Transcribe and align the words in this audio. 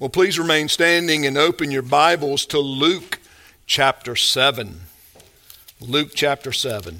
Well, 0.00 0.10
please 0.10 0.40
remain 0.40 0.66
standing 0.66 1.24
and 1.24 1.38
open 1.38 1.70
your 1.70 1.80
Bibles 1.80 2.46
to 2.46 2.58
Luke 2.58 3.20
chapter 3.64 4.16
7. 4.16 4.80
Luke 5.80 6.10
chapter 6.16 6.50
7. 6.50 6.98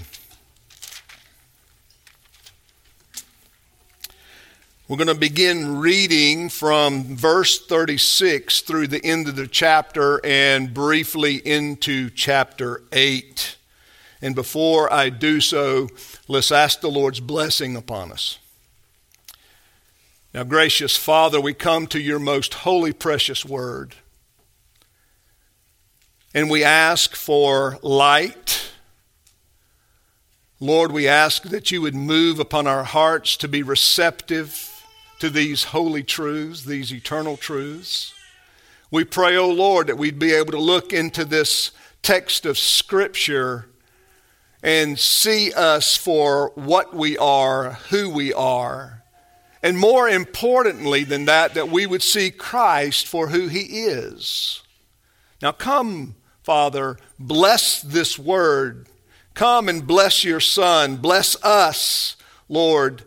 We're 4.86 4.96
going 4.96 5.08
to 5.08 5.16
begin 5.16 5.78
reading 5.78 6.48
from 6.48 7.16
verse 7.16 7.66
36 7.66 8.60
through 8.60 8.86
the 8.86 9.04
end 9.04 9.26
of 9.26 9.34
the 9.34 9.48
chapter 9.48 10.24
and 10.24 10.72
briefly 10.72 11.38
into 11.44 12.10
chapter 12.10 12.84
8. 12.92 13.56
And 14.22 14.36
before 14.36 14.92
I 14.92 15.08
do 15.08 15.40
so, 15.40 15.88
let's 16.28 16.52
ask 16.52 16.80
the 16.80 16.92
Lord's 16.92 17.18
blessing 17.18 17.74
upon 17.74 18.12
us. 18.12 18.38
Now, 20.34 20.42
gracious 20.42 20.96
Father, 20.96 21.40
we 21.40 21.54
come 21.54 21.86
to 21.86 22.00
your 22.00 22.18
most 22.18 22.54
holy, 22.54 22.92
precious 22.92 23.44
word. 23.44 23.94
And 26.34 26.50
we 26.50 26.64
ask 26.64 27.14
for 27.14 27.78
light. 27.82 28.72
Lord, 30.58 30.90
we 30.90 31.06
ask 31.06 31.44
that 31.44 31.70
you 31.70 31.80
would 31.82 31.94
move 31.94 32.40
upon 32.40 32.66
our 32.66 32.82
hearts 32.82 33.36
to 33.36 33.48
be 33.48 33.62
receptive 33.62 34.84
to 35.20 35.30
these 35.30 35.64
holy 35.66 36.02
truths, 36.02 36.64
these 36.64 36.92
eternal 36.92 37.36
truths. 37.36 38.12
We 38.90 39.04
pray, 39.04 39.36
O 39.36 39.44
oh 39.44 39.50
Lord, 39.52 39.86
that 39.86 39.98
we'd 39.98 40.18
be 40.18 40.34
able 40.34 40.50
to 40.50 40.58
look 40.58 40.92
into 40.92 41.24
this 41.24 41.70
text 42.02 42.44
of 42.44 42.58
Scripture 42.58 43.68
and 44.64 44.98
see 44.98 45.52
us 45.52 45.96
for 45.96 46.50
what 46.56 46.92
we 46.92 47.16
are, 47.18 47.74
who 47.90 48.10
we 48.10 48.32
are, 48.32 49.03
and 49.64 49.78
more 49.78 50.10
importantly 50.10 51.04
than 51.04 51.24
that, 51.24 51.54
that 51.54 51.70
we 51.70 51.86
would 51.86 52.02
see 52.02 52.30
Christ 52.30 53.06
for 53.06 53.28
who 53.28 53.48
he 53.48 53.60
is. 53.86 54.62
Now, 55.40 55.52
come, 55.52 56.16
Father, 56.42 56.98
bless 57.18 57.80
this 57.80 58.18
word. 58.18 58.86
Come 59.32 59.70
and 59.70 59.86
bless 59.86 60.22
your 60.22 60.38
Son. 60.38 60.96
Bless 60.96 61.42
us, 61.42 62.16
Lord, 62.46 63.04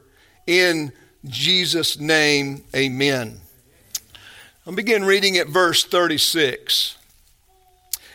in 0.47 0.93
Jesus' 1.25 1.99
name. 1.99 2.63
Amen. 2.75 3.39
I'll 4.65 4.73
begin 4.73 5.05
reading 5.05 5.37
at 5.37 5.47
verse 5.49 5.83
36. 5.83 6.97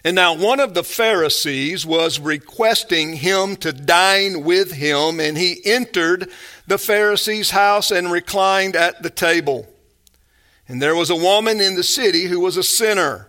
And 0.04 0.16
now 0.16 0.34
one 0.34 0.58
of 0.58 0.74
the 0.74 0.82
Pharisees 0.82 1.86
was 1.86 2.18
requesting 2.18 3.12
him 3.12 3.54
to 3.56 3.72
dine 3.72 4.42
with 4.42 4.72
him, 4.72 5.20
and 5.20 5.38
he 5.38 5.60
entered 5.64 6.28
the 6.66 6.78
Pharisee's 6.78 7.50
house 7.50 7.90
and 7.90 8.10
reclined 8.10 8.76
at 8.76 9.02
the 9.02 9.10
table. 9.10 9.66
And 10.68 10.80
there 10.80 10.94
was 10.94 11.10
a 11.10 11.16
woman 11.16 11.60
in 11.60 11.74
the 11.74 11.82
city 11.82 12.24
who 12.24 12.40
was 12.40 12.56
a 12.56 12.62
sinner. 12.62 13.28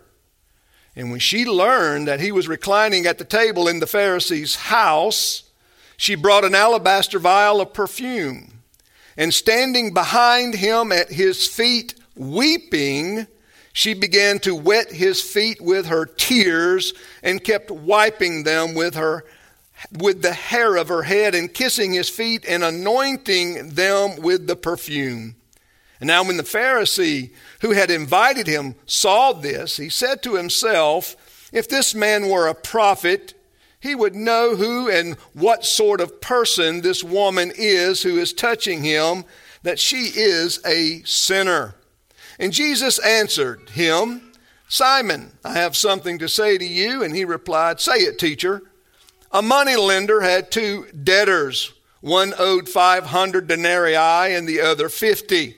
And 0.95 1.09
when 1.09 1.20
she 1.20 1.45
learned 1.45 2.08
that 2.08 2.20
he 2.20 2.31
was 2.31 2.48
reclining 2.48 3.06
at 3.06 3.17
the 3.17 3.25
table 3.25 3.67
in 3.67 3.80
the 3.80 3.88
Pharisee's 3.88 4.56
house, 4.56 5.44
she 5.98 6.16
brought 6.16 6.45
an 6.45 6.56
alabaster 6.56 7.20
vial 7.20 7.62
of 7.62 7.73
perfume. 7.73 8.62
And 9.17 9.34
standing 9.34 9.94
behind 9.94 10.56
him 10.56 10.92
at 10.92 11.12
his 11.12 11.47
feet, 11.47 11.95
weeping, 12.16 13.28
she 13.72 13.95
began 13.95 14.40
to 14.40 14.56
wet 14.56 14.92
his 14.92 15.22
feet 15.22 15.59
with 15.59 15.88
her 15.88 16.06
tears 16.06 16.94
and 17.23 17.44
kept 17.44 17.72
wiping 17.72 18.44
them 18.44 18.75
with 18.75 18.95
her 18.95 19.25
with 19.92 20.22
the 20.22 20.34
hair 20.34 20.76
of 20.76 20.88
her 20.88 21.03
head 21.03 21.36
and 21.36 21.53
kissing 21.53 21.94
his 21.94 22.09
feet 22.09 22.45
and 22.48 22.64
anointing 22.64 23.70
them 23.70 24.22
with 24.22 24.48
the 24.48 24.56
perfume. 24.56 25.36
And 26.00 26.08
now, 26.08 26.23
when 26.23 26.38
the 26.38 26.44
Pharisee 26.44 27.31
who 27.62 27.72
had 27.72 27.90
invited 27.90 28.48
him 28.48 28.75
saw 28.86 29.31
this, 29.31 29.78
he 29.78 29.90
said 29.90 30.22
to 30.23 30.36
himself, 30.36 31.16
If 31.53 31.70
this 31.70 31.95
man 31.95 32.28
were 32.28 32.48
a 32.48 32.56
prophet, 32.56 33.34
he 33.80 33.95
would 33.95 34.16
know 34.16 34.56
who 34.56 34.90
and 34.90 35.16
what 35.34 35.66
sort 35.66 36.02
of 36.02 36.19
person 36.19 36.81
this 36.81 37.03
woman 37.03 37.52
is 37.56 38.03
who 38.03 38.18
is 38.18 38.34
touching 38.34 38.84
him, 38.84 39.24
that 39.63 39.80
she 39.80 40.12
is 40.16 40.59
a 40.66 41.03
sinner. 41.03 41.75
And 42.40 42.52
Jesus 42.52 43.00
answered 43.00 43.69
him, 43.69 44.34
Simon, 44.68 45.34
I 45.46 45.53
have 45.53 45.78
something 45.78 46.18
to 46.19 46.28
say 46.28 46.57
to 46.57 46.66
you. 46.66 47.03
And 47.03 47.16
he 47.16 47.25
replied, 47.25 47.80
Say 47.80 47.97
it, 47.97 48.18
teacher. 48.18 48.62
A 49.33 49.41
money 49.41 49.75
lender 49.75 50.21
had 50.21 50.51
two 50.51 50.85
debtors. 50.91 51.73
One 52.01 52.35
owed 52.38 52.69
500 52.69 53.47
denarii 53.47 53.95
and 54.35 54.47
the 54.47 54.61
other 54.61 54.89
50. 54.89 55.57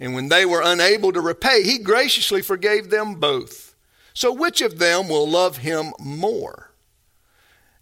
And 0.00 0.14
when 0.14 0.30
they 0.30 0.46
were 0.46 0.62
unable 0.64 1.12
to 1.12 1.20
repay, 1.20 1.62
he 1.62 1.76
graciously 1.76 2.40
forgave 2.40 2.88
them 2.88 3.16
both. 3.16 3.74
So 4.14 4.32
which 4.32 4.62
of 4.62 4.78
them 4.78 5.08
will 5.08 5.28
love 5.28 5.58
him 5.58 5.92
more? 5.98 6.72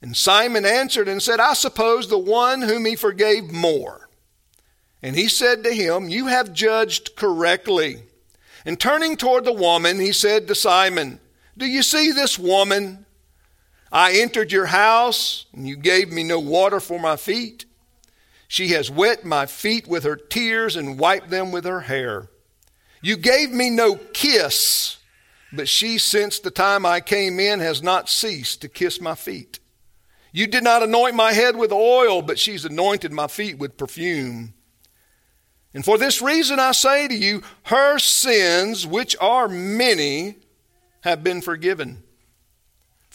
And 0.03 0.17
Simon 0.17 0.67
answered 0.67 1.07
and 1.07 1.23
said, 1.23 1.39
I 1.39 1.55
suppose 1.55 2.09
the 2.09 2.19
one 2.19 2.63
whom 2.63 2.85
he 2.85 2.97
forgave 2.97 3.53
more. 3.53 4.09
And 5.01 5.15
he 5.15 5.29
said 5.29 5.63
to 5.63 5.73
him, 5.73 6.09
You 6.09 6.27
have 6.27 6.53
judged 6.53 7.15
correctly. 7.15 8.03
And 8.65 8.81
turning 8.81 9.17
toward 9.17 9.45
the 9.45 9.53
woman, 9.53 10.01
he 10.01 10.13
said 10.13 10.49
to 10.49 10.57
Simon, 10.57 11.21
Do 11.57 11.67
you 11.67 11.85
see 11.85 12.11
this 12.11 12.37
woman? 12.37 13.07
I 13.91 14.19
entered 14.19 14.53
your 14.53 14.67
house, 14.67 15.47
and 15.53 15.67
you 15.67 15.77
gave 15.77 16.11
me 16.11 16.23
no 16.25 16.39
water 16.39 16.81
for 16.81 16.99
my 16.99 17.17
feet. 17.17 17.65
She 18.47 18.69
has 18.69 18.91
wet 18.91 19.25
my 19.25 19.47
feet 19.47 19.87
with 19.87 20.05
her 20.05 20.17
tears 20.17 20.77
and 20.77 20.99
wiped 20.99 21.31
them 21.31 21.53
with 21.53 21.65
her 21.65 21.81
hair. 21.81 22.29
You 23.01 23.17
gave 23.17 23.51
me 23.51 23.71
no 23.71 23.97
kiss, 23.97 24.99
but 25.53 25.69
she, 25.69 25.99
since 25.99 26.39
the 26.39 26.51
time 26.51 26.85
I 26.85 27.01
came 27.01 27.41
in, 27.41 27.61
has 27.61 27.83
not 27.83 28.09
ceased 28.09 28.61
to 28.63 28.69
kiss 28.69 29.01
my 29.01 29.15
feet. 29.15 29.61
You 30.33 30.47
did 30.47 30.65
not 30.65 30.83
anoint 30.83 31.15
my 31.15 31.33
head 31.33 31.57
with 31.57 31.73
oil, 31.73 32.21
but 32.21 32.39
she's 32.39 32.65
anointed 32.65 33.13
my 33.13 33.27
feet 33.27 33.59
with 33.59 33.79
perfume. 33.79 34.55
And 35.73 35.85
for 35.85 35.97
this 35.97 36.21
reason 36.21 36.59
I 36.59 36.73
say 36.73 37.09
to 37.09 37.15
you, 37.15 37.43
her 37.65 37.99
sins, 37.99 38.87
which 38.87 39.17
are 39.21 39.49
many, 39.49 40.37
have 41.03 41.23
been 41.23 41.41
forgiven 41.41 42.03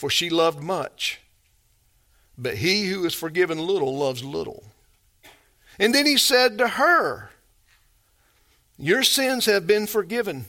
for 0.04 0.10
she 0.10 0.30
loved 0.30 0.62
much. 0.62 1.22
But 2.38 2.58
he 2.58 2.90
who 2.90 3.06
is 3.06 3.14
forgiven 3.14 3.58
little 3.58 3.98
loves 3.98 4.22
little. 4.22 4.66
And 5.80 5.96
then 5.96 6.06
he 6.06 6.18
said 6.18 6.58
to 6.58 6.68
her, 6.68 7.30
Your 8.78 9.04
sins 9.04 9.46
have 9.46 9.66
been 9.66 9.88
forgiven. 9.88 10.44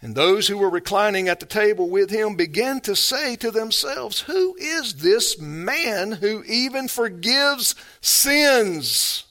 And 0.00 0.14
those 0.14 0.46
who 0.46 0.56
were 0.56 0.70
reclining 0.70 1.28
at 1.28 1.40
the 1.40 1.46
table 1.46 1.90
with 1.90 2.10
him 2.10 2.36
began 2.36 2.80
to 2.82 2.94
say 2.94 3.34
to 3.34 3.50
themselves, 3.50 4.20
Who 4.20 4.54
is 4.56 4.94
this 4.94 5.40
man 5.40 6.12
who 6.12 6.44
even 6.44 6.86
forgives 6.86 7.74
sins? 8.00 9.24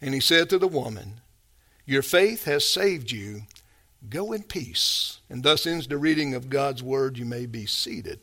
And 0.00 0.14
he 0.14 0.20
said 0.20 0.48
to 0.48 0.58
the 0.58 0.66
woman, 0.66 1.20
Your 1.84 2.00
faith 2.00 2.46
has 2.46 2.64
saved 2.64 3.10
you. 3.10 3.42
Go 4.08 4.32
in 4.32 4.42
peace. 4.42 5.20
And 5.28 5.42
thus 5.42 5.66
ends 5.66 5.86
the 5.86 5.98
reading 5.98 6.34
of 6.34 6.48
God's 6.48 6.82
word. 6.82 7.18
You 7.18 7.26
may 7.26 7.46
be 7.46 7.66
seated. 7.66 8.20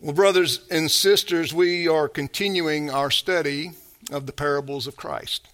Well, 0.00 0.14
brothers 0.14 0.60
and 0.70 0.90
sisters, 0.90 1.52
we 1.52 1.88
are 1.88 2.08
continuing 2.08 2.88
our 2.88 3.10
study 3.10 3.72
of 4.12 4.26
the 4.26 4.32
parables 4.32 4.86
of 4.86 4.96
Christ. 4.96 5.48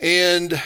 And 0.00 0.60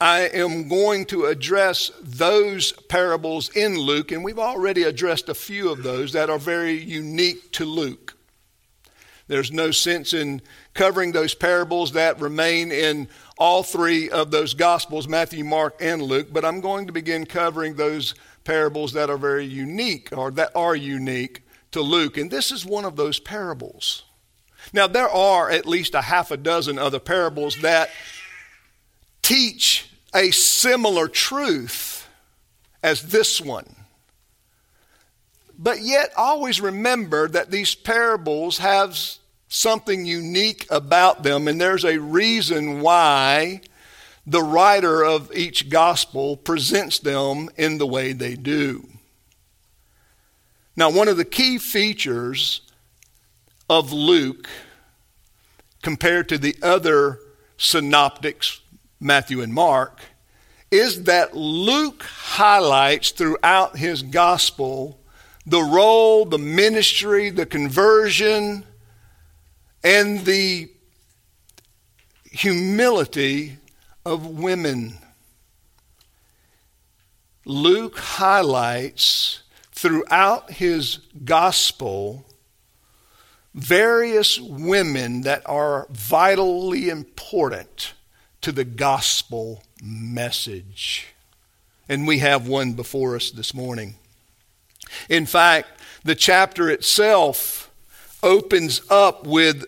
I 0.00 0.28
am 0.34 0.68
going 0.68 1.06
to 1.06 1.26
address 1.26 1.90
those 2.02 2.72
parables 2.72 3.48
in 3.56 3.78
Luke, 3.78 4.12
and 4.12 4.22
we've 4.22 4.38
already 4.38 4.82
addressed 4.82 5.28
a 5.28 5.34
few 5.34 5.70
of 5.70 5.82
those 5.82 6.12
that 6.12 6.28
are 6.28 6.38
very 6.38 6.74
unique 6.74 7.52
to 7.52 7.64
Luke. 7.64 8.16
There's 9.32 9.50
no 9.50 9.70
sense 9.70 10.12
in 10.12 10.42
covering 10.74 11.12
those 11.12 11.34
parables 11.34 11.92
that 11.92 12.20
remain 12.20 12.70
in 12.70 13.08
all 13.38 13.62
three 13.62 14.10
of 14.10 14.30
those 14.30 14.52
Gospels 14.52 15.08
Matthew, 15.08 15.42
Mark, 15.42 15.74
and 15.80 16.02
Luke, 16.02 16.28
but 16.30 16.44
I'm 16.44 16.60
going 16.60 16.86
to 16.88 16.92
begin 16.92 17.24
covering 17.24 17.76
those 17.76 18.14
parables 18.44 18.92
that 18.92 19.08
are 19.08 19.16
very 19.16 19.46
unique 19.46 20.10
or 20.14 20.32
that 20.32 20.50
are 20.54 20.76
unique 20.76 21.40
to 21.70 21.80
Luke. 21.80 22.18
And 22.18 22.30
this 22.30 22.52
is 22.52 22.66
one 22.66 22.84
of 22.84 22.96
those 22.96 23.18
parables. 23.18 24.04
Now, 24.70 24.86
there 24.86 25.08
are 25.08 25.50
at 25.50 25.64
least 25.64 25.94
a 25.94 26.02
half 26.02 26.30
a 26.30 26.36
dozen 26.36 26.78
other 26.78 27.00
parables 27.00 27.56
that 27.62 27.88
teach 29.22 29.88
a 30.14 30.30
similar 30.30 31.08
truth 31.08 32.06
as 32.82 33.04
this 33.04 33.40
one. 33.40 33.76
But 35.58 35.80
yet, 35.80 36.12
always 36.18 36.60
remember 36.60 37.28
that 37.28 37.50
these 37.50 37.74
parables 37.74 38.58
have 38.58 38.98
something 39.52 40.06
unique 40.06 40.66
about 40.70 41.22
them, 41.22 41.46
and 41.46 41.60
there's 41.60 41.84
a 41.84 41.98
reason 41.98 42.80
why 42.80 43.60
the 44.26 44.42
writer 44.42 45.04
of 45.04 45.30
each 45.36 45.68
gospel 45.68 46.38
presents 46.38 46.98
them 46.98 47.50
in 47.58 47.76
the 47.76 47.86
way 47.86 48.14
they 48.14 48.34
do. 48.34 48.88
Now, 50.74 50.90
one 50.90 51.06
of 51.06 51.18
the 51.18 51.26
key 51.26 51.58
features 51.58 52.62
of 53.68 53.92
Luke 53.92 54.48
compared 55.82 56.30
to 56.30 56.38
the 56.38 56.56
other 56.62 57.18
synoptics, 57.58 58.60
Matthew 59.00 59.42
and 59.42 59.52
Mark, 59.52 60.00
is 60.70 61.04
that 61.04 61.36
Luke 61.36 62.04
highlights 62.04 63.10
throughout 63.10 63.76
his 63.76 64.02
gospel 64.02 64.98
the 65.44 65.60
role, 65.60 66.24
the 66.24 66.38
ministry, 66.38 67.28
the 67.28 67.44
conversion, 67.44 68.64
and 69.84 70.24
the 70.24 70.70
humility 72.30 73.56
of 74.04 74.26
women. 74.26 74.98
Luke 77.44 77.98
highlights 77.98 79.42
throughout 79.72 80.52
his 80.52 80.98
gospel 81.24 82.24
various 83.54 84.40
women 84.40 85.22
that 85.22 85.42
are 85.44 85.86
vitally 85.90 86.88
important 86.88 87.92
to 88.40 88.52
the 88.52 88.64
gospel 88.64 89.62
message. 89.82 91.08
And 91.88 92.06
we 92.06 92.18
have 92.18 92.48
one 92.48 92.72
before 92.72 93.16
us 93.16 93.30
this 93.30 93.52
morning. 93.52 93.96
In 95.08 95.26
fact, 95.26 95.68
the 96.04 96.14
chapter 96.14 96.70
itself 96.70 97.70
opens 98.22 98.80
up 98.90 99.26
with 99.26 99.64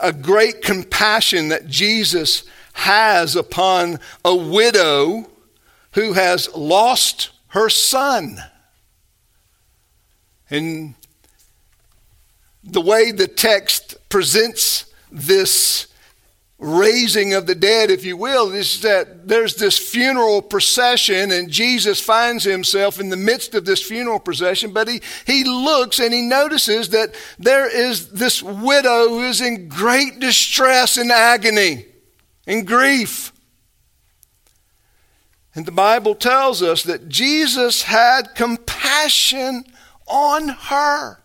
a 0.00 0.12
great 0.12 0.62
compassion 0.62 1.48
that 1.48 1.68
Jesus 1.68 2.44
has 2.74 3.36
upon 3.36 3.98
a 4.24 4.34
widow 4.34 5.30
who 5.92 6.12
has 6.14 6.54
lost 6.54 7.30
her 7.48 7.68
son. 7.68 8.38
And 10.48 10.94
the 12.64 12.80
way 12.80 13.10
the 13.10 13.26
text 13.26 13.96
presents 14.08 14.86
this 15.10 15.86
raising 16.62 17.34
of 17.34 17.46
the 17.46 17.56
dead, 17.56 17.90
if 17.90 18.04
you 18.04 18.16
will, 18.16 18.52
is 18.52 18.80
that 18.82 19.26
there's 19.26 19.56
this 19.56 19.76
funeral 19.76 20.40
procession, 20.40 21.32
and 21.32 21.50
Jesus 21.50 22.00
finds 22.00 22.44
himself 22.44 23.00
in 23.00 23.08
the 23.08 23.16
midst 23.16 23.54
of 23.54 23.64
this 23.64 23.82
funeral 23.82 24.20
procession. 24.20 24.72
But 24.72 24.88
he, 24.88 25.02
he 25.26 25.44
looks 25.44 25.98
and 25.98 26.14
he 26.14 26.22
notices 26.22 26.90
that 26.90 27.14
there 27.38 27.68
is 27.68 28.10
this 28.10 28.42
widow 28.42 29.08
who 29.08 29.24
is 29.24 29.40
in 29.40 29.68
great 29.68 30.20
distress 30.20 30.96
and 30.96 31.10
agony 31.10 31.86
and 32.46 32.66
grief. 32.66 33.32
And 35.54 35.66
the 35.66 35.72
Bible 35.72 36.14
tells 36.14 36.62
us 36.62 36.84
that 36.84 37.08
Jesus 37.08 37.82
had 37.82 38.34
compassion 38.34 39.64
on 40.06 40.48
her 40.48 41.18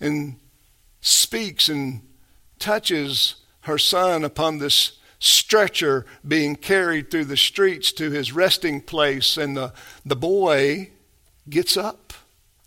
and 0.00 0.36
speaks 1.02 1.68
and 1.68 2.00
touches 2.60 3.36
her 3.62 3.78
son 3.78 4.22
upon 4.22 4.58
this 4.58 4.98
stretcher 5.18 6.06
being 6.26 6.56
carried 6.56 7.10
through 7.10 7.24
the 7.24 7.36
streets 7.36 7.92
to 7.92 8.10
his 8.10 8.32
resting 8.32 8.80
place, 8.80 9.36
and 9.36 9.56
the, 9.56 9.72
the 10.04 10.16
boy 10.16 10.90
gets 11.48 11.76
up 11.76 12.12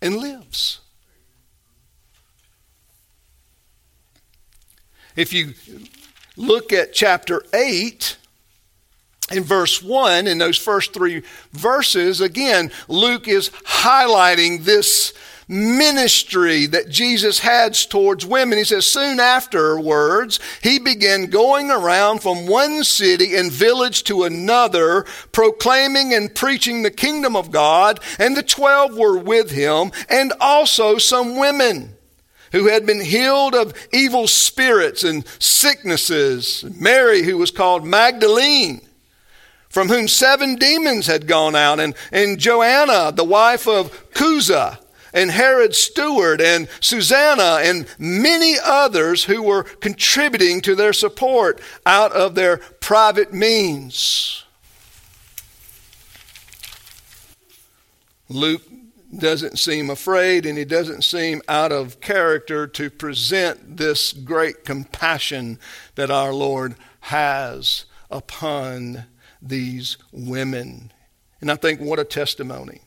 and 0.01 0.18
lives. 0.18 0.81
If 5.16 5.31
you 5.31 5.54
look 6.36 6.74
at 6.74 6.94
chapter 6.94 7.44
8, 7.54 8.18
in 9.31 9.44
verse 9.44 9.81
1, 9.81 10.28
in 10.28 10.38
those 10.38 10.57
first 10.57 10.94
three 10.94 11.24
verses, 11.51 12.19
again, 12.22 12.72
Luke 12.88 13.28
is 13.28 13.50
highlighting 13.66 14.63
this 14.63 15.13
ministry 15.48 16.66
that 16.68 16.90
Jesus 16.90 17.40
had 17.40 17.74
towards 17.74 18.25
women. 18.25 18.57
He 18.57 18.63
says, 18.63 18.86
soon 18.86 19.19
afterwards, 19.19 20.40
he 20.62 20.80
began 20.80 21.28
going 21.28 21.72
around 21.72 22.22
from 22.22 22.45
one 22.45 22.84
city 22.84 23.36
and 23.36 23.51
village 23.51 24.04
to 24.04 24.24
another, 24.24 25.06
proclaiming 25.31 26.13
and 26.13 26.34
preaching 26.34 26.84
the 26.84 26.92
kingdom 26.92 27.36
of 27.36 27.51
God, 27.51 28.00
and 28.19 28.38
the 28.38 28.44
twelve 28.44 28.98
were 28.98 29.18
with 29.18 29.51
him, 29.51 29.92
and 30.10 30.34
also 30.40 30.98
some 30.98 31.38
women 31.38 31.96
who 32.51 32.68
had 32.68 32.86
been 32.86 33.01
healed 33.01 33.56
of 33.56 33.74
evil 33.92 34.28
spirits 34.28 35.04
and 35.04 35.25
sicknesses. 35.39 36.63
Mary, 36.80 37.24
who 37.24 37.38
was 37.38 37.50
called 37.50 37.86
Magdalene, 37.86 38.81
from 39.69 39.88
whom 39.88 40.07
seven 40.07 40.56
demons 40.56 41.07
had 41.07 41.25
gone 41.25 41.56
out, 41.56 41.80
and, 41.80 41.96
and 42.12 42.38
Joanna, 42.38 43.12
the 43.12 43.24
wife 43.24 43.68
of 43.68 44.12
Chuza, 44.12 44.78
and 45.13 45.31
Herod's 45.31 45.77
steward 45.77 46.42
and 46.42 46.68
Susanna 46.80 47.60
and 47.62 47.86
many 48.00 48.56
others 48.63 49.25
who 49.25 49.44
were 49.44 49.63
contributing 49.63 50.62
to 50.62 50.75
their 50.75 50.94
support 50.94 51.62
out 51.86 52.12
of 52.12 52.36
their 52.36 52.57
private 52.57 53.33
means. 53.33 54.44
Luke 58.30 58.63
doesn't 59.18 59.60
seem 59.60 59.89
afraid 59.89 60.45
and 60.45 60.57
he 60.57 60.65
doesn't 60.65 61.04
seem 61.04 61.42
out 61.48 61.71
of 61.71 62.01
character 62.01 62.65
to 62.65 62.89
present 62.89 63.77
this 63.77 64.12
great 64.12 64.65
compassion 64.65 65.60
that 65.95 66.10
our 66.10 66.33
Lord 66.33 66.75
has 67.01 67.86
upon 68.10 69.06
these 69.42 69.98
women. 70.12 70.92
And 71.42 71.51
I 71.51 71.56
think 71.56 71.81
what 71.81 72.00
a 72.00 72.06
testimony. 72.06 72.83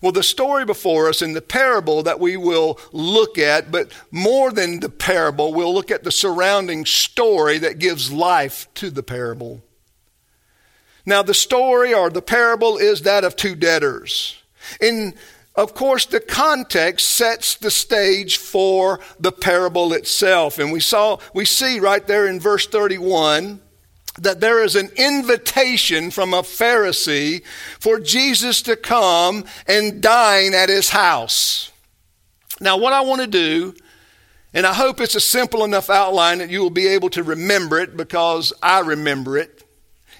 Well, 0.00 0.12
the 0.12 0.22
story 0.22 0.64
before 0.64 1.08
us 1.08 1.20
in 1.20 1.34
the 1.34 1.42
parable 1.42 2.02
that 2.04 2.20
we 2.20 2.36
will 2.36 2.78
look 2.90 3.36
at, 3.36 3.70
but 3.70 3.92
more 4.10 4.50
than 4.50 4.80
the 4.80 4.88
parable, 4.88 5.52
we'll 5.52 5.74
look 5.74 5.90
at 5.90 6.04
the 6.04 6.12
surrounding 6.12 6.86
story 6.86 7.58
that 7.58 7.78
gives 7.78 8.10
life 8.10 8.66
to 8.74 8.90
the 8.90 9.02
parable. 9.02 9.62
Now, 11.04 11.22
the 11.22 11.34
story 11.34 11.92
or 11.92 12.08
the 12.08 12.22
parable 12.22 12.78
is 12.78 13.02
that 13.02 13.24
of 13.24 13.36
two 13.36 13.54
debtors. 13.54 14.36
In 14.80 15.14
of 15.56 15.74
course, 15.74 16.06
the 16.06 16.20
context 16.20 17.10
sets 17.10 17.56
the 17.56 17.70
stage 17.70 18.38
for 18.38 19.00
the 19.18 19.32
parable 19.32 19.92
itself. 19.92 20.58
And 20.58 20.72
we 20.72 20.80
saw, 20.80 21.18
we 21.34 21.44
see 21.44 21.80
right 21.80 22.06
there 22.06 22.26
in 22.26 22.38
verse 22.38 22.66
31 22.66 23.60
that 24.20 24.40
there 24.40 24.62
is 24.62 24.76
an 24.76 24.90
invitation 24.96 26.10
from 26.10 26.34
a 26.34 26.42
Pharisee 26.42 27.42
for 27.78 27.98
Jesus 27.98 28.62
to 28.62 28.76
come 28.76 29.44
and 29.66 30.02
dine 30.02 30.54
at 30.54 30.68
his 30.68 30.90
house. 30.90 31.72
Now, 32.60 32.76
what 32.76 32.92
I 32.92 33.00
want 33.00 33.22
to 33.22 33.26
do, 33.26 33.74
and 34.52 34.66
I 34.66 34.74
hope 34.74 35.00
it's 35.00 35.14
a 35.14 35.20
simple 35.20 35.64
enough 35.64 35.88
outline 35.88 36.38
that 36.38 36.50
you 36.50 36.60
will 36.60 36.70
be 36.70 36.88
able 36.88 37.10
to 37.10 37.22
remember 37.22 37.78
it 37.78 37.96
because 37.96 38.52
I 38.62 38.80
remember 38.80 39.38
it. 39.38 39.64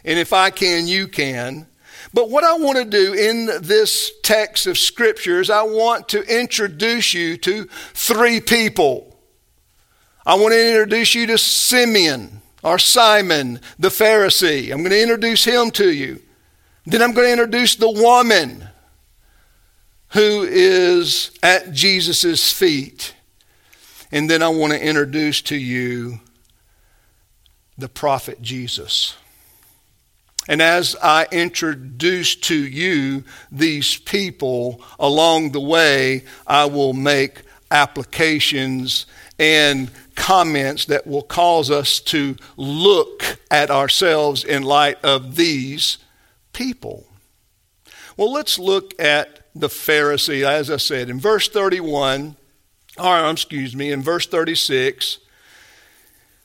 And 0.04 0.18
if 0.18 0.32
I 0.32 0.50
can, 0.50 0.86
you 0.86 1.06
can. 1.06 1.66
But 2.14 2.30
what 2.30 2.42
I 2.42 2.56
want 2.56 2.78
to 2.78 2.84
do 2.84 3.12
in 3.12 3.46
this 3.60 4.10
text 4.22 4.66
of 4.66 4.78
scriptures, 4.78 5.50
I 5.50 5.62
want 5.62 6.08
to 6.10 6.22
introduce 6.22 7.12
you 7.12 7.36
to 7.38 7.64
three 7.92 8.40
people. 8.40 9.18
I 10.25 10.34
want 10.36 10.52
to 10.52 10.68
introduce 10.68 11.14
you 11.14 11.26
to 11.28 11.38
Simeon 11.38 12.39
or 12.62 12.78
Simon 12.78 13.60
the 13.78 13.88
Pharisee. 13.88 14.70
I'm 14.70 14.78
going 14.78 14.90
to 14.90 15.02
introduce 15.02 15.44
him 15.44 15.70
to 15.72 15.90
you. 15.90 16.20
Then 16.86 17.02
I'm 17.02 17.12
going 17.12 17.26
to 17.26 17.32
introduce 17.32 17.76
the 17.76 17.90
woman 17.90 18.68
who 20.10 20.42
is 20.42 21.30
at 21.42 21.72
Jesus' 21.72 22.52
feet. 22.52 23.14
And 24.12 24.28
then 24.28 24.42
I 24.42 24.48
want 24.48 24.72
to 24.72 24.84
introduce 24.84 25.40
to 25.42 25.56
you 25.56 26.20
the 27.78 27.88
prophet 27.88 28.42
Jesus. 28.42 29.16
And 30.48 30.60
as 30.60 30.96
I 31.00 31.26
introduce 31.30 32.34
to 32.34 32.56
you 32.56 33.24
these 33.52 33.98
people 33.98 34.82
along 34.98 35.52
the 35.52 35.60
way, 35.60 36.24
I 36.46 36.64
will 36.64 36.92
make 36.92 37.42
applications 37.70 39.06
and 39.40 39.90
comments 40.16 40.85
that 40.85 41.06
will 41.06 41.23
cause 41.23 41.70
us 41.70 41.99
to 41.99 42.37
look 42.59 43.38
at 43.50 43.70
ourselves 43.70 44.44
in 44.44 44.62
light 44.62 45.02
of 45.02 45.35
these 45.35 45.97
people. 46.52 47.06
Well, 48.18 48.30
let's 48.30 48.59
look 48.59 48.92
at 49.00 49.40
the 49.54 49.68
Pharisee, 49.68 50.47
as 50.47 50.70
I 50.70 50.76
said, 50.76 51.09
in 51.09 51.18
verse 51.18 51.49
31, 51.49 52.37
or 52.99 53.30
excuse 53.30 53.75
me, 53.75 53.90
in 53.90 54.02
verse 54.02 54.26
36. 54.26 55.20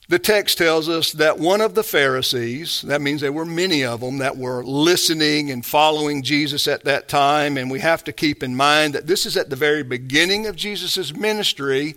The 0.07 0.19
text 0.19 0.57
tells 0.57 0.87
us 0.87 1.11
that 1.13 1.37
one 1.37 1.59
of 1.59 1.73
the 1.73 1.83
Pharisees, 1.83 2.83
that 2.83 3.01
means 3.01 3.19
there 3.19 3.33
were 3.33 3.43
many 3.43 3.83
of 3.83 3.99
them 3.99 4.19
that 4.19 4.37
were 4.37 4.63
listening 4.63 5.51
and 5.51 5.65
following 5.65 6.21
Jesus 6.21 6.67
at 6.67 6.85
that 6.85 7.09
time, 7.09 7.57
and 7.57 7.69
we 7.69 7.79
have 7.81 8.03
to 8.05 8.13
keep 8.13 8.41
in 8.41 8.55
mind 8.55 8.93
that 8.93 9.07
this 9.07 9.25
is 9.25 9.35
at 9.35 9.49
the 9.49 9.55
very 9.55 9.83
beginning 9.83 10.45
of 10.45 10.55
Jesus' 10.55 11.13
ministry, 11.13 11.95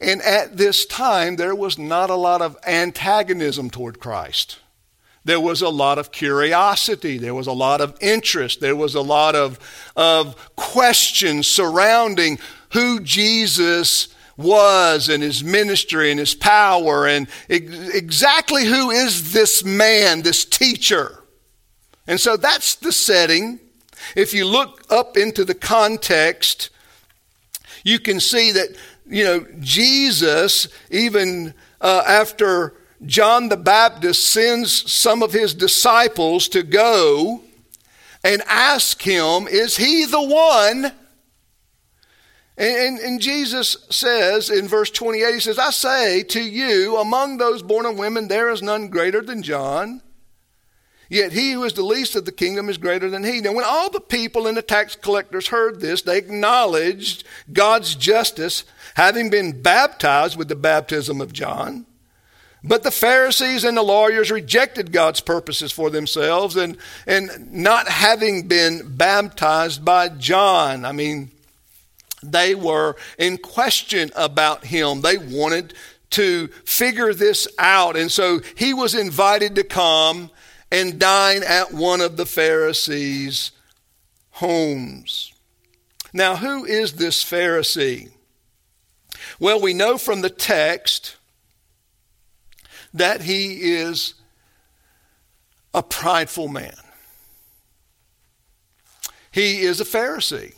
and 0.00 0.20
at 0.22 0.56
this 0.56 0.84
time, 0.84 1.36
there 1.36 1.54
was 1.54 1.78
not 1.78 2.10
a 2.10 2.14
lot 2.14 2.42
of 2.42 2.56
antagonism 2.66 3.70
toward 3.70 3.98
Christ. 3.98 4.58
There 5.24 5.40
was 5.40 5.60
a 5.60 5.68
lot 5.68 5.98
of 5.98 6.12
curiosity. 6.12 7.18
There 7.18 7.34
was 7.34 7.48
a 7.48 7.52
lot 7.52 7.80
of 7.80 7.96
interest. 8.00 8.60
There 8.60 8.76
was 8.76 8.94
a 8.94 9.00
lot 9.00 9.34
of, 9.34 9.58
of 9.96 10.54
questions 10.54 11.48
surrounding 11.48 12.38
who 12.70 13.00
Jesus 13.00 14.08
was 14.36 15.08
and 15.08 15.22
his 15.22 15.42
ministry 15.42 16.10
and 16.10 16.20
his 16.20 16.34
power 16.34 17.06
and 17.06 17.26
exactly 17.48 18.66
who 18.66 18.90
is 18.90 19.32
this 19.32 19.64
man, 19.64 20.22
this 20.22 20.44
teacher. 20.44 21.22
And 22.06 22.20
so 22.20 22.36
that's 22.36 22.76
the 22.76 22.92
setting. 22.92 23.58
If 24.14 24.32
you 24.32 24.44
look 24.44 24.84
up 24.90 25.16
into 25.16 25.44
the 25.44 25.54
context, 25.54 26.70
you 27.82 27.98
can 27.98 28.20
see 28.20 28.52
that, 28.52 28.76
you 29.08 29.24
know, 29.24 29.46
Jesus, 29.60 30.68
even 30.90 31.54
uh, 31.80 32.02
after 32.06 32.74
John 33.04 33.48
the 33.48 33.56
Baptist 33.56 34.28
sends 34.28 34.90
some 34.90 35.22
of 35.22 35.32
his 35.32 35.54
disciples 35.54 36.48
to 36.48 36.62
go 36.62 37.42
and 38.24 38.42
ask 38.46 39.00
him, 39.02 39.46
Is 39.48 39.76
he 39.76 40.04
the 40.06 40.22
one? 40.22 40.92
And, 42.58 42.76
and, 42.76 42.98
and, 42.98 43.20
Jesus 43.20 43.76
says 43.90 44.48
in 44.48 44.66
verse 44.66 44.90
28, 44.90 45.34
He 45.34 45.40
says, 45.40 45.58
I 45.58 45.70
say 45.70 46.22
to 46.22 46.40
you, 46.40 46.96
among 46.96 47.36
those 47.36 47.62
born 47.62 47.84
of 47.84 47.98
women, 47.98 48.28
there 48.28 48.48
is 48.50 48.62
none 48.62 48.88
greater 48.88 49.20
than 49.20 49.42
John. 49.42 50.00
Yet 51.08 51.32
he 51.32 51.52
who 51.52 51.64
is 51.64 51.72
the 51.74 51.82
least 51.82 52.16
of 52.16 52.24
the 52.24 52.32
kingdom 52.32 52.68
is 52.68 52.78
greater 52.78 53.08
than 53.08 53.22
he. 53.22 53.40
Now, 53.40 53.52
when 53.52 53.64
all 53.64 53.90
the 53.90 54.00
people 54.00 54.46
and 54.46 54.56
the 54.56 54.62
tax 54.62 54.96
collectors 54.96 55.48
heard 55.48 55.80
this, 55.80 56.02
they 56.02 56.18
acknowledged 56.18 57.24
God's 57.52 57.94
justice, 57.94 58.64
having 58.94 59.30
been 59.30 59.62
baptized 59.62 60.36
with 60.36 60.48
the 60.48 60.56
baptism 60.56 61.20
of 61.20 61.32
John. 61.32 61.86
But 62.64 62.82
the 62.82 62.90
Pharisees 62.90 63.62
and 63.62 63.76
the 63.76 63.82
lawyers 63.82 64.32
rejected 64.32 64.90
God's 64.90 65.20
purposes 65.20 65.70
for 65.70 65.88
themselves 65.88 66.56
and, 66.56 66.76
and 67.06 67.52
not 67.52 67.88
having 67.88 68.48
been 68.48 68.96
baptized 68.96 69.84
by 69.84 70.08
John. 70.08 70.84
I 70.84 70.90
mean, 70.90 71.30
they 72.24 72.56
were 72.56 72.96
in 73.18 73.38
question 73.38 74.10
about 74.16 74.64
him. 74.64 75.02
They 75.02 75.18
wanted 75.18 75.74
to 76.10 76.48
figure 76.64 77.14
this 77.14 77.46
out. 77.58 77.96
And 77.96 78.10
so 78.10 78.40
he 78.56 78.74
was 78.74 78.96
invited 78.96 79.54
to 79.56 79.62
come 79.62 80.30
and 80.76 80.98
dine 80.98 81.42
at 81.42 81.72
one 81.72 82.02
of 82.02 82.18
the 82.18 82.26
Pharisees' 82.26 83.50
homes. 84.32 85.32
Now, 86.12 86.36
who 86.36 86.66
is 86.66 86.94
this 86.94 87.24
Pharisee? 87.24 88.10
Well, 89.40 89.58
we 89.58 89.72
know 89.72 89.96
from 89.96 90.20
the 90.20 90.30
text 90.30 91.16
that 92.92 93.22
he 93.22 93.72
is 93.72 94.14
a 95.72 95.82
prideful 95.82 96.48
man. 96.48 96.76
He 99.30 99.62
is 99.62 99.80
a 99.80 99.84
Pharisee. 99.84 100.54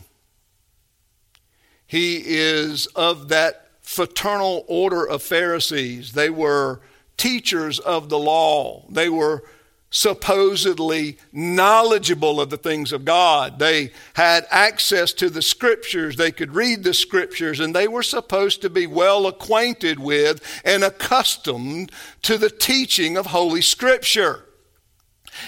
He 1.86 2.22
is 2.24 2.86
of 2.88 3.28
that 3.28 3.68
fraternal 3.82 4.64
order 4.66 5.04
of 5.08 5.22
Pharisees. 5.22 6.12
They 6.12 6.30
were 6.30 6.80
teachers 7.16 7.78
of 7.78 8.08
the 8.08 8.18
law. 8.18 8.84
They 8.90 9.08
were 9.08 9.44
supposedly 9.90 11.18
knowledgeable 11.32 12.40
of 12.40 12.50
the 12.50 12.56
things 12.56 12.92
of 12.92 13.04
God. 13.04 13.58
They 13.58 13.92
had 14.14 14.46
access 14.50 15.12
to 15.14 15.30
the 15.30 15.42
scriptures. 15.42 16.16
They 16.16 16.30
could 16.30 16.54
read 16.54 16.84
the 16.84 16.92
scriptures 16.92 17.58
and 17.60 17.74
they 17.74 17.88
were 17.88 18.02
supposed 18.02 18.60
to 18.62 18.70
be 18.70 18.86
well 18.86 19.26
acquainted 19.26 19.98
with 19.98 20.42
and 20.64 20.84
accustomed 20.84 21.90
to 22.22 22.36
the 22.36 22.50
teaching 22.50 23.16
of 23.16 23.26
Holy 23.26 23.62
Scripture. 23.62 24.44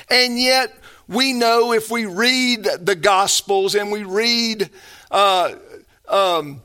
And 0.09 0.39
yet, 0.39 0.75
we 1.09 1.33
know 1.33 1.73
if 1.73 1.91
we 1.91 2.07
read 2.07 2.67
the 2.81 2.95
Gospels 2.95 3.75
and 3.75 3.91
we 3.91 4.05
read 4.05 4.71
uh, 5.11 5.57
um, 6.09 6.63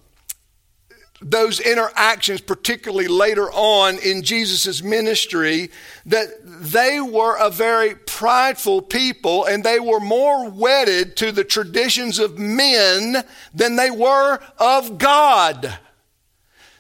those 1.21 1.59
interactions, 1.59 2.41
particularly 2.41 3.07
later 3.07 3.49
on 3.51 3.97
in 3.99 4.21
Jesus' 4.21 4.83
ministry, 4.83 5.71
that 6.05 6.27
they 6.43 6.99
were 6.99 7.37
a 7.37 7.49
very 7.49 7.95
prideful 7.95 8.81
people 8.81 9.45
and 9.45 9.63
they 9.63 9.79
were 9.79 9.99
more 9.99 10.49
wedded 10.49 11.15
to 11.17 11.31
the 11.31 11.43
traditions 11.43 12.19
of 12.19 12.37
men 12.37 13.23
than 13.53 13.75
they 13.75 13.89
were 13.89 14.39
of 14.57 14.97
God. 14.97 15.79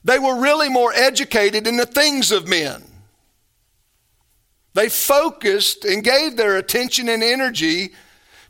They 0.03 0.19
were 0.19 0.39
really 0.39 0.69
more 0.69 0.93
educated 0.93 1.65
in 1.65 1.77
the 1.77 1.85
things 1.85 2.31
of 2.31 2.47
men. 2.47 2.83
They 4.73 4.89
focused 4.89 5.85
and 5.85 6.03
gave 6.03 6.35
their 6.35 6.57
attention 6.57 7.07
and 7.07 7.23
energy 7.23 7.93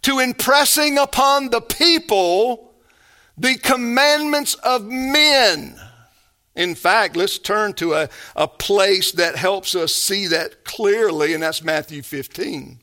to 0.01 0.19
impressing 0.19 0.97
upon 0.97 1.51
the 1.51 1.61
people 1.61 2.74
the 3.37 3.55
commandments 3.57 4.55
of 4.55 4.85
men. 4.85 5.79
In 6.55 6.73
fact, 6.73 7.17
let's 7.17 7.37
turn 7.37 7.73
to 7.73 7.93
a, 7.93 8.09
a 8.35 8.47
place 8.47 9.11
that 9.13 9.35
helps 9.35 9.75
us 9.75 9.93
see 9.93 10.27
that 10.27 10.63
clearly, 10.63 11.33
and 11.33 11.43
that's 11.43 11.63
Matthew 11.63 12.01
15. 12.01 12.79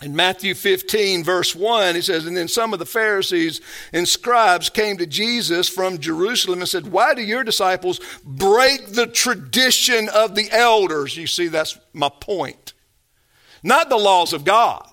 In 0.00 0.14
Matthew 0.14 0.54
15, 0.54 1.24
verse 1.24 1.56
1, 1.56 1.96
he 1.96 2.00
says, 2.02 2.24
And 2.24 2.36
then 2.36 2.46
some 2.46 2.72
of 2.72 2.78
the 2.78 2.86
Pharisees 2.86 3.60
and 3.92 4.06
scribes 4.06 4.70
came 4.70 4.96
to 4.98 5.06
Jesus 5.06 5.68
from 5.68 5.98
Jerusalem 5.98 6.60
and 6.60 6.68
said, 6.68 6.86
Why 6.86 7.14
do 7.14 7.22
your 7.22 7.42
disciples 7.42 7.98
break 8.24 8.86
the 8.92 9.08
tradition 9.08 10.08
of 10.10 10.36
the 10.36 10.48
elders? 10.52 11.16
You 11.16 11.26
see, 11.26 11.48
that's 11.48 11.76
my 11.92 12.10
point. 12.20 12.74
Not 13.64 13.88
the 13.88 13.96
laws 13.96 14.32
of 14.32 14.44
God, 14.44 14.88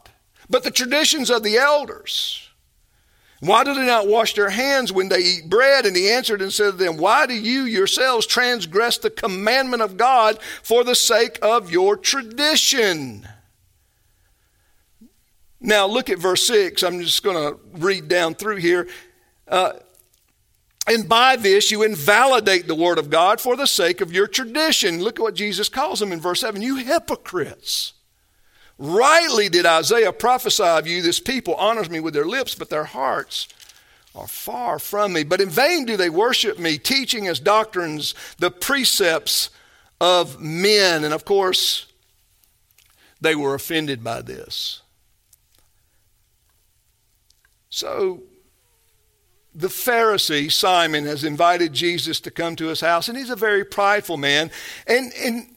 but 0.49 0.63
the 0.63 0.71
traditions 0.71 1.29
of 1.29 1.43
the 1.43 1.57
elders. 1.57 2.49
Why 3.41 3.63
do 3.63 3.73
they 3.73 3.85
not 3.85 4.07
wash 4.07 4.33
their 4.33 4.49
hands 4.49 4.91
when 4.91 5.09
they 5.09 5.19
eat 5.19 5.49
bread? 5.49 5.85
And 5.85 5.95
he 5.95 6.09
answered 6.09 6.41
and 6.41 6.51
said 6.51 6.71
to 6.71 6.77
them, 6.77 6.97
Why 6.97 7.27
do 7.27 7.33
you 7.33 7.63
yourselves 7.63 8.25
transgress 8.25 8.97
the 8.97 9.09
commandment 9.09 9.81
of 9.81 9.97
God 9.97 10.39
for 10.63 10.83
the 10.83 10.95
sake 10.95 11.37
of 11.41 11.71
your 11.71 11.97
tradition? 11.97 13.27
Now, 15.59 15.85
look 15.85 16.09
at 16.09 16.19
verse 16.19 16.47
6. 16.47 16.83
I'm 16.83 17.01
just 17.01 17.23
going 17.23 17.35
to 17.35 17.59
read 17.73 18.07
down 18.07 18.35
through 18.35 18.57
here. 18.57 18.87
Uh, 19.47 19.73
and 20.87 21.09
by 21.09 21.35
this 21.35 21.71
you 21.71 21.83
invalidate 21.83 22.67
the 22.67 22.75
word 22.75 22.99
of 22.99 23.09
God 23.09 23.41
for 23.41 23.55
the 23.55 23.65
sake 23.65 24.01
of 24.01 24.13
your 24.13 24.27
tradition. 24.27 25.01
Look 25.01 25.19
at 25.19 25.23
what 25.23 25.35
Jesus 25.35 25.67
calls 25.67 25.99
them 25.99 26.11
in 26.11 26.19
verse 26.19 26.41
7 26.41 26.61
you 26.61 26.77
hypocrites. 26.77 27.93
Rightly 28.77 29.47
did 29.49 29.65
Isaiah 29.65 30.11
prophesy 30.11 30.63
of 30.63 30.85
you, 30.85 31.01
this 31.01 31.19
people 31.19 31.55
honors 31.55 31.89
me 31.89 31.99
with 31.99 32.13
their 32.13 32.25
lips, 32.25 32.55
but 32.55 32.69
their 32.69 32.83
hearts 32.83 33.47
are 34.13 34.27
far 34.27 34.79
from 34.79 35.13
me. 35.13 35.23
But 35.23 35.41
in 35.41 35.49
vain 35.49 35.85
do 35.85 35.97
they 35.97 36.09
worship 36.09 36.59
me, 36.59 36.77
teaching 36.77 37.27
as 37.27 37.39
doctrines 37.39 38.13
the 38.37 38.51
precepts 38.51 39.49
of 40.01 40.39
men. 40.41 41.03
And 41.03 41.13
of 41.13 41.25
course, 41.25 41.87
they 43.21 43.35
were 43.35 43.55
offended 43.55 44.03
by 44.03 44.21
this. 44.21 44.81
So 47.69 48.23
the 49.53 49.67
Pharisee, 49.67 50.51
Simon, 50.51 51.05
has 51.05 51.23
invited 51.23 51.71
Jesus 51.73 52.19
to 52.21 52.31
come 52.31 52.55
to 52.57 52.67
his 52.67 52.81
house, 52.81 53.07
and 53.07 53.17
he's 53.17 53.29
a 53.29 53.37
very 53.37 53.63
prideful 53.63 54.17
man. 54.17 54.51
And, 54.85 55.13
and, 55.17 55.47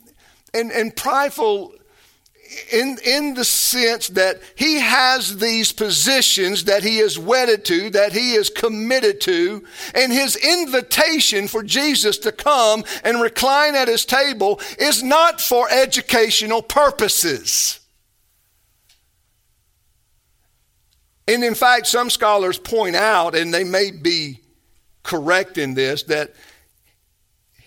and, 0.55 0.71
and 0.71 0.97
prideful 0.97 1.75
in, 2.73 2.99
in 3.05 3.35
the 3.35 3.45
sense 3.45 4.09
that 4.09 4.41
he 4.55 4.81
has 4.81 5.37
these 5.37 5.73
positions 5.73 6.65
that 6.65 6.83
he 6.83 6.99
is 6.99 7.19
wedded 7.19 7.65
to, 7.67 7.91
that 7.91 8.13
he 8.13 8.35
is 8.35 8.51
committed 8.51 9.21
to, 9.23 9.65
and 9.95 10.13
his 10.13 10.37
invitation 10.37 11.49
for 11.49 11.63
Jesus 11.63 12.19
to 12.19 12.33
come 12.33 12.85
and 13.05 13.21
recline 13.21 13.75
at 13.75 13.89
his 13.89 14.05
table 14.05 14.61
is 14.79 15.03
not 15.03 15.41
for 15.41 15.69
educational 15.71 16.63
purposes. 16.63 17.81
And 21.27 21.45
in 21.45 21.55
fact, 21.55 21.87
some 21.87 22.09
scholars 22.09 22.59
point 22.59 22.97
out, 22.97 23.35
and 23.35 23.53
they 23.53 23.65
may 23.65 23.91
be 23.91 24.41
correct 25.03 25.59
in 25.59 25.75
this, 25.75 26.05
that 26.05 26.33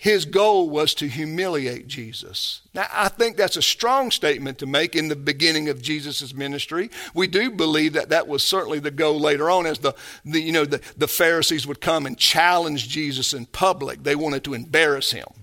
his 0.02 0.24
goal 0.24 0.68
was 0.68 0.94
to 0.94 1.06
humiliate 1.06 1.86
Jesus. 1.86 2.62
Now, 2.74 2.88
I 2.92 3.06
think 3.06 3.36
that's 3.36 3.56
a 3.56 3.62
strong 3.62 4.10
statement 4.10 4.58
to 4.58 4.66
make 4.66 4.96
in 4.96 5.06
the 5.06 5.14
beginning 5.14 5.68
of 5.68 5.80
Jesus' 5.80 6.34
ministry. 6.34 6.90
We 7.14 7.28
do 7.28 7.52
believe 7.52 7.92
that 7.92 8.08
that 8.08 8.26
was 8.26 8.42
certainly 8.42 8.80
the 8.80 8.90
goal 8.90 9.20
later 9.20 9.48
on 9.48 9.64
as 9.64 9.78
the, 9.78 9.94
the 10.24 10.40
you 10.40 10.50
know, 10.50 10.64
the, 10.64 10.80
the 10.96 11.06
Pharisees 11.06 11.68
would 11.68 11.80
come 11.80 12.04
and 12.04 12.18
challenge 12.18 12.88
Jesus 12.88 13.32
in 13.32 13.46
public. 13.46 14.02
They 14.02 14.16
wanted 14.16 14.42
to 14.42 14.54
embarrass 14.54 15.12
him. 15.12 15.41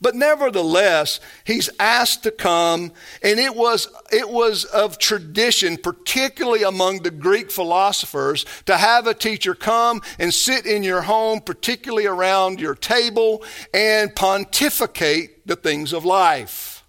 But 0.00 0.14
nevertheless, 0.14 1.20
he's 1.44 1.68
asked 1.78 2.22
to 2.22 2.30
come, 2.30 2.92
and 3.22 3.38
it 3.38 3.54
was, 3.54 3.86
it 4.10 4.30
was 4.30 4.64
of 4.64 4.98
tradition, 4.98 5.76
particularly 5.76 6.62
among 6.62 7.02
the 7.02 7.10
Greek 7.10 7.50
philosophers, 7.50 8.46
to 8.64 8.78
have 8.78 9.06
a 9.06 9.12
teacher 9.12 9.54
come 9.54 10.00
and 10.18 10.32
sit 10.32 10.64
in 10.64 10.82
your 10.82 11.02
home, 11.02 11.40
particularly 11.40 12.06
around 12.06 12.60
your 12.60 12.74
table, 12.74 13.44
and 13.74 14.14
pontificate 14.16 15.46
the 15.46 15.56
things 15.56 15.92
of 15.92 16.04
life. 16.04 16.82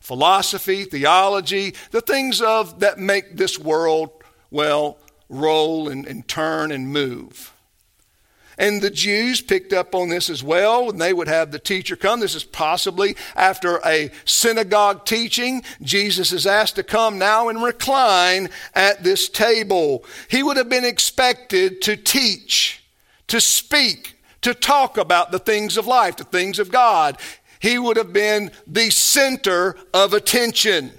philosophy, 0.00 0.84
theology, 0.84 1.74
the 1.90 2.00
things 2.00 2.40
of 2.40 2.80
that 2.80 2.98
make 2.98 3.36
this 3.36 3.58
world, 3.58 4.10
well, 4.50 4.96
roll 5.28 5.88
and, 5.88 6.06
and 6.06 6.26
turn 6.26 6.72
and 6.72 6.88
move. 6.88 7.52
And 8.58 8.82
the 8.82 8.90
Jews 8.90 9.40
picked 9.40 9.72
up 9.72 9.94
on 9.94 10.08
this 10.08 10.28
as 10.28 10.42
well, 10.42 10.90
and 10.90 11.00
they 11.00 11.12
would 11.12 11.28
have 11.28 11.52
the 11.52 11.60
teacher 11.60 11.94
come. 11.94 12.18
This 12.18 12.34
is 12.34 12.42
possibly 12.42 13.16
after 13.36 13.80
a 13.86 14.10
synagogue 14.24 15.06
teaching. 15.06 15.62
Jesus 15.80 16.32
is 16.32 16.44
asked 16.44 16.74
to 16.74 16.82
come 16.82 17.18
now 17.18 17.48
and 17.48 17.62
recline 17.62 18.50
at 18.74 19.04
this 19.04 19.28
table. 19.28 20.04
He 20.28 20.42
would 20.42 20.56
have 20.56 20.68
been 20.68 20.84
expected 20.84 21.80
to 21.82 21.96
teach, 21.96 22.82
to 23.28 23.40
speak, 23.40 24.16
to 24.40 24.54
talk 24.54 24.98
about 24.98 25.30
the 25.30 25.38
things 25.38 25.76
of 25.76 25.86
life, 25.86 26.16
the 26.16 26.24
things 26.24 26.58
of 26.58 26.72
God. 26.72 27.16
He 27.60 27.78
would 27.78 27.96
have 27.96 28.12
been 28.12 28.50
the 28.66 28.90
center 28.90 29.76
of 29.94 30.14
attention. 30.14 30.92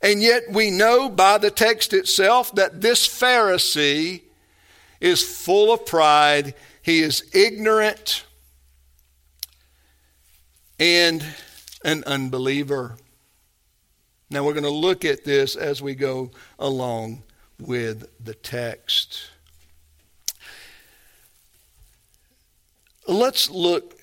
And 0.00 0.22
yet 0.22 0.44
we 0.50 0.70
know 0.70 1.10
by 1.10 1.36
the 1.36 1.50
text 1.50 1.92
itself 1.92 2.54
that 2.54 2.80
this 2.80 3.06
Pharisee 3.06 4.22
is 5.02 5.20
full 5.20 5.72
of 5.72 5.84
pride, 5.84 6.54
he 6.80 7.00
is 7.00 7.28
ignorant, 7.34 8.24
and 10.78 11.24
an 11.84 12.04
unbeliever. 12.06 12.96
Now 14.30 14.44
we're 14.44 14.52
going 14.52 14.62
to 14.62 14.70
look 14.70 15.04
at 15.04 15.24
this 15.24 15.56
as 15.56 15.82
we 15.82 15.96
go 15.96 16.30
along 16.56 17.24
with 17.58 18.06
the 18.24 18.34
text. 18.34 19.30
Let's 23.08 23.50
look 23.50 23.98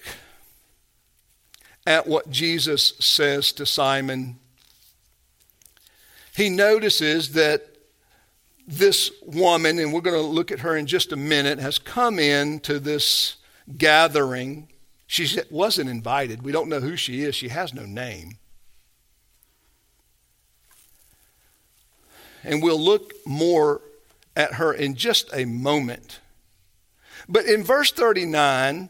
at 1.87 2.05
what 2.05 2.29
Jesus 2.29 2.93
says 2.99 3.53
to 3.53 3.65
Simon. 3.65 4.37
He 6.35 6.49
notices 6.49 7.31
that 7.31 7.68
this 8.69 9.11
woman, 9.25 9.79
and 9.79 9.91
we're 9.91 10.01
going 10.01 10.15
to 10.15 10.21
look 10.21 10.51
at 10.51 10.59
her 10.59 10.77
in 10.77 10.85
just 10.85 11.11
a 11.11 11.15
minute, 11.15 11.57
has 11.57 11.79
come 11.79 12.19
in 12.19 12.59
to 12.61 12.79
this 12.79 13.37
gathering. 13.77 14.67
She 15.07 15.39
wasn't 15.49 15.89
invited. 15.89 16.43
We 16.43 16.51
don't 16.51 16.69
know 16.69 16.79
who 16.79 16.95
she 16.95 17.23
is. 17.23 17.33
She 17.33 17.49
has 17.49 17.73
no 17.73 17.85
name. 17.85 18.37
And 22.43 22.61
we'll 22.61 22.79
look 22.79 23.13
more 23.25 23.81
at 24.35 24.53
her 24.53 24.71
in 24.71 24.93
just 24.95 25.33
a 25.33 25.45
moment. 25.45 26.19
But 27.27 27.45
in 27.45 27.63
verse 27.63 27.91
39, 27.91 28.89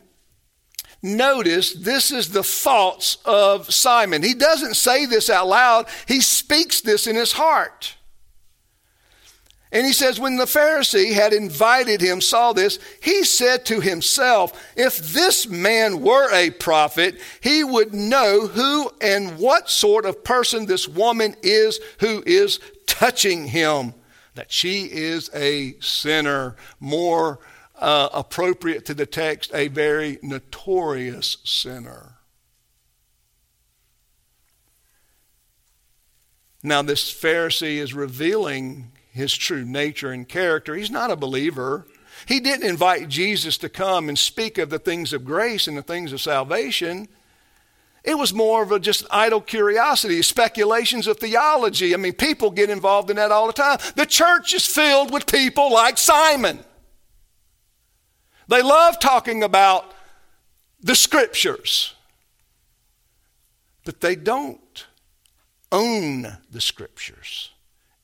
notice 1.02 1.74
this 1.74 2.12
is 2.12 2.30
the 2.30 2.44
thoughts 2.44 3.18
of 3.24 3.74
Simon. 3.74 4.24
He 4.24 4.34
doesn't 4.34 4.76
say 4.76 5.06
this 5.06 5.30
out 5.30 5.48
loud, 5.48 5.88
he 6.06 6.20
speaks 6.20 6.82
this 6.82 7.08
in 7.08 7.16
his 7.16 7.32
heart. 7.32 7.96
And 9.72 9.86
he 9.86 9.94
says, 9.94 10.20
when 10.20 10.38
the 10.38 10.46
Pharisee 10.46 11.14
had 11.14 11.32
invited 11.32 12.02
him, 12.02 12.22
saw 12.22 12.54
this, 12.54 12.80
he 13.04 13.24
said 13.24 13.66
to 13.68 13.80
himself, 13.80 14.60
if 14.76 14.98
this 14.98 15.48
man 15.48 16.02
were 16.02 16.34
a 16.34 16.50
prophet, 16.50 17.20
he 17.40 17.64
would 17.64 17.94
know 17.94 18.48
who 18.48 18.90
and 19.00 19.38
what 19.38 19.70
sort 19.70 20.06
of 20.06 20.24
person 20.24 20.66
this 20.66 20.88
woman 20.88 21.36
is 21.44 21.80
who 22.00 22.24
is 22.26 22.60
touching 22.88 23.46
him, 23.46 23.94
that 24.34 24.52
she 24.52 24.86
is 24.86 25.30
a 25.36 25.80
sinner. 25.80 26.56
More 26.80 27.40
uh, 27.78 28.10
appropriate 28.12 28.86
to 28.86 28.96
the 28.96 29.06
text, 29.06 29.52
a 29.54 29.68
very 29.68 30.18
notorious 30.24 31.38
sinner. 31.44 32.16
Now, 36.64 36.82
this 36.82 37.14
Pharisee 37.14 37.78
is 37.78 37.94
revealing 37.94 38.92
his 39.20 39.36
true 39.36 39.64
nature 39.64 40.12
and 40.12 40.28
character. 40.28 40.76
He's 40.76 40.92
not 40.92 41.12
a 41.12 41.16
believer. 41.16 41.86
He 42.26 42.40
didn't 42.40 42.68
invite 42.68 43.08
Jesus 43.08 43.58
to 43.60 43.70
come 43.70 44.10
and 44.10 44.18
speak 44.18 44.58
of 44.58 44.70
the 44.70 44.80
things 44.80 45.14
of 45.14 45.24
grace 45.24 45.68
and 45.68 45.78
the 45.78 45.84
things 45.84 46.12
of 46.12 46.22
salvation. 46.22 47.08
It 48.04 48.18
was 48.18 48.34
more 48.34 48.64
of 48.64 48.72
a 48.72 48.80
just 48.80 49.06
idle 49.12 49.42
curiosity, 49.42 50.22
speculations 50.22 51.06
of 51.06 51.18
theology. 51.18 51.94
I 51.94 51.98
mean, 51.98 52.14
people 52.14 52.50
get 52.50 52.70
involved 52.70 53.10
in 53.10 53.18
that 53.18 53.32
all 53.32 53.48
the 53.48 53.54
time. 53.54 53.80
The 53.96 54.06
church 54.06 54.54
is 54.54 54.66
filled 54.66 55.12
with 55.12 55.26
people 55.26 55.72
like 55.72 55.98
Simon. 55.98 56.60
They 58.48 58.62
love 58.62 59.00
talking 59.00 59.44
about 59.44 59.94
the 60.82 60.96
scriptures, 60.96 61.94
but 63.84 64.02
they 64.02 64.16
don't 64.16 64.88
own 65.72 66.38
the 66.50 66.62
scriptures 66.62 67.52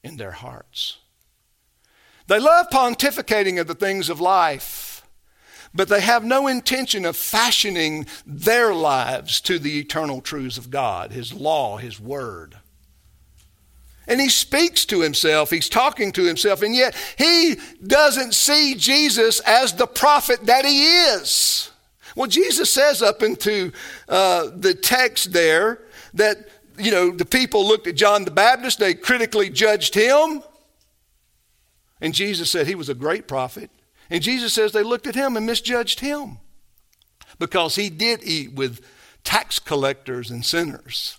in 0.04 0.18
their 0.18 0.32
hearts. 0.32 0.98
They 2.28 2.40
love 2.40 2.68
pontificating 2.72 3.60
of 3.60 3.68
the 3.68 3.76
things 3.76 4.10
of 4.10 4.20
life, 4.20 5.08
but 5.74 5.90
they 5.90 6.02
have 6.02 6.24
no 6.24 6.48
intention 6.48 7.06
of 7.06 7.16
fashioning 7.16 8.08
their 8.26 8.74
lives 8.74 9.42
to 9.42 9.60
the 9.60 9.80
eternal 9.80 10.22
truths 10.22 10.58
of 10.58 10.72
God, 10.72 11.12
His 11.12 11.34
law, 11.34 11.78
His 11.78 12.00
word. 12.00 12.58
And 14.08 14.22
he 14.22 14.30
speaks 14.30 14.86
to 14.86 15.02
himself, 15.02 15.50
he's 15.50 15.70
talking 15.70 16.12
to 16.12 16.24
himself, 16.24 16.62
and 16.62 16.76
yet 16.76 16.96
he 17.18 17.56
doesn't 17.86 18.36
see 18.36 18.76
Jesus 18.76 19.40
as 19.42 19.74
the 19.74 19.88
prophet 19.88 20.46
that 20.46 20.64
he 20.66 20.86
is. 20.86 21.72
Well, 22.16 22.28
Jesus 22.28 22.70
says 22.70 23.02
up 23.02 23.24
into 23.24 23.72
uh, 24.08 24.50
the 24.56 24.74
text 24.74 25.34
there 25.34 25.82
that, 26.14 26.38
you 26.78 26.92
know, 26.92 27.12
the 27.12 27.26
people 27.26 27.68
looked 27.68 27.88
at 27.88 27.96
John 27.96 28.26
the 28.26 28.32
Baptist, 28.32 28.80
they 28.80 28.94
critically 28.94 29.50
judged 29.50 29.96
him. 29.96 30.44
And 32.02 32.14
Jesus 32.14 32.52
said 32.52 32.68
he 32.68 32.76
was 32.76 32.90
a 32.90 32.94
great 32.94 33.28
prophet. 33.28 33.70
And 34.10 34.22
Jesus 34.22 34.54
says 34.54 34.72
they 34.72 34.84
looked 34.84 35.08
at 35.08 35.16
him 35.16 35.36
and 35.36 35.46
misjudged 35.46 36.00
him 36.00 36.38
because 37.40 37.76
he 37.76 37.90
did 37.90 38.24
eat 38.24 38.54
with 38.54 38.82
tax 39.24 39.60
collectors 39.60 40.30
and 40.30 40.46
sinners. 40.46 41.18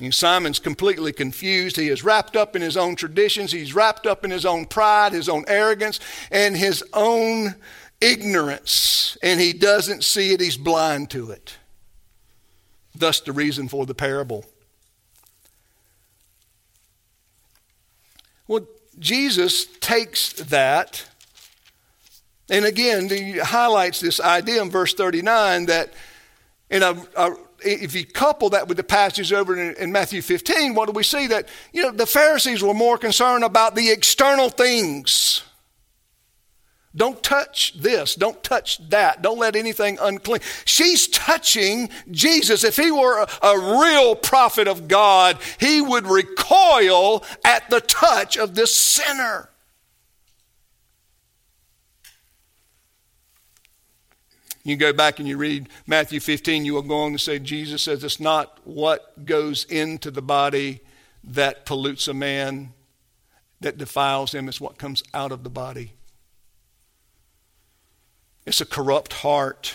And 0.00 0.14
Simon's 0.14 0.58
completely 0.58 1.12
confused. 1.12 1.76
He 1.76 1.88
is 1.88 2.02
wrapped 2.02 2.34
up 2.34 2.56
in 2.56 2.62
his 2.62 2.76
own 2.76 2.96
traditions. 2.96 3.52
He's 3.52 3.74
wrapped 3.74 4.06
up 4.06 4.24
in 4.24 4.30
his 4.30 4.46
own 4.46 4.64
pride, 4.64 5.12
his 5.12 5.28
own 5.28 5.44
arrogance, 5.46 6.00
and 6.30 6.56
his 6.56 6.82
own 6.94 7.54
ignorance. 8.00 9.18
And 9.22 9.38
he 9.38 9.52
doesn't 9.52 10.02
see 10.02 10.32
it. 10.32 10.40
He's 10.40 10.56
blind 10.56 11.10
to 11.10 11.30
it. 11.30 11.58
Thus, 12.94 13.20
the 13.20 13.32
reason 13.32 13.68
for 13.68 13.84
the 13.84 13.94
parable. 13.94 14.46
Well, 18.50 18.66
Jesus 18.98 19.66
takes 19.78 20.32
that, 20.32 21.06
and 22.50 22.64
again, 22.64 23.08
he 23.08 23.38
highlights 23.38 24.00
this 24.00 24.18
idea 24.18 24.60
in 24.60 24.70
verse 24.70 24.92
39 24.92 25.66
that 25.66 25.92
in 26.68 26.82
a, 26.82 27.00
a 27.14 27.36
if 27.60 27.94
you 27.94 28.04
couple 28.04 28.50
that 28.50 28.66
with 28.66 28.76
the 28.76 28.82
passage 28.82 29.32
over 29.32 29.56
in, 29.56 29.76
in, 29.76 29.92
Matthew 29.92 30.20
15, 30.20 30.74
what 30.74 30.86
do 30.86 30.92
we 30.92 31.04
see? 31.04 31.28
That, 31.28 31.48
you 31.72 31.82
know, 31.82 31.92
the 31.92 32.06
Pharisees 32.06 32.60
were 32.60 32.74
more 32.74 32.98
concerned 32.98 33.44
about 33.44 33.76
the 33.76 33.88
external 33.92 34.48
things. 34.48 35.44
Don't 36.94 37.22
touch 37.22 37.74
this. 37.78 38.16
Don't 38.16 38.42
touch 38.42 38.78
that. 38.88 39.22
Don't 39.22 39.38
let 39.38 39.54
anything 39.54 39.96
unclean. 40.00 40.40
She's 40.64 41.06
touching 41.06 41.88
Jesus. 42.10 42.64
If 42.64 42.76
he 42.76 42.90
were 42.90 43.20
a, 43.22 43.46
a 43.46 43.80
real 43.80 44.16
prophet 44.16 44.66
of 44.66 44.88
God, 44.88 45.38
he 45.60 45.80
would 45.80 46.06
recoil 46.06 47.24
at 47.44 47.70
the 47.70 47.80
touch 47.80 48.36
of 48.36 48.56
this 48.56 48.74
sinner. 48.74 49.50
You 54.64 54.76
go 54.76 54.92
back 54.92 55.20
and 55.20 55.28
you 55.28 55.36
read 55.36 55.68
Matthew 55.86 56.20
15, 56.20 56.64
you 56.64 56.74
will 56.74 56.82
go 56.82 56.98
on 56.98 57.12
to 57.12 57.18
say, 57.18 57.38
Jesus 57.38 57.82
says 57.82 58.04
it's 58.04 58.20
not 58.20 58.58
what 58.64 59.24
goes 59.24 59.64
into 59.64 60.10
the 60.10 60.20
body 60.20 60.80
that 61.24 61.64
pollutes 61.64 62.08
a 62.08 62.14
man, 62.14 62.74
that 63.60 63.78
defiles 63.78 64.34
him, 64.34 64.48
it's 64.48 64.60
what 64.60 64.76
comes 64.76 65.02
out 65.14 65.32
of 65.32 65.44
the 65.44 65.50
body. 65.50 65.94
It's 68.46 68.60
a 68.60 68.66
corrupt 68.66 69.12
heart, 69.12 69.74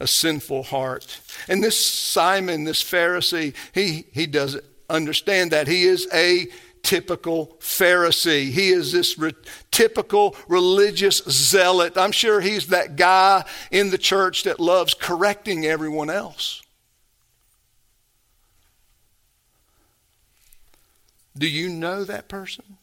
a 0.00 0.06
sinful 0.06 0.64
heart. 0.64 1.20
And 1.48 1.62
this 1.62 1.84
Simon, 1.84 2.64
this 2.64 2.82
Pharisee, 2.82 3.54
he, 3.72 4.06
he 4.12 4.26
doesn't 4.26 4.64
understand 4.88 5.50
that. 5.50 5.68
He 5.68 5.84
is 5.84 6.08
a 6.12 6.46
typical 6.82 7.56
Pharisee. 7.60 8.50
He 8.50 8.70
is 8.70 8.92
this 8.92 9.18
re- 9.18 9.32
typical 9.70 10.36
religious 10.48 11.22
zealot. 11.28 11.96
I'm 11.96 12.12
sure 12.12 12.40
he's 12.40 12.68
that 12.68 12.96
guy 12.96 13.44
in 13.70 13.90
the 13.90 13.98
church 13.98 14.44
that 14.44 14.60
loves 14.60 14.94
correcting 14.94 15.64
everyone 15.66 16.10
else. 16.10 16.62
Do 21.36 21.48
you 21.48 21.68
know 21.68 22.04
that 22.04 22.28
person? 22.28 22.78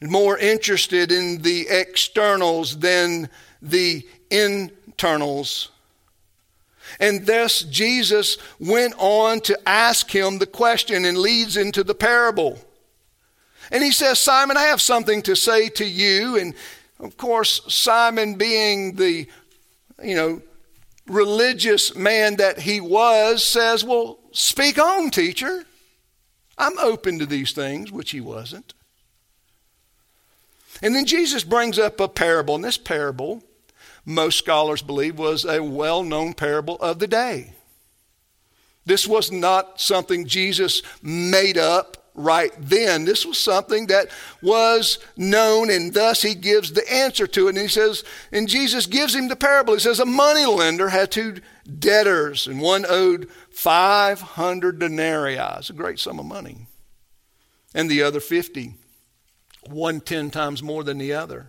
More 0.00 0.36
interested 0.38 1.10
in 1.10 1.42
the 1.42 1.66
externals 1.68 2.78
than 2.78 3.30
the 3.62 4.06
internals. 4.30 5.70
And 7.00 7.26
thus 7.26 7.62
Jesus 7.62 8.38
went 8.58 8.94
on 8.98 9.40
to 9.40 9.68
ask 9.68 10.10
him 10.10 10.38
the 10.38 10.46
question 10.46 11.04
and 11.04 11.18
leads 11.18 11.56
into 11.56 11.82
the 11.82 11.94
parable. 11.94 12.58
And 13.70 13.82
he 13.82 13.90
says, 13.90 14.18
Simon, 14.18 14.56
I 14.56 14.64
have 14.64 14.80
something 14.80 15.22
to 15.22 15.34
say 15.34 15.68
to 15.70 15.84
you. 15.84 16.36
And 16.38 16.54
of 17.00 17.16
course, 17.16 17.60
Simon, 17.68 18.34
being 18.34 18.94
the, 18.94 19.26
you 20.02 20.14
know, 20.14 20.42
religious 21.06 21.96
man 21.96 22.36
that 22.36 22.60
he 22.60 22.80
was, 22.80 23.44
says, 23.44 23.84
Well, 23.84 24.18
speak 24.32 24.78
on, 24.78 25.10
teacher. 25.10 25.64
I'm 26.58 26.78
open 26.78 27.18
to 27.18 27.26
these 27.26 27.52
things, 27.52 27.92
which 27.92 28.12
he 28.12 28.20
wasn't. 28.20 28.72
And 30.82 30.94
then 30.94 31.06
Jesus 31.06 31.44
brings 31.44 31.78
up 31.78 32.00
a 32.00 32.08
parable, 32.08 32.54
and 32.54 32.64
this 32.64 32.78
parable, 32.78 33.42
most 34.04 34.38
scholars 34.38 34.82
believe, 34.82 35.18
was 35.18 35.44
a 35.44 35.62
well 35.62 36.02
known 36.02 36.34
parable 36.34 36.76
of 36.76 36.98
the 36.98 37.06
day. 37.06 37.52
This 38.84 39.06
was 39.06 39.32
not 39.32 39.80
something 39.80 40.26
Jesus 40.26 40.82
made 41.02 41.58
up 41.58 41.96
right 42.14 42.52
then. 42.58 43.04
This 43.04 43.26
was 43.26 43.36
something 43.36 43.88
that 43.88 44.08
was 44.40 44.98
known, 45.16 45.70
and 45.70 45.92
thus 45.92 46.22
he 46.22 46.34
gives 46.34 46.72
the 46.72 46.90
answer 46.92 47.26
to 47.26 47.46
it. 47.46 47.50
And 47.50 47.58
he 47.58 47.68
says, 47.68 48.04
and 48.32 48.48
Jesus 48.48 48.86
gives 48.86 49.14
him 49.14 49.28
the 49.28 49.36
parable. 49.36 49.74
He 49.74 49.80
says, 49.80 50.00
A 50.00 50.06
money 50.06 50.46
lender 50.46 50.88
had 50.88 51.10
two 51.10 51.40
debtors, 51.78 52.46
and 52.46 52.60
one 52.60 52.86
owed 52.88 53.28
500 53.50 54.78
denarii. 54.78 55.36
It's 55.36 55.70
a 55.70 55.74
great 55.74 55.98
sum 55.98 56.18
of 56.18 56.26
money. 56.26 56.66
And 57.74 57.90
the 57.90 58.02
other 58.02 58.20
50 58.20 58.74
one 59.68 60.00
ten 60.00 60.30
times 60.30 60.62
more 60.62 60.84
than 60.84 60.98
the 60.98 61.12
other. 61.12 61.46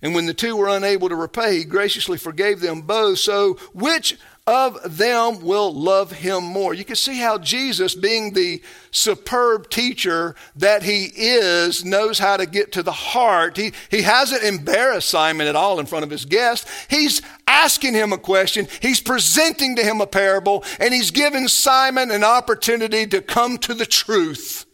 And 0.00 0.14
when 0.14 0.26
the 0.26 0.34
two 0.34 0.54
were 0.54 0.68
unable 0.68 1.08
to 1.08 1.16
repay, 1.16 1.58
he 1.58 1.64
graciously 1.64 2.18
forgave 2.18 2.60
them 2.60 2.82
both. 2.82 3.18
So, 3.18 3.54
which 3.72 4.16
of 4.46 4.96
them 4.96 5.40
will 5.40 5.74
love 5.74 6.12
him 6.12 6.44
more? 6.44 6.72
You 6.72 6.84
can 6.84 6.94
see 6.94 7.18
how 7.18 7.36
Jesus, 7.36 7.96
being 7.96 8.32
the 8.32 8.62
superb 8.92 9.68
teacher 9.70 10.36
that 10.54 10.84
he 10.84 11.10
is, 11.16 11.84
knows 11.84 12.20
how 12.20 12.36
to 12.36 12.46
get 12.46 12.70
to 12.72 12.82
the 12.84 12.92
heart. 12.92 13.56
He, 13.56 13.72
he 13.90 14.02
hasn't 14.02 14.44
embarrassed 14.44 15.10
Simon 15.10 15.48
at 15.48 15.56
all 15.56 15.80
in 15.80 15.86
front 15.86 16.04
of 16.04 16.10
his 16.10 16.24
guests. 16.24 16.70
He's 16.88 17.20
asking 17.48 17.94
him 17.94 18.12
a 18.12 18.18
question, 18.18 18.68
he's 18.80 19.00
presenting 19.00 19.74
to 19.74 19.82
him 19.82 20.00
a 20.00 20.06
parable, 20.06 20.62
and 20.78 20.94
he's 20.94 21.10
giving 21.10 21.48
Simon 21.48 22.12
an 22.12 22.22
opportunity 22.22 23.04
to 23.08 23.20
come 23.20 23.58
to 23.58 23.74
the 23.74 23.86
truth. 23.86 24.64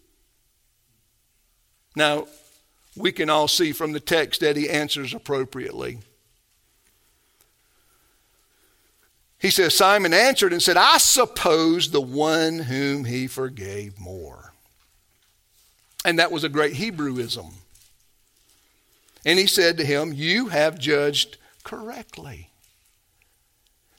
Now, 1.95 2.27
we 2.97 3.13
can 3.13 3.31
all 3.31 3.49
see 3.49 3.73
from 3.73 3.93
the 3.93 4.01
text 4.01 4.41
that 4.41 4.57
he 4.57 4.69
answers 4.69 5.15
appropriately. 5.15 5.99
He 9.39 9.51
says, 9.51 9.77
Simon 9.77 10.15
answered 10.15 10.53
and 10.53 10.63
said, 10.63 10.77
I 10.77 10.99
suppose 10.99 11.91
the 11.91 12.01
one 12.01 12.61
whom 12.61 13.05
he 13.05 13.27
forgave 13.27 14.01
more. 14.01 14.55
And 16.05 16.19
that 16.19 16.33
was 16.33 16.45
a 16.45 16.49
great 16.49 16.75
Hebrewism. 16.75 17.53
And 19.27 19.39
he 19.39 19.47
said 19.47 19.77
to 19.79 19.85
him, 19.85 20.13
You 20.13 20.49
have 20.49 20.79
judged 20.79 21.39
correctly. 21.63 22.51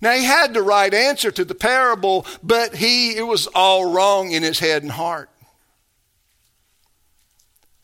Now 0.02 0.12
he 0.14 0.24
had 0.24 0.54
the 0.54 0.62
right 0.62 0.94
answer 0.94 1.32
to 1.32 1.46
the 1.46 1.56
parable, 1.56 2.26
but 2.44 2.76
he 2.76 3.16
it 3.16 3.26
was 3.26 3.48
all 3.48 3.92
wrong 3.92 4.32
in 4.32 4.44
his 4.44 4.60
head 4.60 4.84
and 4.84 4.92
heart. 4.92 5.30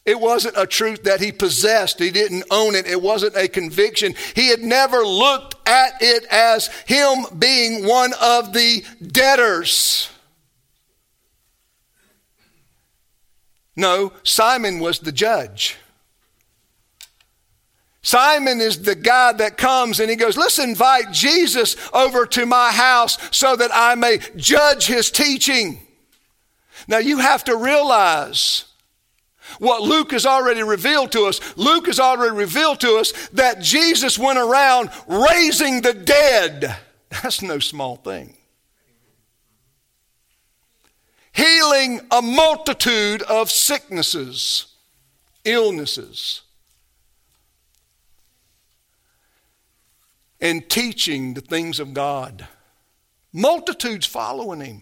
It 0.05 0.19
wasn't 0.19 0.57
a 0.57 0.65
truth 0.65 1.03
that 1.03 1.19
he 1.19 1.31
possessed. 1.31 1.99
He 1.99 2.09
didn't 2.09 2.45
own 2.49 2.73
it. 2.73 2.87
It 2.87 3.01
wasn't 3.01 3.35
a 3.35 3.47
conviction. 3.47 4.15
He 4.35 4.47
had 4.47 4.61
never 4.61 5.05
looked 5.05 5.55
at 5.67 6.01
it 6.01 6.25
as 6.25 6.67
him 6.87 7.25
being 7.37 7.85
one 7.85 8.13
of 8.19 8.51
the 8.51 8.83
debtors. 9.05 10.09
No, 13.75 14.11
Simon 14.23 14.79
was 14.79 14.99
the 14.99 15.11
judge. 15.11 15.77
Simon 18.01 18.59
is 18.59 18.81
the 18.81 18.95
guy 18.95 19.31
that 19.33 19.57
comes 19.57 19.99
and 19.99 20.09
he 20.09 20.15
goes, 20.15 20.35
Let's 20.35 20.57
invite 20.57 21.11
Jesus 21.11 21.75
over 21.93 22.25
to 22.25 22.47
my 22.47 22.71
house 22.71 23.17
so 23.35 23.55
that 23.55 23.69
I 23.71 23.93
may 23.93 24.19
judge 24.35 24.87
his 24.87 25.11
teaching. 25.11 25.79
Now 26.87 26.97
you 26.97 27.19
have 27.19 27.43
to 27.43 27.55
realize 27.55 28.65
what 29.61 29.83
Luke 29.83 30.11
has 30.11 30.25
already 30.25 30.63
revealed 30.63 31.11
to 31.11 31.25
us. 31.25 31.39
Luke 31.55 31.85
has 31.85 31.99
already 31.99 32.35
revealed 32.35 32.79
to 32.79 32.95
us 32.95 33.11
that 33.29 33.61
Jesus 33.61 34.17
went 34.17 34.39
around 34.39 34.89
raising 35.07 35.81
the 35.81 35.93
dead. 35.93 36.77
That's 37.21 37.43
no 37.43 37.59
small 37.59 37.97
thing. 37.97 38.35
Healing 41.31 42.01
a 42.09 42.23
multitude 42.23 43.21
of 43.21 43.51
sicknesses, 43.51 44.65
illnesses, 45.45 46.41
and 50.41 50.67
teaching 50.67 51.35
the 51.35 51.41
things 51.41 51.79
of 51.79 51.93
God. 51.93 52.47
Multitudes 53.31 54.07
following 54.07 54.61
him. 54.61 54.81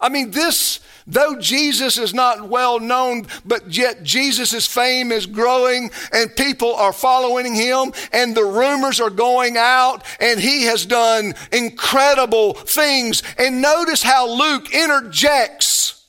I 0.00 0.08
mean, 0.08 0.30
this, 0.30 0.80
though 1.06 1.36
Jesus 1.38 1.98
is 1.98 2.14
not 2.14 2.48
well 2.48 2.80
known, 2.80 3.26
but 3.44 3.76
yet 3.76 4.02
Jesus' 4.02 4.66
fame 4.66 5.12
is 5.12 5.26
growing 5.26 5.90
and 6.12 6.34
people 6.34 6.74
are 6.74 6.92
following 6.92 7.54
him 7.54 7.92
and 8.12 8.34
the 8.34 8.44
rumors 8.44 9.00
are 9.00 9.10
going 9.10 9.56
out 9.58 10.02
and 10.18 10.40
he 10.40 10.64
has 10.64 10.86
done 10.86 11.34
incredible 11.52 12.54
things. 12.54 13.22
And 13.38 13.60
notice 13.60 14.02
how 14.02 14.28
Luke 14.28 14.74
interjects 14.74 16.06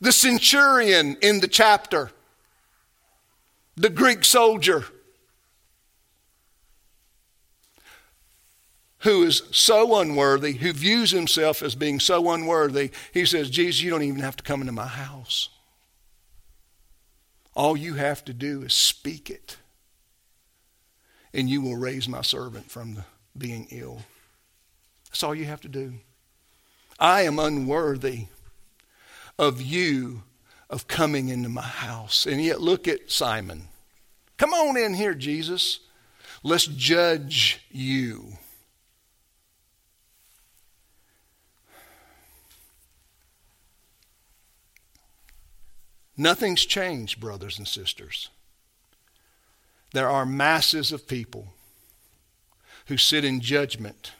the 0.00 0.12
centurion 0.12 1.16
in 1.22 1.40
the 1.40 1.48
chapter, 1.48 2.10
the 3.76 3.90
Greek 3.90 4.24
soldier. 4.24 4.84
Who 9.00 9.22
is 9.22 9.42
so 9.50 10.00
unworthy, 10.00 10.52
who 10.52 10.72
views 10.72 11.10
himself 11.10 11.62
as 11.62 11.74
being 11.74 12.00
so 12.00 12.30
unworthy, 12.30 12.90
he 13.12 13.24
says, 13.24 13.50
Jesus, 13.50 13.80
you 13.82 13.90
don't 13.90 14.02
even 14.02 14.20
have 14.20 14.36
to 14.36 14.42
come 14.42 14.60
into 14.60 14.72
my 14.72 14.86
house. 14.86 15.50
All 17.54 17.76
you 17.76 17.94
have 17.94 18.24
to 18.24 18.32
do 18.32 18.62
is 18.62 18.74
speak 18.74 19.30
it, 19.30 19.56
and 21.32 21.48
you 21.48 21.60
will 21.60 21.76
raise 21.76 22.08
my 22.08 22.22
servant 22.22 22.70
from 22.70 23.04
being 23.36 23.66
ill. 23.70 24.02
That's 25.08 25.22
all 25.22 25.34
you 25.34 25.46
have 25.46 25.60
to 25.62 25.68
do. 25.68 25.94
I 26.98 27.22
am 27.22 27.38
unworthy 27.38 28.26
of 29.38 29.62
you 29.62 30.22
of 30.68 30.88
coming 30.88 31.28
into 31.28 31.48
my 31.48 31.62
house. 31.62 32.26
And 32.26 32.42
yet, 32.42 32.60
look 32.60 32.86
at 32.88 33.10
Simon. 33.10 33.68
Come 34.36 34.52
on 34.52 34.76
in 34.76 34.94
here, 34.94 35.14
Jesus. 35.14 35.80
Let's 36.42 36.66
judge 36.66 37.64
you. 37.70 38.32
Nothing's 46.20 46.66
changed, 46.66 47.20
brothers 47.20 47.58
and 47.58 47.68
sisters. 47.68 48.28
There 49.92 50.10
are 50.10 50.26
masses 50.26 50.90
of 50.90 51.06
people 51.06 51.54
who 52.86 52.96
sit 52.96 53.24
in 53.24 53.40
judgment 53.40 54.12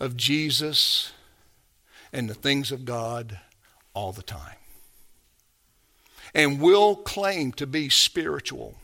of 0.00 0.16
Jesus 0.16 1.12
and 2.12 2.28
the 2.28 2.34
things 2.34 2.72
of 2.72 2.84
God 2.84 3.38
all 3.94 4.10
the 4.10 4.22
time. 4.22 4.56
And 6.34 6.60
will 6.60 6.96
claim 6.96 7.52
to 7.52 7.66
be 7.66 7.88
spiritual, 7.88 8.74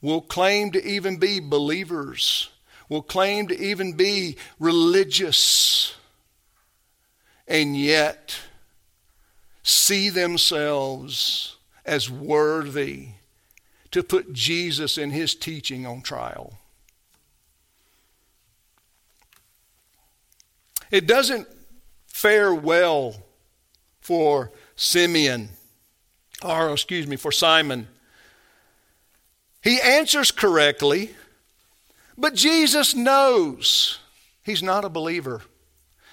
will 0.00 0.22
claim 0.22 0.72
to 0.72 0.84
even 0.84 1.18
be 1.18 1.38
believers, 1.38 2.50
will 2.88 3.02
claim 3.02 3.46
to 3.48 3.58
even 3.58 3.92
be 3.92 4.36
religious, 4.58 5.94
and 7.46 7.76
yet 7.76 8.40
see 9.68 10.08
themselves 10.08 11.56
as 11.84 12.10
worthy 12.10 13.08
to 13.90 14.02
put 14.02 14.32
Jesus 14.32 14.96
and 14.96 15.12
his 15.12 15.34
teaching 15.34 15.86
on 15.86 16.00
trial. 16.00 16.58
It 20.90 21.06
doesn't 21.06 21.46
fare 22.06 22.54
well 22.54 23.16
for 24.00 24.52
Simeon, 24.74 25.50
or 26.42 26.72
excuse 26.72 27.06
me, 27.06 27.16
for 27.16 27.30
Simon. 27.30 27.88
He 29.62 29.80
answers 29.82 30.30
correctly, 30.30 31.14
but 32.16 32.34
Jesus 32.34 32.94
knows 32.94 33.98
he's 34.42 34.62
not 34.62 34.86
a 34.86 34.88
believer. 34.88 35.42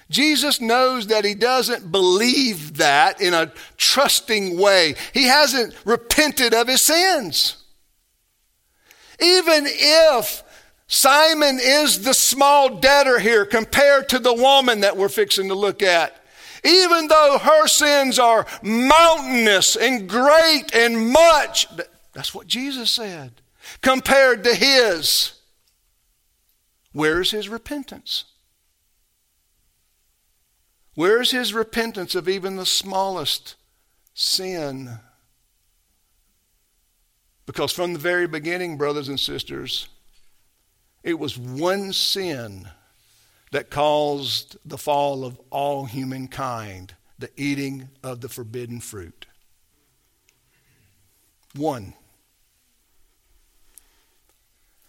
Jesus 0.08 0.60
knows 0.60 1.08
that 1.08 1.24
he 1.24 1.34
doesn't 1.34 1.90
believe 1.90 2.76
that 2.76 3.20
in 3.20 3.34
a 3.34 3.52
trusting 3.76 4.58
way. 4.58 4.94
He 5.12 5.24
hasn't 5.24 5.74
repented 5.84 6.54
of 6.54 6.68
his 6.68 6.82
sins. 6.82 7.56
Even 9.20 9.64
if 9.66 10.44
Simon 10.86 11.58
is 11.60 12.02
the 12.04 12.14
small 12.14 12.78
debtor 12.78 13.18
here 13.18 13.44
compared 13.44 14.08
to 14.10 14.18
the 14.18 14.34
woman 14.34 14.80
that 14.80 14.96
we're 14.96 15.08
fixing 15.08 15.48
to 15.48 15.54
look 15.54 15.82
at. 15.82 16.14
Even 16.64 17.08
though 17.08 17.38
her 17.40 17.66
sins 17.66 18.18
are 18.18 18.46
mountainous 18.62 19.76
and 19.76 20.08
great 20.08 20.74
and 20.74 21.10
much, 21.10 21.66
that's 22.12 22.34
what 22.34 22.46
Jesus 22.46 22.90
said, 22.90 23.32
compared 23.82 24.44
to 24.44 24.54
his. 24.54 25.32
Where's 26.92 27.30
his 27.30 27.48
repentance? 27.48 28.24
Where's 30.96 31.30
his 31.30 31.52
repentance 31.52 32.14
of 32.14 32.26
even 32.26 32.56
the 32.56 32.66
smallest 32.66 33.54
sin? 34.14 34.98
Because 37.44 37.70
from 37.70 37.92
the 37.92 37.98
very 37.98 38.26
beginning, 38.26 38.78
brothers 38.78 39.08
and 39.08 39.20
sisters, 39.20 39.88
it 41.04 41.18
was 41.18 41.38
one 41.38 41.92
sin 41.92 42.68
that 43.52 43.70
caused 43.70 44.56
the 44.64 44.78
fall 44.78 45.24
of 45.24 45.38
all 45.50 45.84
humankind 45.84 46.94
the 47.18 47.30
eating 47.36 47.90
of 48.02 48.22
the 48.22 48.28
forbidden 48.28 48.80
fruit. 48.80 49.26
One. 51.54 51.92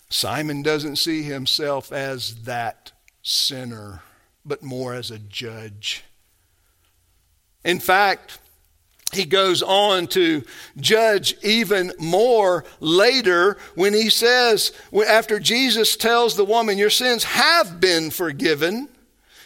Simon 0.09 0.61
doesn't 0.61 0.95
see 0.95 1.23
himself 1.23 1.91
as 1.91 2.43
that 2.43 2.93
sinner, 3.21 4.03
but 4.47 4.63
more 4.63 4.93
as 4.93 5.11
a 5.11 5.19
judge. 5.19 6.03
In 7.63 7.79
fact, 7.79 8.39
he 9.13 9.25
goes 9.25 9.61
on 9.63 10.07
to 10.07 10.43
judge 10.77 11.35
even 11.43 11.93
more 11.97 12.65
later 12.79 13.57
when 13.75 13.93
he 13.93 14.09
says, 14.09 14.71
after 15.07 15.39
Jesus 15.39 15.95
tells 15.95 16.35
the 16.35 16.45
woman, 16.45 16.77
Your 16.77 16.89
sins 16.89 17.23
have 17.23 17.79
been 17.79 18.09
forgiven. 18.09 18.89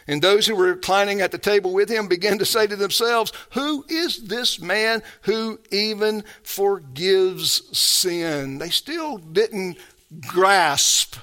And 0.08 0.22
those 0.22 0.48
who 0.48 0.56
were 0.56 0.66
reclining 0.66 1.22
at 1.22 1.32
the 1.32 1.38
table 1.38 1.74
with 1.74 1.88
him 1.88 2.08
began 2.08 2.40
to 2.40 2.46
say 2.46 2.66
to 2.66 2.76
themselves, 2.76 3.32
Who 3.52 3.86
is 3.88 4.24
this 4.24 4.60
man 4.60 5.04
who 5.22 5.60
even 5.72 6.24
forgives 6.42 7.78
sin? 7.78 8.58
They 8.58 8.72
still 8.72 9.18
didn't 9.18 9.78
grasp 10.28 11.18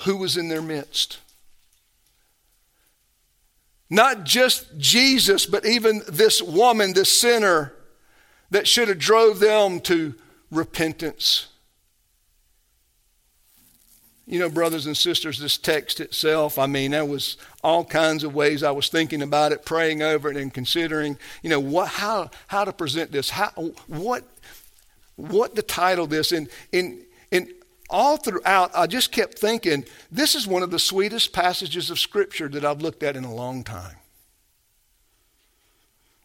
who 0.00 0.18
was 0.18 0.36
in 0.36 0.48
their 0.48 0.62
midst. 0.62 1.18
Not 3.88 4.24
just 4.24 4.78
Jesus, 4.78 5.46
but 5.46 5.64
even 5.64 6.02
this 6.08 6.42
woman, 6.42 6.92
this 6.92 7.20
sinner 7.20 7.72
that 8.50 8.66
should 8.66 8.88
have 8.88 8.98
drove 8.98 9.38
them 9.38 9.80
to 9.80 10.14
repentance. 10.50 11.48
You 14.28 14.40
know, 14.40 14.48
brothers 14.48 14.86
and 14.86 14.96
sisters, 14.96 15.38
this 15.38 15.56
text 15.56 16.00
itself, 16.00 16.58
I 16.58 16.66
mean, 16.66 16.90
there 16.90 17.04
was 17.04 17.36
all 17.62 17.84
kinds 17.84 18.24
of 18.24 18.34
ways 18.34 18.64
I 18.64 18.72
was 18.72 18.88
thinking 18.88 19.22
about 19.22 19.52
it, 19.52 19.64
praying 19.64 20.02
over 20.02 20.28
it, 20.28 20.36
and 20.36 20.52
considering, 20.52 21.16
you 21.42 21.50
know, 21.50 21.60
what, 21.60 21.88
how, 21.88 22.30
how 22.48 22.64
to 22.64 22.72
present 22.72 23.12
this, 23.12 23.30
how, 23.30 23.50
what, 23.86 24.24
what 25.14 25.54
to 25.54 25.62
title 25.62 26.08
this. 26.08 26.32
And, 26.32 26.48
and, 26.72 27.02
and 27.30 27.48
all 27.88 28.16
throughout, 28.16 28.70
I 28.74 28.86
just 28.86 29.12
kept 29.12 29.38
thinking, 29.38 29.84
this 30.10 30.34
is 30.34 30.46
one 30.46 30.62
of 30.62 30.70
the 30.70 30.78
sweetest 30.78 31.32
passages 31.32 31.90
of 31.90 31.98
Scripture 31.98 32.48
that 32.48 32.64
I've 32.64 32.82
looked 32.82 33.02
at 33.02 33.16
in 33.16 33.24
a 33.24 33.34
long 33.34 33.64
time. 33.64 33.96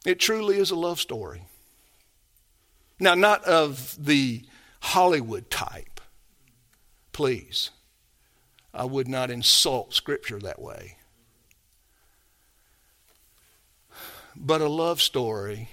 It 0.05 0.19
truly 0.19 0.57
is 0.57 0.71
a 0.71 0.75
love 0.75 0.99
story. 0.99 1.43
Now, 2.99 3.15
not 3.15 3.43
of 3.45 3.95
the 4.03 4.43
Hollywood 4.79 5.49
type, 5.49 6.01
please. 7.11 7.71
I 8.73 8.85
would 8.85 9.07
not 9.07 9.29
insult 9.29 9.93
Scripture 9.93 10.39
that 10.39 10.61
way. 10.61 10.97
But 14.35 14.61
a 14.61 14.69
love 14.69 15.01
story, 15.01 15.69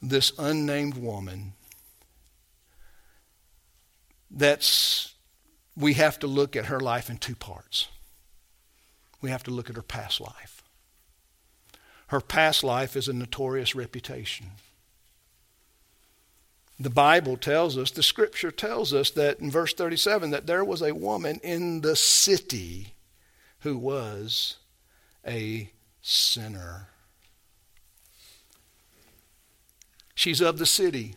this 0.00 0.32
unnamed 0.38 0.96
woman 0.96 1.52
that's 4.36 5.14
we 5.76 5.94
have 5.94 6.18
to 6.20 6.26
look 6.26 6.56
at 6.56 6.66
her 6.66 6.80
life 6.80 7.10
in 7.10 7.18
two 7.18 7.34
parts. 7.34 7.88
We 9.20 9.30
have 9.30 9.42
to 9.44 9.50
look 9.50 9.68
at 9.68 9.76
her 9.76 9.82
past 9.82 10.20
life. 10.20 10.62
Her 12.08 12.20
past 12.20 12.62
life 12.62 12.96
is 12.96 13.08
a 13.08 13.12
notorious 13.12 13.74
reputation. 13.74 14.52
The 16.78 16.90
Bible 16.90 17.36
tells 17.36 17.78
us, 17.78 17.90
the 17.90 18.02
scripture 18.02 18.50
tells 18.50 18.92
us 18.92 19.10
that 19.12 19.40
in 19.40 19.50
verse 19.50 19.72
37 19.72 20.30
that 20.30 20.46
there 20.46 20.64
was 20.64 20.82
a 20.82 20.94
woman 20.94 21.40
in 21.42 21.80
the 21.80 21.96
city 21.96 22.94
who 23.60 23.78
was 23.78 24.56
a 25.26 25.70
sinner. 26.02 26.88
She's 30.14 30.40
of 30.40 30.58
the 30.58 30.66
city. 30.66 31.14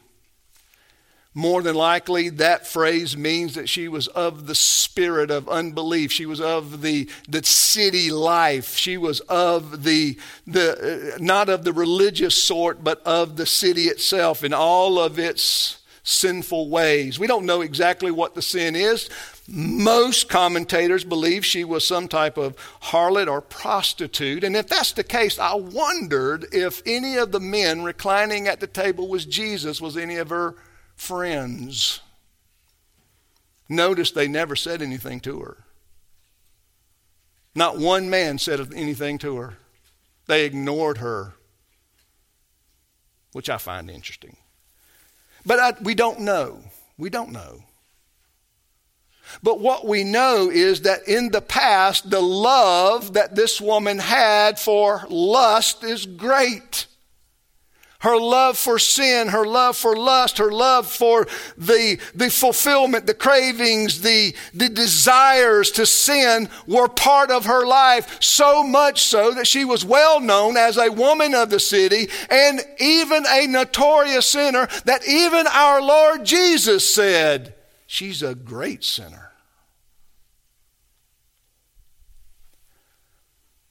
More 1.36 1.62
than 1.62 1.76
likely, 1.76 2.30
that 2.30 2.66
phrase 2.66 3.16
means 3.16 3.54
that 3.54 3.70
she 3.70 3.88
was 3.88 4.08
of 4.08 4.48
the 4.48 4.56
spirit 4.56 5.30
of 5.30 5.48
unbelief. 5.48 6.12
She 6.12 6.26
was 6.26 6.42
of 6.42 6.82
the, 6.82 7.08
the 7.28 7.44
city 7.44 8.10
life. 8.10 8.76
She 8.76 8.98
was 8.98 9.20
of 9.22 9.84
the, 9.84 10.18
the, 10.48 11.14
uh, 11.14 11.18
not 11.22 11.48
of 11.48 11.64
the 11.64 11.74
religious 11.74 12.42
sort, 12.42 12.84
but 12.84 13.02
of 13.06 13.38
the 13.38 13.46
city 13.46 13.84
itself 13.84 14.44
in 14.44 14.54
all 14.54 14.98
of 14.98 15.20
its 15.20 15.78
sinful 16.02 16.70
ways. 16.70 17.20
We 17.20 17.28
don't 17.28 17.46
know 17.46 17.62
exactly 17.62 18.10
what 18.10 18.34
the 18.34 18.42
sin 18.42 18.76
is. 18.76 19.08
Most 19.48 20.30
commentators 20.30 21.04
believe 21.04 21.46
she 21.46 21.64
was 21.64 21.88
some 21.88 22.08
type 22.08 22.38
of 22.38 22.56
harlot 22.82 23.30
or 23.30 23.42
prostitute. 23.42 24.44
And 24.44 24.56
if 24.56 24.68
that's 24.68 24.94
the 24.94 25.04
case, 25.04 25.38
I 25.38 25.54
wondered 25.54 26.48
if 26.52 26.82
any 26.88 27.18
of 27.18 27.32
the 27.32 27.40
men 27.40 27.84
reclining 27.84 28.48
at 28.48 28.60
the 28.60 28.68
table 28.68 29.08
was 29.08 29.26
Jesus 29.26 29.80
was 29.80 29.96
any 29.96 30.18
of 30.18 30.30
her 30.30 30.56
friends. 31.00 32.02
Notice 33.70 34.12
they 34.12 34.28
never 34.28 34.56
said 34.56 34.82
anything 34.82 35.20
to 35.22 35.40
her. 35.40 35.58
Not 37.56 37.78
one 37.78 38.10
man 38.10 38.38
said 38.38 38.60
anything 38.74 39.18
to 39.20 39.38
her. 39.38 39.58
They 40.28 40.46
ignored 40.46 40.98
her, 40.98 41.34
which 43.32 43.50
I 43.50 43.58
find 43.58 43.90
interesting. 43.90 44.38
But 45.46 45.60
I, 45.60 45.74
we 45.82 45.96
don't 45.96 46.20
know. 46.20 46.62
We 46.98 47.10
don't 47.10 47.32
know. 47.32 47.64
But 49.42 49.60
what 49.60 49.88
we 49.88 50.04
know 50.04 50.50
is 50.52 50.82
that 50.82 51.08
in 51.08 51.32
the 51.32 51.42
past, 51.42 52.10
the 52.10 52.22
love 52.22 53.14
that 53.14 53.36
this 53.36 53.62
woman 53.62 54.00
had 54.00 54.60
for 54.60 55.06
lust 55.10 55.84
is 55.84 56.06
great 56.06 56.88
her 58.00 58.18
love 58.18 58.58
for 58.58 58.80
sin, 58.80 59.28
her 59.28 59.46
love 59.46 59.76
for 59.76 59.96
lust, 59.96 60.38
her 60.38 60.52
love 60.52 60.90
for 60.90 61.28
the, 61.58 62.00
the 62.16 62.30
fulfillment, 62.30 63.06
the 63.06 63.14
cravings, 63.14 64.02
the, 64.02 64.34
the 64.54 64.70
desires 64.70 65.70
to 65.72 65.86
sin 65.86 66.50
were 66.66 66.88
part 66.88 67.30
of 67.30 67.46
her 67.46 67.66
life, 67.66 68.22
so 68.22 68.64
much 68.64 69.04
so 69.04 69.34
that 69.34 69.48
she 69.48 69.66
was 69.66 69.84
well 69.84 70.22
known 70.22 70.56
as 70.56 70.78
a 70.78 70.92
woman 70.92 71.36
of 71.36 71.50
the 71.50 71.60
city 71.60 72.08
and 72.30 72.62
even 72.80 73.26
a 73.28 73.48
notorious 73.48 74.28
sinner 74.28 74.68
that 74.86 75.08
even 75.08 75.46
our 75.48 75.82
Lord 75.82 76.26
Jesus 76.26 76.94
said, 76.94 77.54
She's 77.86 78.22
a 78.22 78.36
great 78.36 78.84
sinner. 78.84 79.32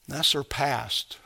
That's 0.08 0.32
her 0.32 0.42
past. 0.42 1.18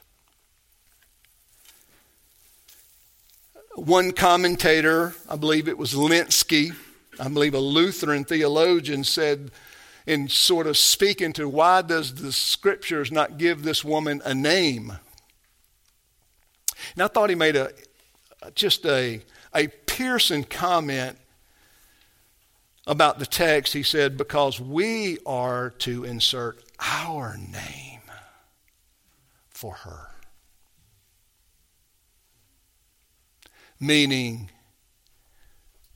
One 3.74 4.12
commentator, 4.12 5.14
I 5.28 5.36
believe 5.36 5.66
it 5.66 5.78
was 5.78 5.94
Lenski, 5.94 6.74
I 7.18 7.28
believe 7.28 7.54
a 7.54 7.58
Lutheran 7.58 8.24
theologian, 8.24 9.02
said, 9.04 9.50
in 10.06 10.28
sort 10.28 10.66
of 10.66 10.76
speaking 10.76 11.32
to 11.34 11.48
why 11.48 11.82
does 11.82 12.14
the 12.16 12.32
scriptures 12.32 13.10
not 13.10 13.38
give 13.38 13.62
this 13.62 13.84
woman 13.84 14.20
a 14.24 14.34
name? 14.34 14.98
And 16.94 17.02
I 17.02 17.06
thought 17.08 17.30
he 17.30 17.36
made 17.36 17.56
a 17.56 17.72
just 18.54 18.84
a, 18.84 19.22
a 19.54 19.68
piercing 19.68 20.44
comment 20.44 21.16
about 22.86 23.18
the 23.18 23.26
text. 23.26 23.72
He 23.72 23.82
said, 23.82 24.16
because 24.16 24.60
we 24.60 25.18
are 25.24 25.70
to 25.78 26.04
insert 26.04 26.62
our 26.80 27.36
name 27.38 28.00
for 29.50 29.74
her. 29.74 30.11
Meaning 33.82 34.48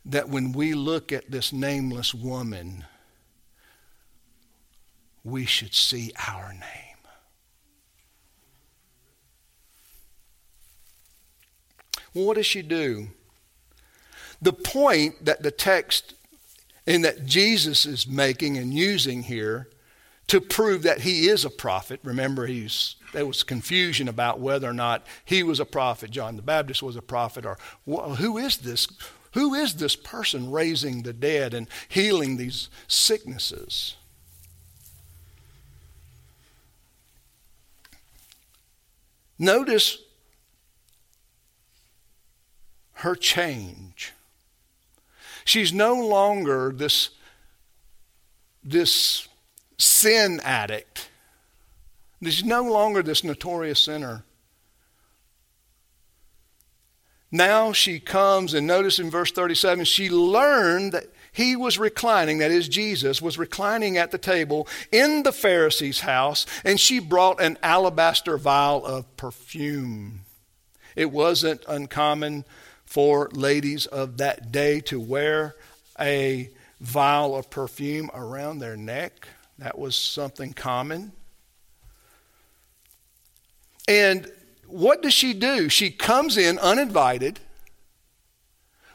that 0.05 0.29
when 0.29 0.51
we 0.51 0.75
look 0.75 1.12
at 1.12 1.31
this 1.31 1.53
nameless 1.53 2.12
woman, 2.12 2.85
we 5.22 5.46
should 5.46 5.72
see 5.72 6.12
our 6.27 6.53
name. 6.53 6.62
Well, 12.12 12.27
what 12.27 12.35
does 12.35 12.46
she 12.46 12.62
do? 12.62 13.07
The 14.42 14.53
point 14.53 15.25
that 15.25 15.44
the 15.44 15.53
text 15.53 16.14
and 16.88 17.05
that 17.05 17.25
Jesus 17.25 17.87
is 17.87 18.09
making 18.09 18.59
and 18.59 18.75
using 18.75 19.22
here 19.22 19.68
to 20.29 20.41
prove 20.41 20.83
that 20.83 21.01
he 21.01 21.29
is 21.29 21.45
a 21.45 21.51
prophet. 21.51 22.01
Remember, 22.03 22.47
he's, 22.47 22.97
there 23.12 23.27
was 23.27 23.43
confusion 23.43 24.09
about 24.09 24.41
whether 24.41 24.69
or 24.69 24.73
not 24.73 25.07
he 25.25 25.43
was 25.43 25.61
a 25.61 25.65
prophet, 25.65 26.11
John 26.11 26.37
the 26.37 26.43
Baptist 26.43 26.83
was 26.83 26.97
a 26.97 27.03
prophet, 27.03 27.47
or 27.47 27.59
well, 27.85 28.17
who 28.17 28.37
is 28.39 28.59
this? 28.59 28.89
Who 29.33 29.55
is 29.55 29.75
this 29.75 29.97
person 29.97 30.51
raising 30.51 31.03
the 31.03 31.12
dead 31.12 31.53
and 31.53 31.69
healing 31.89 32.37
these 32.37 32.71
sicknesses? 32.89 33.97
Notice 39.39 39.99
her 42.95 43.15
change. 43.15 44.15
She's 45.45 45.73
no 45.73 45.95
longer 45.95 46.73
this, 46.75 47.11
this 48.65 49.29
sin 49.79 50.41
addict. 50.43 51.09
She's 52.23 52.45
no 52.45 52.62
longer 52.62 53.03
this 53.03 53.23
notorious 53.23 53.81
sinner. 53.81 54.25
Now 57.31 57.73
she 57.73 58.01
comes, 58.01 58.55
and 58.55 58.67
notice 58.67 58.99
in 58.99 59.11
verse 59.11 59.33
37, 59.33 59.85
she 59.85 60.09
learned 60.09 60.93
that 60.93 61.07
he 61.33 61.55
was 61.55 61.79
reclining, 61.79 62.39
that 62.39 62.51
is, 62.51 62.67
Jesus 62.67 63.21
was 63.21 63.37
reclining 63.37 63.99
at 63.99 64.11
the 64.11 64.17
table 64.17 64.67
in 64.91 65.23
the 65.23 65.33
Pharisee's 65.33 66.01
house, 66.01 66.47
and 66.65 66.81
she 66.81 66.99
brought 66.99 67.43
an 67.43 67.59
alabaster 67.62 68.39
vial 68.39 68.85
of 68.87 69.17
perfume. 69.19 70.21
It 70.95 71.12
wasn't 71.12 71.62
uncommon 71.69 72.47
for 72.87 73.29
ladies 73.33 73.85
of 73.85 74.17
that 74.17 74.51
day 74.51 74.81
to 74.81 74.99
wear 74.99 75.57
a 76.01 76.49
vial 76.81 77.37
of 77.37 77.51
perfume 77.51 78.11
around 78.15 78.61
their 78.61 78.77
neck. 78.77 79.29
That 79.59 79.79
was 79.79 79.97
something 79.97 80.53
common. 80.53 81.12
And 83.88 84.31
what 84.66 85.03
does 85.03 85.14
she 85.14 85.33
do? 85.33 85.69
She 85.69 85.90
comes 85.90 86.37
in 86.37 86.59
uninvited, 86.59 87.40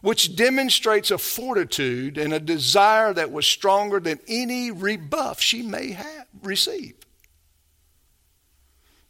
which 0.02 0.36
demonstrates 0.36 1.12
a 1.12 1.17
fortitude 1.17 2.17
and 2.17 2.34
a 2.34 2.39
desire 2.39 3.13
that 3.13 3.32
was 3.32 3.47
stronger 3.47 4.00
than 4.00 4.19
any 4.28 4.71
rebuff 4.71 5.39
she 5.41 5.62
may 5.62 5.91
have 5.91 6.28
received. 6.43 7.06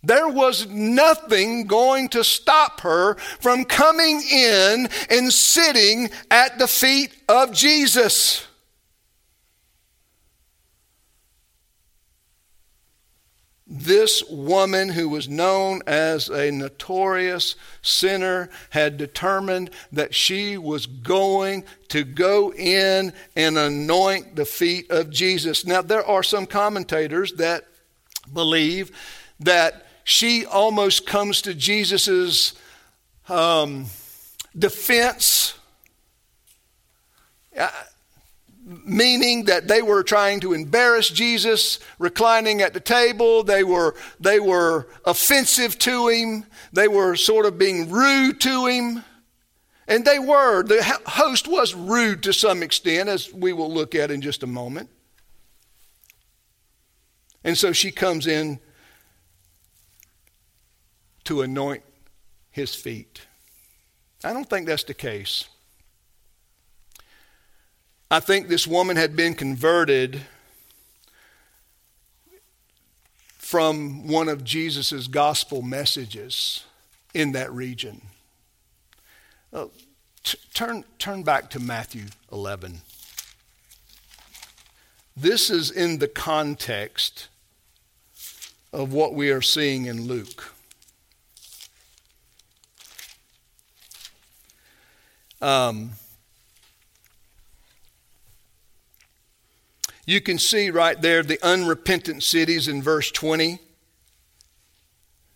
There 0.04 0.28
was 0.28 0.68
nothing 0.68 1.68
going 1.68 2.10
to 2.10 2.24
stop 2.24 2.82
her 2.82 3.16
from 3.40 3.66
coming 3.66 4.22
in 4.22 4.90
and 5.10 5.32
sitting 5.32 6.10
at 6.32 6.58
the 6.58 6.68
feet 6.68 7.16
of 7.30 7.54
Jesus. 7.54 8.48
This 13.74 14.22
woman, 14.30 14.90
who 14.90 15.08
was 15.08 15.30
known 15.30 15.82
as 15.88 16.28
a 16.28 16.52
notorious 16.52 17.56
sinner, 17.82 18.50
had 18.72 18.98
determined 18.98 19.70
that 19.94 20.14
she 20.14 20.58
was 20.58 20.88
going 20.88 21.64
to 21.88 22.04
go 22.04 22.52
in 22.52 23.14
and 23.34 23.58
anoint 23.58 24.36
the 24.36 24.44
feet 24.44 24.92
of 24.92 25.10
Jesus. 25.10 25.66
Now, 25.66 25.82
there 25.82 26.06
are 26.06 26.22
some 26.22 26.48
commentators 26.48 27.32
that 27.36 27.66
believe 28.34 28.92
that 29.40 29.88
she 30.04 30.46
almost 30.46 31.06
comes 31.08 31.42
to 31.44 31.54
Jesus' 31.54 32.54
um, 33.30 33.86
defense, 34.58 35.58
uh, 37.58 37.70
meaning 38.86 39.46
that 39.46 39.68
they 39.68 39.82
were 39.82 40.04
trying 40.04 40.40
to 40.42 40.54
embarrass 40.54 41.10
Jesus 41.10 41.80
reclining 42.00 42.62
at 42.62 42.74
the 42.74 42.80
table. 42.80 43.44
They 43.44 43.64
were, 43.64 43.96
they 44.20 44.40
were 44.40 44.88
offensive 45.06 45.78
to 45.80 46.08
him, 46.08 46.46
they 46.74 46.88
were 46.88 47.16
sort 47.16 47.46
of 47.46 47.58
being 47.58 47.90
rude 47.90 48.40
to 48.42 48.66
him. 48.68 49.04
And 49.88 50.06
they 50.06 50.20
were. 50.20 50.64
The 50.64 50.82
host 51.06 51.48
was 51.48 51.76
rude 51.76 52.24
to 52.24 52.34
some 52.34 52.64
extent, 52.64 53.10
as 53.10 53.34
we 53.34 53.52
will 53.52 53.72
look 53.72 53.94
at 53.94 54.10
in 54.10 54.22
just 54.22 54.42
a 54.44 54.48
moment. 54.48 54.90
And 57.44 57.58
so 57.58 57.74
she 57.74 57.92
comes 57.92 58.28
in 58.28 58.60
to 61.26 61.42
anoint 61.42 61.84
his 62.52 62.76
feet. 62.76 63.22
I 64.24 64.34
don't 64.34 64.50
think 64.50 64.68
that's 64.68 64.84
the 64.84 64.94
case. 64.94 65.48
I 68.13 68.19
think 68.19 68.50
this 68.50 68.67
woman 68.67 68.97
had 68.97 69.15
been 69.15 69.36
converted 69.36 70.24
from 73.38 74.06
one 74.06 74.28
of 74.28 74.43
Jesus' 74.43 75.08
gospel 75.08 75.62
messages 75.62 76.65
in 77.13 77.32
that 77.32 77.50
region. 77.54 78.02
Uh, 79.54 79.67
t- 80.26 80.38
turn, 80.54 80.84
turn 81.00 81.24
back 81.24 81.50
to 81.52 81.60
Matthew 81.62 82.08
11. 82.34 82.82
This 85.15 85.50
is 85.50 85.71
in 85.71 86.00
the 86.00 86.10
context 86.10 87.30
of 88.74 88.91
what 88.91 89.13
we 89.13 89.32
are 89.32 89.41
seeing 89.41 89.86
in 89.86 90.06
Luke. 90.06 90.54
Um, 95.41 95.91
you 100.06 100.22
can 100.22 100.38
see 100.38 100.70
right 100.70 101.02
there 101.02 101.24
the 101.24 101.40
unrepentant 101.46 102.24
cities 102.24 102.68
in 102.68 102.82
verse 102.82 103.12
20 103.12 103.60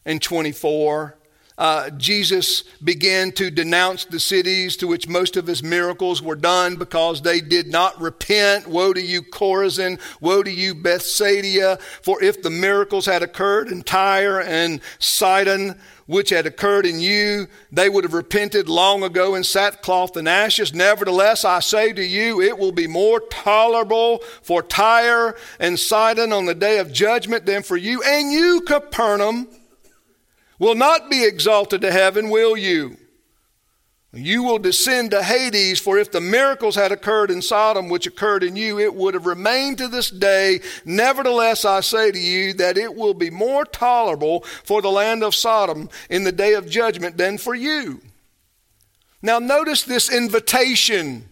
and 0.06 0.21
24. 0.21 1.17
Uh, 1.58 1.89
Jesus 1.91 2.63
began 2.84 3.32
to 3.32 3.49
denounce 3.49 4.04
the 4.04 4.19
cities 4.19 4.75
to 4.75 4.88
which 4.88 5.08
most 5.08 5.38
of 5.38 5.47
his 5.47 5.63
miracles 5.63 6.21
were 6.21 6.36
done 6.36 6.75
because 6.75 7.21
they 7.21 7.39
did 7.39 7.67
not 7.67 7.99
repent. 8.01 8.67
Woe 8.67 8.91
to 8.91 9.01
you, 9.01 9.21
Chorazin! 9.21 9.99
Woe 10.19 10.43
to 10.43 10.51
you, 10.51 10.75
Bethsaida! 10.75 11.80
For 12.01 12.21
if 12.21 12.41
the 12.41 12.49
miracles 12.49 13.06
had 13.06 13.23
occurred 13.23 13.69
in 13.69 13.84
Tyre 13.84 14.41
and 14.41 14.82
Sidon, 14.99 15.80
which 16.08 16.30
had 16.30 16.46
occurred 16.46 16.86
in 16.86 17.00
you, 17.00 17.48
they 17.72 17.89
would 17.89 18.04
have 18.04 18.13
repented 18.13 18.70
long 18.70 19.04
ago 19.04 19.34
in 19.34 19.44
sackcloth 19.44 20.15
and 20.15 20.30
ashes. 20.30 20.74
Nevertheless, 20.74 21.44
I 21.44 21.60
say 21.60 21.94
to 21.94 22.04
you, 22.04 22.41
it 22.41 22.58
will 22.58 22.72
be 22.72 22.88
more 22.88 23.20
tolerable 23.32 24.20
for 24.41 24.62
Tyre 24.62 25.36
and 25.60 25.80
Sidon 25.80 26.32
on 26.32 26.46
the 26.46 26.54
day 26.54 26.78
of 26.78 26.94
judgment 26.94 27.46
than 27.46 27.63
for 27.63 27.76
you. 27.76 28.04
And 28.04 28.32
you, 28.32 28.62
Capernaum, 28.62 29.48
will 30.60 30.76
not 30.76 31.10
be 31.10 31.26
exalted 31.26 31.82
to 31.82 31.91
heaven, 31.91 32.30
will 32.30 32.56
you? 32.56 32.98
You 34.17 34.43
will 34.43 34.60
descend 34.60 35.12
to 35.12 35.21
Hades, 35.21 35.82
for 35.82 35.97
if 35.97 36.10
the 36.10 36.21
miracles 36.21 36.75
had 36.75 36.93
occurred 36.93 37.30
in 37.30 37.41
Sodom, 37.41 37.89
which 37.89 38.08
occurred 38.08 38.43
in 38.43 38.56
you, 38.56 38.80
it 38.80 38.95
would 38.95 39.13
have 39.13 39.25
remained 39.25 39.78
to 39.80 39.89
this 39.89 40.10
day. 40.10 40.62
Nevertheless, 40.86 41.65
I 41.65 41.82
say 41.82 42.12
to 42.12 42.19
you 42.19 42.54
that 42.54 42.78
it 42.78 42.95
will 42.95 43.13
be 43.13 43.30
more 43.30 43.65
tolerable 43.65 44.41
for 44.63 44.82
the 44.82 44.89
land 44.89 45.21
of 45.21 45.36
Sodom 45.36 45.89
in 46.10 46.23
the 46.23 46.32
day 46.32 46.54
of 46.54 46.69
judgment 46.69 47.17
than 47.17 47.38
for 47.38 47.54
you. 47.54 47.99
Now, 49.21 49.39
notice 49.39 49.84
this 49.84 50.10
invitation 50.10 51.28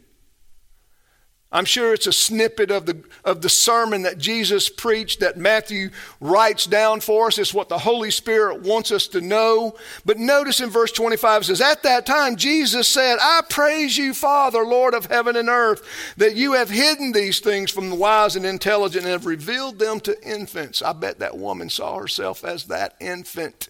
I'm 1.53 1.65
sure 1.65 1.93
it's 1.93 2.07
a 2.07 2.11
snippet 2.11 2.71
of 2.71 2.87
the, 2.87 3.03
of 3.23 3.43
the 3.43 3.49
sermon 3.49 4.01
that 4.01 4.17
Jesus 4.17 4.69
preached 4.69 5.19
that 5.19 5.37
Matthew 5.37 5.91
writes 6.19 6.65
down 6.65 6.99
for 6.99 7.27
us. 7.27 7.37
It's 7.37 7.53
what 7.53 7.69
the 7.69 7.77
Holy 7.77 8.09
Spirit 8.09 8.63
wants 8.63 8.91
us 8.91 9.07
to 9.09 9.21
know. 9.21 9.75
But 10.03 10.17
notice 10.17 10.61
in 10.61 10.71
verse 10.71 10.91
25 10.91 11.41
it 11.41 11.45
says, 11.45 11.61
At 11.61 11.83
that 11.83 12.07
time 12.07 12.37
Jesus 12.37 12.87
said, 12.87 13.19
I 13.21 13.41
praise 13.47 13.95
you, 13.95 14.15
Father, 14.15 14.65
Lord 14.65 14.95
of 14.95 15.05
heaven 15.05 15.35
and 15.35 15.47
earth, 15.47 15.83
that 16.17 16.35
you 16.35 16.53
have 16.53 16.71
hidden 16.71 17.11
these 17.11 17.39
things 17.39 17.69
from 17.69 17.91
the 17.91 17.95
wise 17.95 18.35
and 18.35 18.47
intelligent 18.47 19.05
and 19.05 19.11
have 19.11 19.27
revealed 19.27 19.77
them 19.77 19.99
to 20.01 20.27
infants. 20.27 20.81
I 20.81 20.93
bet 20.93 21.19
that 21.19 21.37
woman 21.37 21.69
saw 21.69 21.99
herself 21.99 22.43
as 22.43 22.65
that 22.65 22.95
infant. 22.99 23.69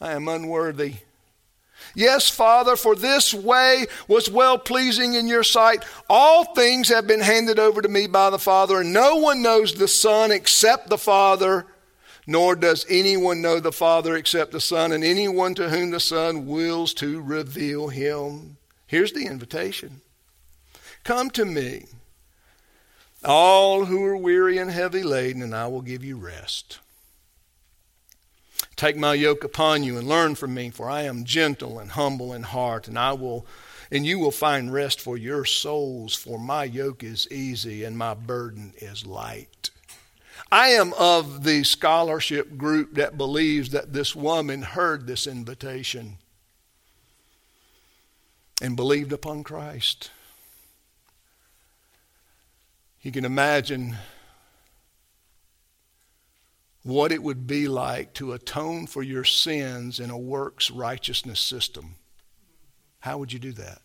I 0.00 0.12
am 0.12 0.28
unworthy 0.28 0.94
Yes, 1.94 2.28
Father, 2.28 2.76
for 2.76 2.94
this 2.94 3.34
way 3.34 3.86
was 4.08 4.30
well 4.30 4.58
pleasing 4.58 5.14
in 5.14 5.26
your 5.26 5.42
sight. 5.42 5.84
All 6.08 6.54
things 6.54 6.88
have 6.88 7.06
been 7.06 7.20
handed 7.20 7.58
over 7.58 7.82
to 7.82 7.88
me 7.88 8.06
by 8.06 8.30
the 8.30 8.38
Father, 8.38 8.80
and 8.80 8.92
no 8.92 9.16
one 9.16 9.42
knows 9.42 9.74
the 9.74 9.88
Son 9.88 10.30
except 10.30 10.88
the 10.88 10.98
Father, 10.98 11.66
nor 12.26 12.54
does 12.54 12.86
anyone 12.88 13.42
know 13.42 13.58
the 13.58 13.72
Father 13.72 14.14
except 14.16 14.52
the 14.52 14.60
Son, 14.60 14.92
and 14.92 15.02
anyone 15.02 15.54
to 15.54 15.68
whom 15.68 15.90
the 15.90 16.00
Son 16.00 16.46
wills 16.46 16.94
to 16.94 17.20
reveal 17.20 17.88
him. 17.88 18.56
Here's 18.86 19.12
the 19.12 19.26
invitation 19.26 20.00
Come 21.04 21.30
to 21.30 21.44
me, 21.44 21.86
all 23.24 23.86
who 23.86 24.04
are 24.04 24.16
weary 24.16 24.58
and 24.58 24.70
heavy 24.70 25.02
laden, 25.02 25.42
and 25.42 25.54
I 25.54 25.66
will 25.66 25.82
give 25.82 26.04
you 26.04 26.16
rest. 26.16 26.78
Take 28.80 28.96
my 28.96 29.12
yoke 29.12 29.44
upon 29.44 29.82
you 29.82 29.98
and 29.98 30.08
learn 30.08 30.36
from 30.36 30.54
me, 30.54 30.70
for 30.70 30.88
I 30.88 31.02
am 31.02 31.24
gentle 31.24 31.78
and 31.78 31.90
humble 31.90 32.32
in 32.32 32.44
heart, 32.44 32.88
and 32.88 32.98
I 32.98 33.12
will 33.12 33.44
and 33.90 34.06
you 34.06 34.18
will 34.18 34.30
find 34.30 34.72
rest 34.72 35.02
for 35.02 35.18
your 35.18 35.44
souls, 35.44 36.14
for 36.14 36.38
my 36.38 36.64
yoke 36.64 37.04
is 37.04 37.30
easy 37.30 37.84
and 37.84 37.98
my 37.98 38.14
burden 38.14 38.72
is 38.78 39.04
light. 39.04 39.68
I 40.50 40.68
am 40.68 40.94
of 40.94 41.44
the 41.44 41.62
scholarship 41.62 42.56
group 42.56 42.94
that 42.94 43.18
believes 43.18 43.68
that 43.68 43.92
this 43.92 44.16
woman 44.16 44.62
heard 44.62 45.06
this 45.06 45.26
invitation 45.26 46.16
and 48.62 48.76
believed 48.76 49.12
upon 49.12 49.44
Christ. 49.44 50.10
You 53.02 53.12
can 53.12 53.26
imagine 53.26 53.98
what 56.82 57.12
it 57.12 57.22
would 57.22 57.46
be 57.46 57.68
like 57.68 58.14
to 58.14 58.32
atone 58.32 58.86
for 58.86 59.02
your 59.02 59.24
sins 59.24 60.00
in 60.00 60.10
a 60.10 60.18
works 60.18 60.70
righteousness 60.70 61.40
system. 61.40 61.96
How 63.00 63.18
would 63.18 63.32
you 63.32 63.38
do 63.38 63.52
that? 63.52 63.82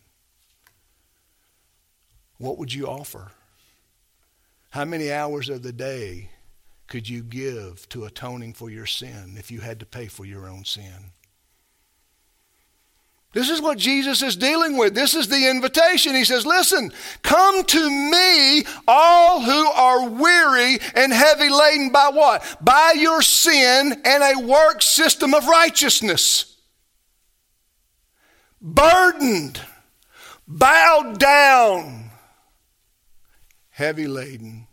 What 2.38 2.58
would 2.58 2.72
you 2.72 2.86
offer? 2.86 3.32
How 4.70 4.84
many 4.84 5.10
hours 5.10 5.48
of 5.48 5.62
the 5.62 5.72
day 5.72 6.30
could 6.86 7.08
you 7.08 7.22
give 7.22 7.88
to 7.90 8.04
atoning 8.04 8.52
for 8.52 8.70
your 8.70 8.86
sin 8.86 9.36
if 9.38 9.50
you 9.50 9.60
had 9.60 9.80
to 9.80 9.86
pay 9.86 10.06
for 10.06 10.24
your 10.24 10.48
own 10.48 10.64
sin? 10.64 11.12
This 13.36 13.50
is 13.50 13.60
what 13.60 13.76
Jesus 13.76 14.22
is 14.22 14.34
dealing 14.34 14.78
with. 14.78 14.94
This 14.94 15.14
is 15.14 15.28
the 15.28 15.50
invitation. 15.50 16.14
He 16.14 16.24
says, 16.24 16.46
Listen, 16.46 16.90
come 17.20 17.64
to 17.64 17.90
me, 17.90 18.64
all 18.88 19.42
who 19.42 19.66
are 19.66 20.08
weary 20.08 20.78
and 20.94 21.12
heavy 21.12 21.50
laden 21.50 21.90
by 21.90 22.08
what? 22.14 22.56
By 22.62 22.94
your 22.96 23.20
sin 23.20 24.00
and 24.06 24.22
a 24.22 24.40
work 24.40 24.80
system 24.80 25.34
of 25.34 25.46
righteousness. 25.46 26.56
Burdened, 28.62 29.60
bowed 30.48 31.18
down, 31.18 32.12
heavy 33.68 34.06
laden 34.06 34.65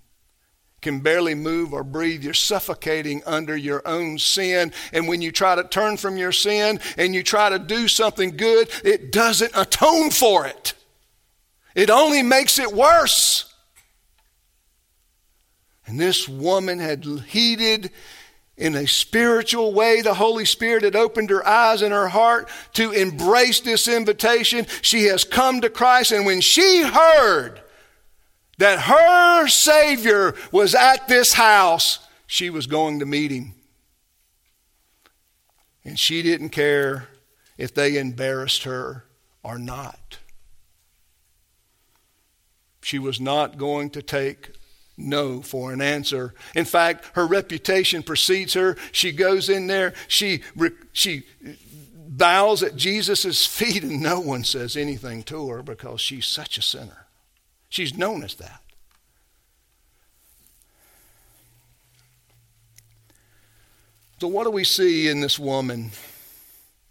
can 0.83 0.99
barely 0.99 1.33
move 1.33 1.73
or 1.73 1.83
breathe. 1.83 2.23
You're 2.23 2.35
suffocating 2.35 3.23
under 3.25 3.57
your 3.57 3.81
own 3.87 4.19
sin. 4.19 4.71
And 4.91 5.07
when 5.07 5.21
you 5.21 5.31
try 5.31 5.55
to 5.55 5.63
turn 5.63 5.97
from 5.97 6.17
your 6.17 6.31
sin 6.31 6.79
and 6.97 7.15
you 7.15 7.23
try 7.23 7.49
to 7.49 7.57
do 7.57 7.87
something 7.87 8.37
good, 8.37 8.69
it 8.83 9.11
doesn't 9.11 9.51
atone 9.55 10.11
for 10.11 10.45
it, 10.45 10.75
it 11.73 11.89
only 11.89 12.21
makes 12.21 12.59
it 12.59 12.71
worse. 12.71 13.49
And 15.85 15.99
this 15.99 16.29
woman 16.29 16.79
had 16.79 17.03
heeded 17.03 17.91
in 18.55 18.75
a 18.75 18.87
spiritual 18.87 19.73
way. 19.73 20.01
The 20.01 20.13
Holy 20.13 20.45
Spirit 20.45 20.83
had 20.83 20.95
opened 20.95 21.29
her 21.29 21.45
eyes 21.45 21.81
and 21.81 21.91
her 21.91 22.07
heart 22.07 22.49
to 22.73 22.91
embrace 22.91 23.59
this 23.59 23.87
invitation. 23.87 24.67
She 24.81 25.05
has 25.05 25.23
come 25.23 25.61
to 25.61 25.69
Christ. 25.69 26.11
And 26.11 26.25
when 26.25 26.41
she 26.41 26.83
heard 26.83 27.62
that 28.63 28.79
her 28.79 29.45
Savior 29.49 30.35
was 30.53 30.73
at 30.73 31.09
this 31.09 31.33
house, 31.33 31.99
she 32.27 32.49
was 32.49 32.65
going 32.65 32.99
to 32.99 33.05
meet 33.05 33.29
him. 33.29 33.53
And 35.83 35.99
she 35.99 36.21
didn't 36.21 36.51
care 36.51 37.09
if 37.57 37.73
they 37.73 37.97
embarrassed 37.97 38.63
her 38.63 39.03
or 39.43 39.59
not. 39.59 40.17
She 42.81 42.99
was 42.99 43.19
not 43.19 43.57
going 43.57 43.89
to 43.89 44.01
take 44.01 44.51
no 44.95 45.41
for 45.41 45.73
an 45.73 45.81
answer. 45.81 46.33
In 46.55 46.63
fact, 46.63 47.03
her 47.15 47.27
reputation 47.27 48.01
precedes 48.01 48.53
her. 48.53 48.77
She 48.93 49.11
goes 49.11 49.49
in 49.49 49.67
there, 49.67 49.93
she, 50.07 50.41
she 50.93 51.23
bows 51.93 52.63
at 52.63 52.77
Jesus' 52.77 53.45
feet, 53.57 53.83
and 53.83 54.01
no 54.01 54.21
one 54.21 54.45
says 54.45 54.77
anything 54.77 55.21
to 55.23 55.49
her 55.49 55.61
because 55.61 55.99
she's 55.99 56.25
such 56.25 56.57
a 56.57 56.61
sinner. 56.61 57.02
She's 57.73 57.97
known 57.97 58.23
as 58.23 58.35
that. 58.35 58.61
So, 64.21 64.27
what 64.27 64.43
do 64.43 64.51
we 64.51 64.63
see 64.63 65.07
in 65.07 65.21
this 65.21 65.39
woman? 65.39 65.89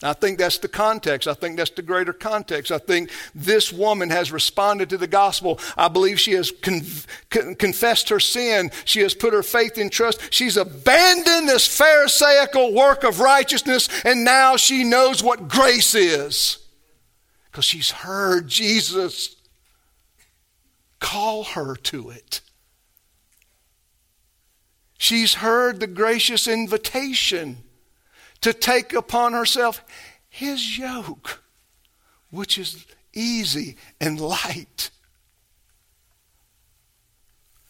I 0.02 0.12
think 0.12 0.40
that's 0.40 0.58
the 0.58 0.66
context. 0.66 1.28
I 1.28 1.34
think 1.34 1.56
that's 1.56 1.70
the 1.70 1.82
greater 1.82 2.12
context. 2.12 2.72
I 2.72 2.78
think 2.78 3.10
this 3.32 3.72
woman 3.72 4.10
has 4.10 4.32
responded 4.32 4.90
to 4.90 4.98
the 4.98 5.06
gospel. 5.06 5.60
I 5.76 5.86
believe 5.86 6.18
she 6.18 6.32
has 6.32 6.50
con- 6.50 6.82
con- 7.30 7.54
confessed 7.54 8.08
her 8.08 8.18
sin. 8.18 8.72
She 8.84 9.02
has 9.02 9.14
put 9.14 9.32
her 9.32 9.44
faith 9.44 9.78
in 9.78 9.88
trust. 9.88 10.32
She's 10.32 10.56
abandoned 10.56 11.48
this 11.48 11.68
Pharisaical 11.68 12.74
work 12.74 13.04
of 13.04 13.20
righteousness, 13.20 13.88
and 14.04 14.24
now 14.24 14.56
she 14.56 14.82
knows 14.82 15.22
what 15.22 15.46
grace 15.46 15.94
is 15.94 16.58
because 17.52 17.64
she's 17.64 17.92
heard 17.92 18.48
Jesus 18.48 19.36
call 21.02 21.42
her 21.42 21.74
to 21.74 22.10
it. 22.10 22.40
She's 24.96 25.34
heard 25.34 25.80
the 25.80 25.88
gracious 25.88 26.46
invitation 26.46 27.58
to 28.40 28.52
take 28.52 28.94
upon 28.94 29.32
herself 29.32 29.84
his 30.28 30.78
yoke, 30.78 31.42
which 32.30 32.56
is 32.56 32.86
easy 33.12 33.76
and 34.00 34.20
light. 34.20 34.90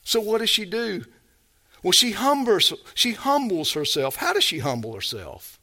So, 0.04 0.20
what 0.20 0.38
does 0.38 0.50
she 0.50 0.66
do? 0.66 1.04
Well, 1.82 1.92
she 1.92 2.12
humbles, 2.12 2.72
she 2.94 3.12
humbles 3.12 3.72
herself. 3.72 4.16
How 4.16 4.34
does 4.34 4.44
she 4.44 4.58
humble 4.58 4.94
herself? 4.94 5.58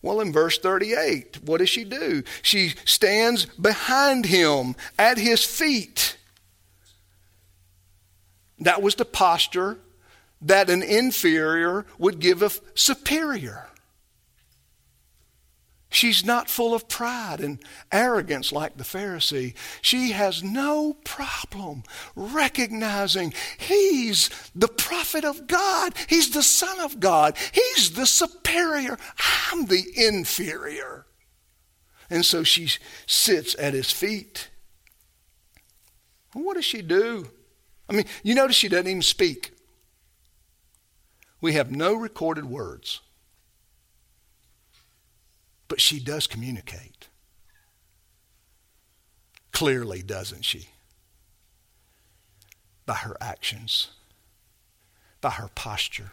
Well, 0.00 0.20
in 0.20 0.32
verse 0.32 0.58
38, 0.58 1.42
what 1.42 1.58
does 1.58 1.70
she 1.70 1.82
do? 1.82 2.22
She 2.40 2.74
stands 2.84 3.46
behind 3.46 4.26
him 4.26 4.76
at 4.96 5.18
his 5.18 5.44
feet. 5.44 6.17
That 8.60 8.82
was 8.82 8.96
the 8.96 9.04
posture 9.04 9.78
that 10.40 10.70
an 10.70 10.82
inferior 10.82 11.86
would 11.98 12.18
give 12.18 12.42
a 12.42 12.50
superior. 12.74 13.68
She's 15.90 16.24
not 16.24 16.50
full 16.50 16.74
of 16.74 16.86
pride 16.86 17.40
and 17.40 17.58
arrogance 17.90 18.52
like 18.52 18.76
the 18.76 18.84
Pharisee. 18.84 19.54
She 19.80 20.10
has 20.10 20.44
no 20.44 20.96
problem 21.02 21.82
recognizing 22.14 23.32
he's 23.56 24.28
the 24.54 24.68
prophet 24.68 25.24
of 25.24 25.46
God. 25.46 25.94
He's 26.06 26.30
the 26.30 26.42
son 26.42 26.78
of 26.80 27.00
God. 27.00 27.36
He's 27.52 27.92
the 27.92 28.04
superior. 28.04 28.98
I'm 29.50 29.64
the 29.64 29.82
inferior. 29.96 31.06
And 32.10 32.24
so 32.24 32.42
she 32.42 32.68
sits 33.06 33.56
at 33.58 33.72
his 33.72 33.90
feet. 33.90 34.50
what 36.34 36.54
does 36.54 36.66
she 36.66 36.82
do? 36.82 37.28
I 37.88 37.94
mean, 37.94 38.04
you 38.22 38.34
notice 38.34 38.56
she 38.56 38.68
doesn't 38.68 38.86
even 38.86 39.02
speak. 39.02 39.52
We 41.40 41.54
have 41.54 41.70
no 41.70 41.94
recorded 41.94 42.44
words. 42.44 43.00
But 45.68 45.80
she 45.80 46.00
does 46.00 46.26
communicate. 46.26 47.08
Clearly, 49.52 50.02
doesn't 50.02 50.44
she? 50.44 50.68
By 52.86 52.94
her 52.94 53.16
actions, 53.20 53.88
by 55.20 55.30
her 55.30 55.48
posture, 55.54 56.12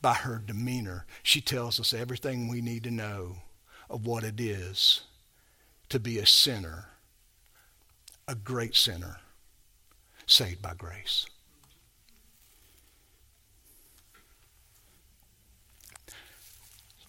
by 0.00 0.14
her 0.14 0.42
demeanor. 0.44 1.06
She 1.22 1.40
tells 1.40 1.78
us 1.78 1.92
everything 1.92 2.48
we 2.48 2.60
need 2.60 2.84
to 2.84 2.90
know 2.90 3.36
of 3.88 4.06
what 4.06 4.24
it 4.24 4.40
is 4.40 5.02
to 5.88 6.00
be 6.00 6.18
a 6.18 6.26
sinner, 6.26 6.88
a 8.26 8.34
great 8.34 8.74
sinner, 8.74 9.18
saved 10.26 10.60
by 10.62 10.74
grace. 10.74 11.26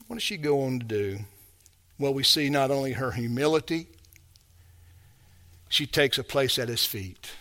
What 0.08 0.16
does 0.16 0.24
she 0.24 0.38
go 0.38 0.62
on 0.62 0.80
to 0.80 0.86
do? 0.86 1.20
Well, 2.00 2.14
we 2.14 2.24
see 2.24 2.50
not 2.50 2.72
only 2.72 2.94
her 2.94 3.12
humility, 3.12 3.88
she 5.68 5.86
takes 5.86 6.18
a 6.18 6.24
place 6.24 6.58
at 6.58 6.70
his 6.70 6.86
feet. 6.86 7.32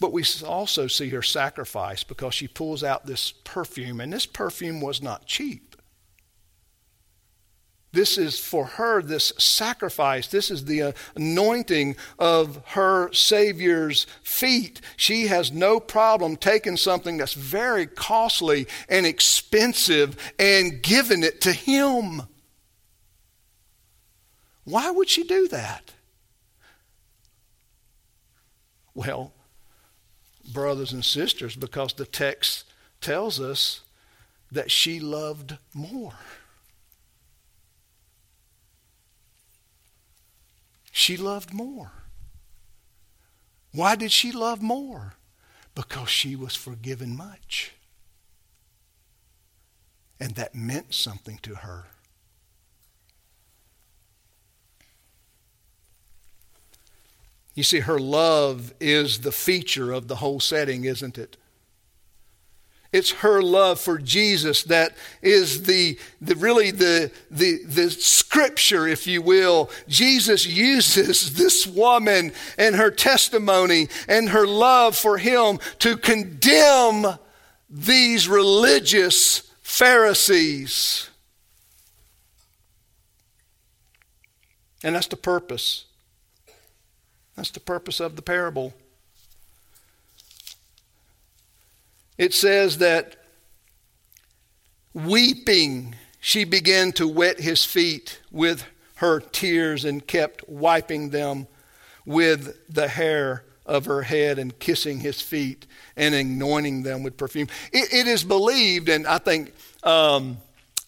But 0.00 0.12
we 0.12 0.24
also 0.44 0.86
see 0.86 1.10
her 1.10 1.22
sacrifice 1.22 2.02
because 2.02 2.34
she 2.34 2.48
pulls 2.48 2.82
out 2.82 3.06
this 3.06 3.32
perfume, 3.32 4.00
and 4.00 4.12
this 4.12 4.26
perfume 4.26 4.80
was 4.80 5.02
not 5.02 5.26
cheap. 5.26 5.73
This 7.94 8.18
is 8.18 8.38
for 8.40 8.64
her, 8.64 9.00
this 9.00 9.32
sacrifice. 9.38 10.26
This 10.26 10.50
is 10.50 10.64
the 10.64 10.94
anointing 11.14 11.94
of 12.18 12.60
her 12.70 13.12
Savior's 13.12 14.08
feet. 14.20 14.80
She 14.96 15.28
has 15.28 15.52
no 15.52 15.78
problem 15.78 16.36
taking 16.36 16.76
something 16.76 17.18
that's 17.18 17.34
very 17.34 17.86
costly 17.86 18.66
and 18.88 19.06
expensive 19.06 20.16
and 20.40 20.82
giving 20.82 21.22
it 21.22 21.40
to 21.42 21.52
Him. 21.52 22.22
Why 24.64 24.90
would 24.90 25.08
she 25.08 25.22
do 25.22 25.46
that? 25.48 25.92
Well, 28.92 29.32
brothers 30.52 30.92
and 30.92 31.04
sisters, 31.04 31.54
because 31.54 31.92
the 31.92 32.06
text 32.06 32.64
tells 33.00 33.40
us 33.40 33.82
that 34.50 34.72
she 34.72 34.98
loved 34.98 35.58
more. 35.72 36.14
She 40.96 41.16
loved 41.16 41.52
more. 41.52 41.90
Why 43.72 43.96
did 43.96 44.12
she 44.12 44.30
love 44.30 44.62
more? 44.62 45.14
Because 45.74 46.08
she 46.08 46.36
was 46.36 46.54
forgiven 46.54 47.16
much. 47.16 47.74
And 50.20 50.36
that 50.36 50.54
meant 50.54 50.94
something 50.94 51.40
to 51.42 51.56
her. 51.56 51.86
You 57.56 57.64
see, 57.64 57.80
her 57.80 57.98
love 57.98 58.72
is 58.78 59.22
the 59.22 59.32
feature 59.32 59.90
of 59.90 60.06
the 60.06 60.16
whole 60.16 60.38
setting, 60.38 60.84
isn't 60.84 61.18
it? 61.18 61.36
It's 62.94 63.10
her 63.10 63.42
love 63.42 63.80
for 63.80 63.98
Jesus 63.98 64.62
that 64.64 64.92
is 65.20 65.64
the, 65.64 65.98
the 66.20 66.36
really 66.36 66.70
the, 66.70 67.10
the, 67.28 67.64
the 67.64 67.90
scripture, 67.90 68.86
if 68.86 69.08
you 69.08 69.20
will. 69.20 69.68
Jesus 69.88 70.46
uses 70.46 71.34
this 71.36 71.66
woman 71.66 72.32
and 72.56 72.76
her 72.76 72.92
testimony 72.92 73.88
and 74.06 74.28
her 74.28 74.46
love 74.46 74.96
for 74.96 75.18
him 75.18 75.58
to 75.80 75.96
condemn 75.96 77.18
these 77.68 78.28
religious 78.28 79.50
Pharisees. 79.60 81.10
And 84.84 84.94
that's 84.94 85.08
the 85.08 85.16
purpose. 85.16 85.86
That's 87.34 87.50
the 87.50 87.58
purpose 87.58 87.98
of 87.98 88.14
the 88.14 88.22
parable. 88.22 88.72
It 92.16 92.32
says 92.32 92.78
that 92.78 93.16
weeping, 94.92 95.96
she 96.20 96.44
began 96.44 96.92
to 96.92 97.08
wet 97.08 97.40
his 97.40 97.64
feet 97.64 98.20
with 98.30 98.64
her 98.96 99.20
tears 99.20 99.84
and 99.84 100.06
kept 100.06 100.48
wiping 100.48 101.10
them 101.10 101.48
with 102.06 102.56
the 102.72 102.88
hair 102.88 103.44
of 103.66 103.86
her 103.86 104.02
head 104.02 104.38
and 104.38 104.58
kissing 104.58 105.00
his 105.00 105.20
feet 105.20 105.66
and 105.96 106.14
anointing 106.14 106.82
them 106.82 107.02
with 107.02 107.16
perfume. 107.16 107.48
it, 107.72 107.92
it 107.92 108.06
is 108.06 108.22
believed, 108.22 108.88
and 108.88 109.06
I 109.06 109.18
think 109.18 109.52
um, 109.82 110.38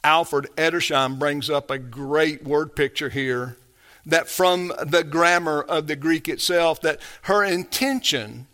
Alfred 0.04 0.46
Edersheim 0.56 1.18
brings 1.18 1.50
up 1.50 1.70
a 1.70 1.78
great 1.78 2.44
word 2.44 2.76
picture 2.76 3.08
here 3.08 3.56
that 4.04 4.28
from 4.28 4.72
the 4.86 5.02
grammar 5.02 5.62
of 5.62 5.88
the 5.88 5.96
Greek 5.96 6.28
itself, 6.28 6.80
that 6.82 7.00
her 7.22 7.42
intention 7.42 8.46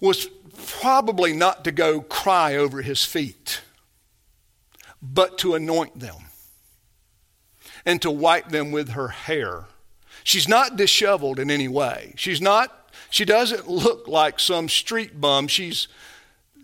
was 0.00 0.28
probably 0.66 1.32
not 1.32 1.64
to 1.64 1.72
go 1.72 2.00
cry 2.00 2.56
over 2.56 2.82
his 2.82 3.04
feet, 3.04 3.62
but 5.00 5.38
to 5.38 5.54
anoint 5.54 6.00
them 6.00 6.16
and 7.86 8.02
to 8.02 8.10
wipe 8.10 8.48
them 8.48 8.70
with 8.70 8.90
her 8.90 9.08
hair. 9.08 9.64
She's 10.24 10.48
not 10.48 10.76
disheveled 10.76 11.38
in 11.38 11.50
any 11.50 11.68
way. 11.68 12.12
She's 12.16 12.40
not, 12.40 12.92
she 13.08 13.24
doesn't 13.24 13.68
look 13.68 14.06
like 14.06 14.38
some 14.38 14.68
street 14.68 15.20
bum. 15.20 15.48
She's 15.48 15.88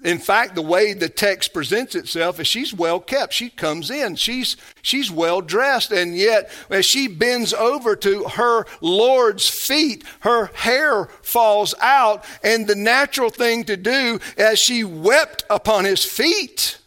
in 0.04 0.18
fact, 0.18 0.54
the 0.54 0.62
way 0.62 0.92
the 0.92 1.08
text 1.08 1.54
presents 1.54 1.94
itself 1.94 2.38
is 2.38 2.46
she's 2.46 2.74
well 2.74 3.00
kept. 3.00 3.32
She 3.32 3.48
comes 3.48 3.90
in, 3.90 4.16
she's, 4.16 4.58
she's 4.82 5.10
well 5.10 5.40
dressed, 5.40 5.92
and 5.92 6.14
yet 6.14 6.50
as 6.68 6.84
she 6.84 7.08
bends 7.08 7.54
over 7.54 7.96
to 7.96 8.24
her 8.24 8.66
Lord's 8.82 9.48
feet, 9.48 10.04
her 10.20 10.50
hair 10.54 11.06
falls 11.22 11.74
out, 11.80 12.22
and 12.44 12.66
the 12.66 12.74
natural 12.74 13.30
thing 13.30 13.64
to 13.64 13.78
do 13.78 14.20
as 14.36 14.58
she 14.58 14.84
wept 14.84 15.44
upon 15.48 15.86
his 15.86 16.04
feet. 16.04 16.78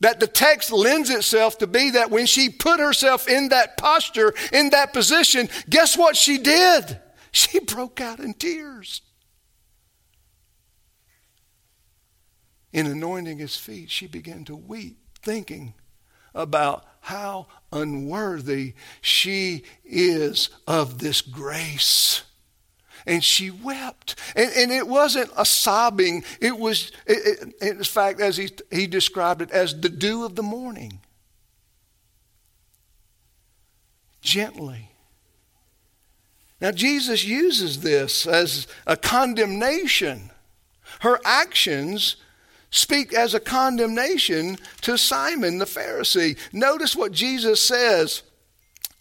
That 0.00 0.20
the 0.20 0.26
text 0.26 0.72
lends 0.72 1.10
itself 1.10 1.58
to 1.58 1.66
be 1.66 1.90
that 1.90 2.10
when 2.10 2.24
she 2.24 2.48
put 2.48 2.80
herself 2.80 3.28
in 3.28 3.50
that 3.50 3.76
posture, 3.76 4.32
in 4.54 4.70
that 4.70 4.94
position, 4.94 5.50
guess 5.68 5.98
what 5.98 6.16
she 6.16 6.38
did? 6.38 6.98
She 7.32 7.60
broke 7.60 8.00
out 8.00 8.18
in 8.18 8.34
tears. 8.34 9.02
In 12.72 12.86
anointing 12.86 13.38
his 13.38 13.56
feet, 13.56 13.90
she 13.90 14.06
began 14.06 14.44
to 14.44 14.56
weep, 14.56 14.98
thinking 15.22 15.74
about 16.34 16.84
how 17.00 17.46
unworthy 17.72 18.74
she 19.00 19.64
is 19.84 20.50
of 20.66 20.98
this 20.98 21.20
grace. 21.20 22.22
And 23.06 23.24
she 23.24 23.50
wept. 23.50 24.16
And, 24.36 24.50
and 24.56 24.70
it 24.70 24.86
wasn't 24.86 25.30
a 25.36 25.44
sobbing, 25.44 26.22
it 26.40 26.58
was, 26.58 26.92
it, 27.06 27.54
it, 27.60 27.68
in 27.78 27.82
fact, 27.82 28.20
as 28.20 28.36
he, 28.36 28.50
he 28.70 28.86
described 28.86 29.42
it, 29.42 29.50
as 29.50 29.80
the 29.80 29.88
dew 29.88 30.24
of 30.24 30.36
the 30.36 30.42
morning. 30.42 31.00
Gently. 34.20 34.90
Now, 36.60 36.72
Jesus 36.72 37.24
uses 37.24 37.80
this 37.80 38.26
as 38.26 38.66
a 38.86 38.96
condemnation. 38.96 40.30
Her 41.00 41.18
actions 41.24 42.16
speak 42.70 43.12
as 43.12 43.34
a 43.34 43.40
condemnation 43.40 44.56
to 44.82 44.96
Simon 44.96 45.58
the 45.58 45.64
Pharisee. 45.64 46.36
Notice 46.52 46.94
what 46.94 47.12
Jesus 47.12 47.60
says 47.62 48.22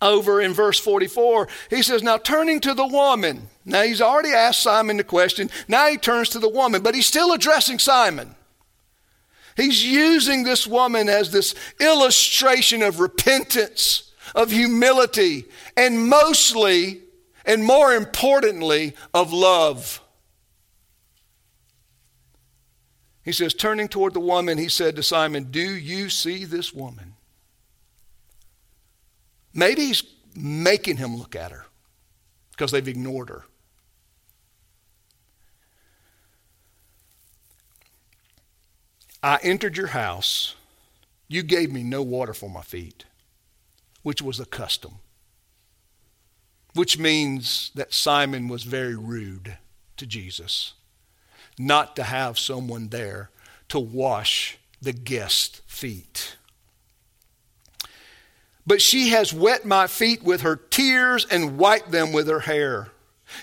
over 0.02 0.42
in 0.42 0.54
verse 0.54 0.80
44. 0.80 1.48
He 1.70 1.84
says, 1.84 2.04
Now 2.04 2.18
turning 2.18 2.60
to 2.62 2.74
the 2.74 2.88
woman. 2.88 3.50
Now 3.66 3.84
he's 3.84 4.02
already 4.02 4.30
asked 4.32 4.62
Simon 4.62 4.98
the 4.98 5.04
question. 5.04 5.50
Now 5.68 5.88
he 5.88 5.98
turns 5.98 6.30
to 6.30 6.40
the 6.40 6.50
woman, 6.50 6.82
but 6.82 6.96
he's 6.96 7.08
still 7.08 7.34
addressing 7.34 7.80
Simon. 7.80 8.36
He's 9.56 9.84
using 9.86 10.44
this 10.44 10.66
woman 10.66 11.10
as 11.10 11.32
this 11.32 11.54
illustration 11.80 12.82
of 12.82 13.00
repentance, 13.00 14.12
of 14.34 14.52
humility, 14.52 15.46
and 15.76 16.08
mostly, 16.08 17.02
and 17.46 17.64
more 17.64 17.94
importantly, 17.94 18.96
of 19.14 19.34
love. 19.34 20.02
He 23.30 23.34
says, 23.34 23.54
turning 23.54 23.88
toward 23.88 24.16
the 24.16 24.20
woman, 24.20 24.58
he 24.58 24.70
said 24.70 24.96
to 24.96 25.04
Simon, 25.04 25.52
Do 25.52 25.62
you 25.62 26.10
see 26.10 26.46
this 26.46 26.74
woman? 26.74 27.14
Maybe 29.54 29.86
he's 29.86 30.02
making 30.36 30.98
him 30.98 31.16
look 31.16 31.36
at 31.36 31.52
her 31.52 31.68
because 32.50 32.72
they've 32.72 32.88
ignored 32.88 33.30
her. 33.30 33.44
I 39.22 39.38
entered 39.44 39.78
your 39.78 39.90
house. 39.90 40.56
You 41.28 41.44
gave 41.44 41.72
me 41.72 41.84
no 41.84 42.02
water 42.02 42.34
for 42.34 42.50
my 42.50 42.64
feet, 42.64 43.06
which 44.02 44.24
was 44.24 44.40
a 44.40 44.46
custom, 44.46 44.94
which 46.74 46.98
means 46.98 47.70
that 47.76 47.94
Simon 47.94 48.48
was 48.48 48.64
very 48.64 48.96
rude 48.96 49.60
to 49.98 50.08
Jesus 50.08 50.74
not 51.60 51.98
to 51.98 52.04
have 52.04 52.40
someone 52.40 52.88
there 52.88 53.30
to 53.68 53.80
wash 53.80 54.58
the 54.82 54.94
guest's 54.94 55.62
feet. 55.68 56.38
But 58.66 58.82
she 58.82 59.10
has 59.10 59.34
wet 59.34 59.66
my 59.66 59.88
feet 59.88 60.24
with 60.24 60.42
her 60.42 60.56
tears 60.56 61.26
and 61.26 61.58
wiped 61.58 61.92
them 61.92 62.14
with 62.14 62.28
her 62.28 62.40
hair. 62.42 62.90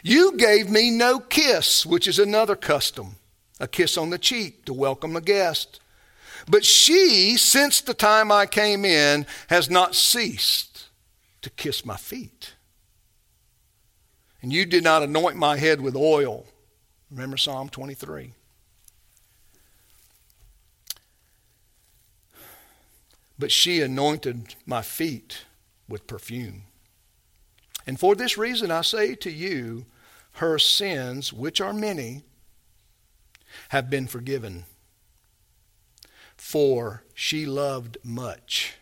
You 0.02 0.36
gave 0.36 0.70
me 0.70 0.90
no 0.90 1.20
kiss, 1.20 1.84
which 1.84 2.08
is 2.08 2.18
another 2.18 2.56
custom, 2.56 3.16
a 3.60 3.68
kiss 3.68 3.98
on 3.98 4.10
the 4.10 4.18
cheek 4.18 4.64
to 4.64 4.72
welcome 4.72 5.14
a 5.14 5.20
guest. 5.20 5.80
But 6.48 6.64
she, 6.64 7.36
since 7.36 7.80
the 7.80 7.94
time 7.94 8.32
I 8.32 8.46
came 8.46 8.84
in, 8.84 9.26
has 9.48 9.68
not 9.68 9.94
ceased 9.94 10.88
to 11.42 11.50
kiss 11.50 11.84
my 11.84 11.96
feet. 11.96 12.54
And 14.42 14.52
you 14.52 14.64
did 14.64 14.84
not 14.84 15.02
anoint 15.02 15.36
my 15.36 15.56
head 15.56 15.80
with 15.80 15.96
oil 15.96 16.46
Remember 17.10 17.36
Psalm 17.36 17.68
23. 17.68 18.32
But 23.38 23.52
she 23.52 23.80
anointed 23.80 24.54
my 24.64 24.82
feet 24.82 25.44
with 25.88 26.06
perfume. 26.06 26.62
And 27.86 28.00
for 28.00 28.14
this 28.14 28.36
reason 28.36 28.70
I 28.70 28.80
say 28.80 29.14
to 29.16 29.30
you, 29.30 29.86
her 30.32 30.58
sins, 30.58 31.32
which 31.32 31.60
are 31.60 31.72
many, 31.72 32.22
have 33.68 33.88
been 33.88 34.06
forgiven. 34.06 34.64
For 36.36 37.04
she 37.14 37.46
loved 37.46 37.98
much. 38.02 38.74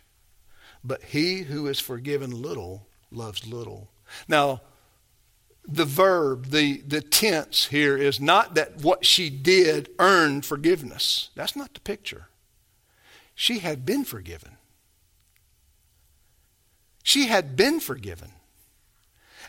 But 0.82 1.02
he 1.02 1.42
who 1.42 1.66
is 1.66 1.80
forgiven 1.80 2.42
little 2.42 2.86
loves 3.10 3.46
little. 3.46 3.90
Now, 4.28 4.62
the 5.66 5.84
verb, 5.84 6.46
the, 6.46 6.82
the 6.86 7.00
tense 7.00 7.66
here 7.66 7.96
is 7.96 8.20
not 8.20 8.54
that 8.54 8.82
what 8.82 9.06
she 9.06 9.30
did 9.30 9.88
earned 9.98 10.44
forgiveness. 10.44 11.30
That's 11.34 11.56
not 11.56 11.72
the 11.74 11.80
picture. 11.80 12.28
She 13.34 13.58
had 13.60 13.86
been 13.86 14.04
forgiven. 14.04 14.58
She 17.02 17.26
had 17.26 17.56
been 17.56 17.80
forgiven. 17.80 18.30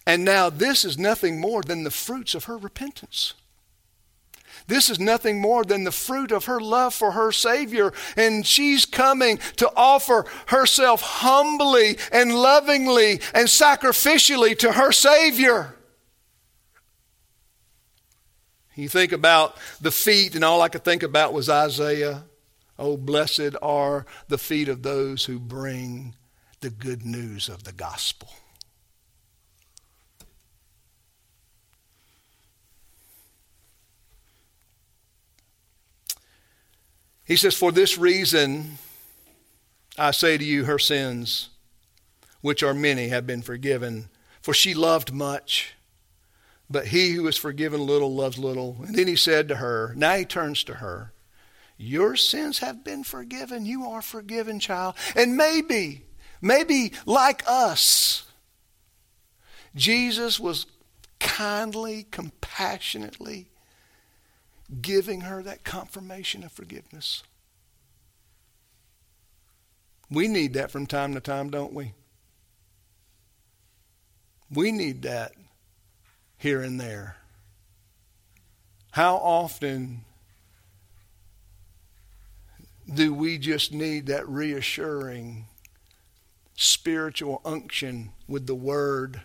And 0.08 0.24
now 0.24 0.50
this 0.50 0.86
is 0.86 0.98
nothing 0.98 1.40
more 1.40 1.62
than 1.62 1.84
the 1.84 1.92
fruits 1.92 2.36
of 2.36 2.46
her 2.46 2.58
repentance. 2.58 3.34
This 4.68 4.90
is 4.90 5.00
nothing 5.00 5.40
more 5.40 5.64
than 5.64 5.84
the 5.84 5.92
fruit 5.92 6.32
of 6.32 6.46
her 6.46 6.60
love 6.60 6.94
for 6.94 7.12
her 7.12 7.32
Savior. 7.32 7.94
And 8.16 8.46
she's 8.46 8.86
coming 8.86 9.40
to 9.58 9.72
offer 9.76 10.26
herself 10.48 11.02
humbly 11.02 11.98
and 12.12 12.34
lovingly 12.34 13.20
and 13.34 13.48
sacrificially 13.48 14.58
to 14.60 14.74
her 14.74 14.92
Savior. 14.92 15.76
You 18.76 18.90
think 18.90 19.14
about 19.14 19.58
the 19.80 19.92
feet, 19.92 20.36
and 20.36 20.44
all 20.44 20.62
I 20.62 20.70
could 20.70 20.84
think 20.84 21.02
about 21.02 21.34
was 21.34 21.50
Isaiah. 21.50 22.26
Oh, 22.78 22.98
blessed 22.98 23.56
are 23.62 24.06
the 24.28 24.38
feet 24.38 24.68
of 24.68 24.84
those 24.84 25.26
who 25.26 25.40
bring 25.40 26.16
the 26.60 26.70
good 26.70 27.06
news 27.06 27.48
of 27.48 27.64
the 27.64 27.72
gospel. 27.72 28.30
He 37.24 37.38
says, 37.38 37.56
For 37.56 37.72
this 37.72 37.98
reason, 37.98 38.78
I 39.98 40.12
say 40.12 40.38
to 40.38 40.44
you, 40.44 40.66
her 40.66 40.78
sins, 40.78 41.50
which 42.42 42.62
are 42.62 42.74
many, 42.74 43.08
have 43.08 43.26
been 43.26 43.42
forgiven. 43.42 44.10
For 44.42 44.54
she 44.54 44.74
loved 44.74 45.14
much, 45.14 45.75
but 46.70 46.88
he 46.88 47.12
who 47.12 47.28
is 47.28 47.38
forgiven 47.38 47.86
little 47.86 48.14
loves 48.14 48.38
little. 48.38 48.78
And 48.86 48.96
then 48.96 49.08
he 49.08 49.16
said 49.16 49.48
to 49.48 49.56
her, 49.56 49.94
Now 49.96 50.16
he 50.16 50.26
turns 50.26 50.64
to 50.66 50.76
her, 50.76 51.14
Your 51.78 52.16
sins 52.16 52.60
have 52.60 52.84
been 52.84 53.04
forgiven. 53.04 53.66
You 53.66 53.86
are 53.90 54.02
forgiven, 54.02 54.60
child. 54.60 54.96
And 55.16 55.38
maybe, 55.38 56.06
maybe 56.42 56.94
like 57.06 57.44
us, 57.48 58.24
Jesus 59.76 60.40
was 60.40 60.66
kindly, 61.20 62.08
compassionately 62.10 63.50
giving 64.82 65.22
her 65.22 65.44
that 65.44 65.64
confirmation 65.64 66.44
of 66.44 66.52
forgiveness. 66.52 67.24
We 70.10 70.28
need 70.28 70.54
that 70.54 70.72
from 70.72 70.88
time 70.88 71.14
to 71.14 71.20
time, 71.20 71.50
don't 71.50 71.74
we? 71.74 71.94
We 74.52 74.72
need 74.72 75.02
that 75.04 75.34
here 76.46 76.62
and 76.62 76.80
there. 76.80 77.18
How 78.92 79.16
often 79.16 80.06
do 82.94 83.16
we 83.16 83.40
just 83.40 83.74
need 83.74 84.06
that 84.06 84.30
reassuring 84.30 85.48
spiritual 86.56 87.42
unction 87.44 88.12
with 88.28 88.46
the 88.46 88.54
word 88.54 89.22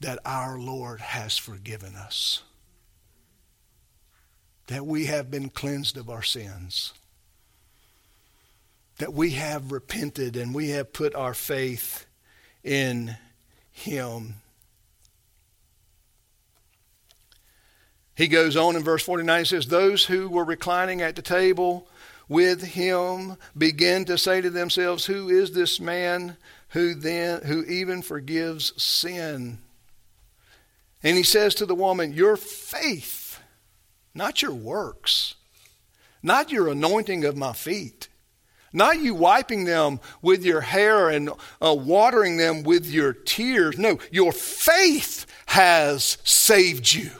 that 0.00 0.18
our 0.24 0.58
Lord 0.58 0.98
has 1.00 1.38
forgiven 1.38 1.94
us? 1.94 2.42
that 4.66 4.84
we 4.84 5.06
have 5.06 5.30
been 5.30 5.48
cleansed 5.48 5.96
of 5.96 6.10
our 6.10 6.22
sins, 6.22 6.92
that 8.98 9.14
we 9.14 9.30
have 9.30 9.72
repented 9.72 10.36
and 10.36 10.54
we 10.54 10.68
have 10.68 10.92
put 10.92 11.14
our 11.14 11.32
faith 11.32 12.04
in 12.62 13.16
Him. 13.70 14.34
He 18.18 18.28
goes 18.28 18.56
on 18.56 18.76
in 18.76 18.82
verse 18.82 19.02
49, 19.02 19.38
he 19.38 19.44
says, 19.46 19.66
Those 19.66 20.04
who 20.04 20.28
were 20.28 20.44
reclining 20.44 21.00
at 21.00 21.16
the 21.16 21.22
table 21.22 21.88
with 22.28 22.62
him 22.62 23.38
begin 23.56 24.04
to 24.04 24.18
say 24.18 24.42
to 24.42 24.50
themselves, 24.50 25.06
Who 25.06 25.30
is 25.30 25.52
this 25.52 25.80
man 25.80 26.36
who 26.70 26.94
then 26.94 27.42
who 27.44 27.64
even 27.64 28.02
forgives 28.02 28.74
sin? 28.82 29.58
And 31.02 31.16
he 31.16 31.22
says 31.22 31.54
to 31.54 31.66
the 31.66 31.76
woman, 31.76 32.12
Your 32.12 32.36
faith 32.36 33.18
not 34.18 34.42
your 34.42 34.52
works, 34.52 35.36
not 36.22 36.50
your 36.50 36.68
anointing 36.68 37.24
of 37.24 37.36
my 37.36 37.52
feet, 37.52 38.08
not 38.72 39.00
you 39.00 39.14
wiping 39.14 39.64
them 39.64 40.00
with 40.20 40.44
your 40.44 40.60
hair 40.60 41.08
and 41.08 41.30
uh, 41.62 41.74
watering 41.74 42.36
them 42.36 42.64
with 42.64 42.86
your 42.86 43.12
tears. 43.12 43.78
No, 43.78 43.98
your 44.10 44.32
faith 44.32 45.24
has 45.46 46.18
saved 46.24 46.92
you. 46.92 47.10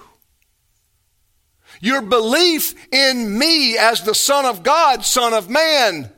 Your 1.80 2.02
belief 2.02 2.74
in 2.92 3.38
me 3.38 3.76
as 3.78 4.02
the 4.02 4.14
Son 4.14 4.44
of 4.44 4.62
God, 4.62 5.04
Son 5.04 5.32
of 5.32 5.48
Man. 5.48 6.10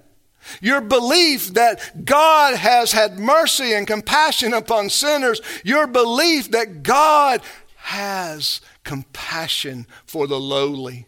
Your 0.61 0.81
belief 0.81 1.55
that 1.55 2.05
God 2.05 2.57
has 2.57 2.93
had 2.93 3.19
mercy 3.19 3.73
and 3.73 3.87
compassion 3.87 4.53
upon 4.53 4.89
sinners. 4.89 5.41
Your 5.65 5.87
belief 5.87 6.51
that 6.53 6.83
God 6.83 7.41
has 7.77 8.61
compassion 8.85 9.87
for 10.07 10.27
the 10.27 10.41
lowly. 10.41 11.07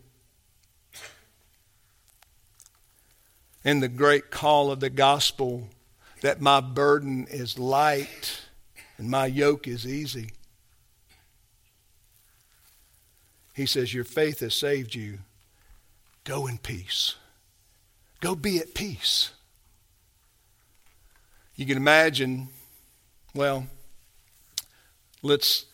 And 3.64 3.82
the 3.82 3.88
great 3.88 4.30
call 4.30 4.70
of 4.70 4.80
the 4.80 4.90
gospel 4.90 5.68
that 6.20 6.40
my 6.40 6.61
burden 6.61 7.26
is 7.30 7.59
light 7.59 8.42
and 8.98 9.09
my 9.09 9.26
yoke 9.26 9.66
is 9.68 9.86
easy. 9.86 10.30
He 13.53 13.66
says, 13.66 13.92
Your 13.92 14.05
faith 14.05 14.40
has 14.40 14.55
saved 14.55 14.94
you. 14.94 15.18
Go 16.24 16.46
in 16.46 16.59
peace. 16.59 17.16
Go 18.20 18.34
be 18.34 18.59
at 18.59 18.74
peace. 18.74 19.30
You 21.57 21.66
can 21.66 21.76
imagine, 21.76 22.48
well, 23.34 23.66
let's 25.22 25.66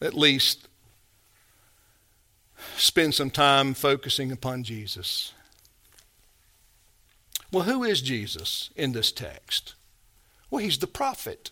at 0.00 0.14
least 0.14 0.68
spend 2.76 3.14
some 3.14 3.30
time 3.30 3.74
focusing 3.74 4.30
upon 4.30 4.62
Jesus. 4.62 5.32
Well, 7.52 7.64
who 7.64 7.82
is 7.82 8.00
Jesus 8.00 8.70
in 8.76 8.92
this 8.92 9.10
text? 9.10 9.74
Well, 10.50 10.62
he's 10.62 10.78
the 10.78 10.86
prophet. 10.86 11.50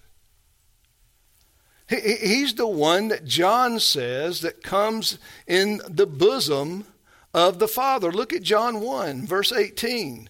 He's 1.89 2.55
the 2.55 2.67
one 2.67 3.09
that 3.09 3.25
John 3.25 3.81
says 3.81 4.43
that 4.43 4.63
comes 4.63 5.19
in 5.47 5.81
the 5.89 6.07
bosom 6.07 6.85
of 7.33 7.59
the 7.59 7.69
Father. 7.69 8.13
Look 8.13 8.33
at 8.33 8.43
John 8.43 8.81
1, 8.81 9.27
verse 9.27 9.53
18. 9.53 10.29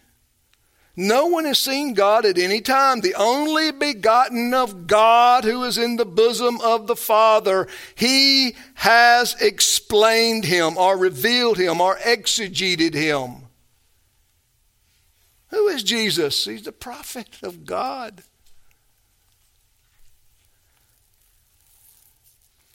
No 0.95 1.27
one 1.27 1.45
has 1.45 1.59
seen 1.59 1.95
God 1.95 2.27
at 2.27 2.39
any 2.39 2.61
time. 2.61 3.01
The 3.01 3.15
only 3.15 3.71
begotten 3.71 4.53
of 4.53 4.87
God 4.89 5.45
who 5.45 5.63
is 5.65 5.79
in 5.79 5.97
the 5.97 6.05
bosom 6.05 6.61
of 6.61 6.89
the 6.89 6.97
Father, 6.97 7.69
he 7.95 8.57
has 8.75 9.35
explained 9.41 10.45
him 10.45 10.77
or 10.77 10.97
revealed 10.97 11.57
him 11.57 11.81
or 11.81 11.97
exegeted 11.99 12.95
him. 12.95 13.47
Who 15.51 15.69
is 15.69 15.83
Jesus? 15.83 16.45
He's 16.45 16.63
the 16.63 16.73
prophet 16.73 17.39
of 17.43 17.65
God. 17.65 18.23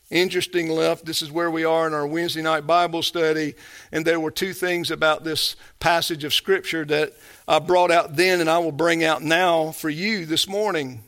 Interesting 0.09 0.69
enough, 0.69 1.01
this 1.01 1.21
is 1.21 1.31
where 1.31 1.49
we 1.49 1.65
are 1.65 1.87
in 1.87 1.93
our 1.93 2.05
Wednesday 2.05 2.41
night 2.41 2.67
Bible 2.67 3.01
study, 3.01 3.55
and 3.91 4.05
there 4.05 4.19
were 4.19 4.31
two 4.31 4.53
things 4.53 4.91
about 4.91 5.23
this 5.23 5.55
passage 5.79 6.23
of 6.23 6.33
Scripture 6.33 6.85
that 6.85 7.13
I 7.47 7.59
brought 7.59 7.89
out 7.89 8.15
then 8.15 8.39
and 8.39 8.49
I 8.49 8.59
will 8.59 8.71
bring 8.71 9.03
out 9.03 9.23
now 9.23 9.71
for 9.71 9.89
you 9.89 10.25
this 10.25 10.47
morning. 10.47 11.03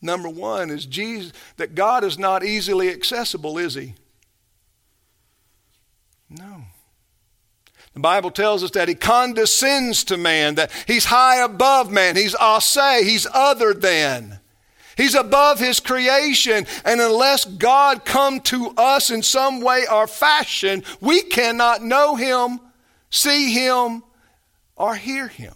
Number 0.00 0.28
one 0.28 0.70
is 0.70 0.86
Jesus, 0.86 1.32
that 1.58 1.76
God 1.76 2.02
is 2.02 2.18
not 2.18 2.42
easily 2.44 2.90
accessible, 2.90 3.58
is 3.58 3.74
He? 3.74 3.94
No. 6.28 6.62
The 7.94 8.00
Bible 8.00 8.30
tells 8.30 8.64
us 8.64 8.72
that 8.72 8.88
He 8.88 8.96
condescends 8.96 10.02
to 10.04 10.16
man, 10.16 10.56
that 10.56 10.72
He's 10.88 11.04
high 11.04 11.44
above 11.44 11.92
man, 11.92 12.16
He's 12.16 12.34
ase, 12.34 13.04
He's 13.04 13.26
other 13.32 13.72
than. 13.72 14.40
He's 14.96 15.14
above 15.14 15.58
his 15.58 15.80
creation, 15.80 16.66
and 16.84 17.00
unless 17.00 17.44
God 17.44 18.04
come 18.04 18.40
to 18.42 18.72
us 18.76 19.10
in 19.10 19.22
some 19.22 19.60
way 19.60 19.84
or 19.90 20.06
fashion, 20.06 20.84
we 21.00 21.22
cannot 21.22 21.82
know 21.82 22.16
him, 22.16 22.60
see 23.10 23.52
him, 23.52 24.02
or 24.76 24.94
hear 24.94 25.28
him. 25.28 25.54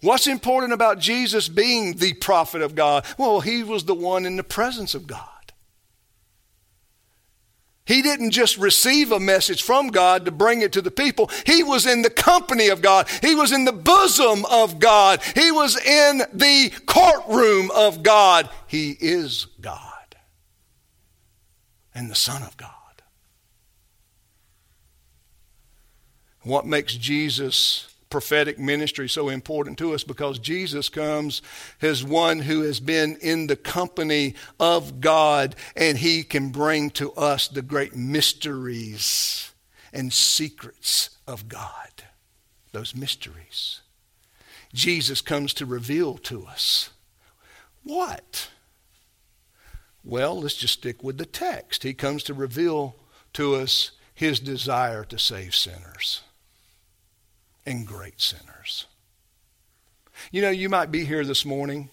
What's 0.00 0.26
important 0.26 0.72
about 0.74 0.98
Jesus 0.98 1.48
being 1.48 1.96
the 1.96 2.12
prophet 2.12 2.60
of 2.60 2.74
God? 2.74 3.06
Well, 3.16 3.40
he 3.40 3.62
was 3.62 3.84
the 3.84 3.94
one 3.94 4.26
in 4.26 4.36
the 4.36 4.44
presence 4.44 4.94
of 4.94 5.06
God. 5.06 5.33
He 7.86 8.00
didn't 8.00 8.30
just 8.30 8.56
receive 8.56 9.12
a 9.12 9.20
message 9.20 9.62
from 9.62 9.88
God 9.88 10.24
to 10.24 10.30
bring 10.30 10.62
it 10.62 10.72
to 10.72 10.80
the 10.80 10.90
people. 10.90 11.30
He 11.44 11.62
was 11.62 11.86
in 11.86 12.00
the 12.00 12.10
company 12.10 12.68
of 12.68 12.80
God. 12.80 13.08
He 13.20 13.34
was 13.34 13.52
in 13.52 13.66
the 13.66 13.72
bosom 13.72 14.46
of 14.46 14.78
God. 14.78 15.20
He 15.34 15.50
was 15.52 15.76
in 15.76 16.22
the 16.32 16.72
courtroom 16.86 17.70
of 17.74 18.02
God. 18.02 18.48
He 18.66 18.96
is 19.00 19.46
God 19.60 19.80
and 21.94 22.10
the 22.10 22.14
Son 22.14 22.42
of 22.42 22.56
God. 22.56 22.70
What 26.42 26.66
makes 26.66 26.94
Jesus 26.94 27.93
prophetic 28.14 28.60
ministry 28.60 29.08
so 29.08 29.28
important 29.28 29.76
to 29.76 29.92
us? 29.92 30.04
Because 30.04 30.38
Jesus 30.38 30.88
comes 30.88 31.42
as 31.82 32.04
one 32.04 32.38
who 32.38 32.60
has 32.60 32.78
been 32.78 33.16
in 33.20 33.48
the 33.48 33.56
company 33.56 34.36
of 34.60 35.00
God 35.00 35.56
and 35.74 35.98
he 35.98 36.22
can 36.22 36.50
bring 36.50 36.90
to 36.90 37.10
us 37.14 37.48
the 37.48 37.60
great 37.60 37.96
mysteries 37.96 39.50
and 39.92 40.12
secrets 40.12 41.10
of 41.26 41.48
God. 41.48 42.04
Those 42.70 42.94
mysteries. 42.94 43.80
Jesus 44.72 45.20
comes 45.20 45.52
to 45.54 45.66
reveal 45.66 46.16
to 46.18 46.46
us 46.46 46.90
what? 47.82 48.48
Well, 50.04 50.40
let's 50.40 50.54
just 50.54 50.74
stick 50.74 51.02
with 51.02 51.18
the 51.18 51.26
text. 51.26 51.82
He 51.82 51.94
comes 51.94 52.22
to 52.22 52.34
reveal 52.34 52.94
to 53.32 53.56
us 53.56 53.90
his 54.14 54.38
desire 54.38 55.02
to 55.02 55.18
save 55.18 55.52
sinners 55.52 56.22
and 57.66 57.86
great 57.86 58.20
sinners. 58.20 58.86
You 60.30 60.42
know, 60.42 60.50
you 60.50 60.68
might 60.68 60.90
be 60.90 61.04
here 61.04 61.24
this 61.24 61.44
morning 61.44 61.88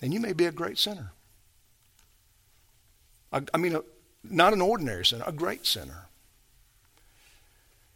and 0.00 0.12
you 0.12 0.20
may 0.20 0.32
be 0.32 0.46
a 0.46 0.52
great 0.52 0.78
sinner. 0.78 1.12
I, 3.32 3.42
I 3.52 3.58
mean, 3.58 3.74
a, 3.74 3.82
not 4.22 4.52
an 4.52 4.60
ordinary 4.60 5.04
sinner, 5.04 5.24
a 5.26 5.32
great 5.32 5.66
sinner. 5.66 6.06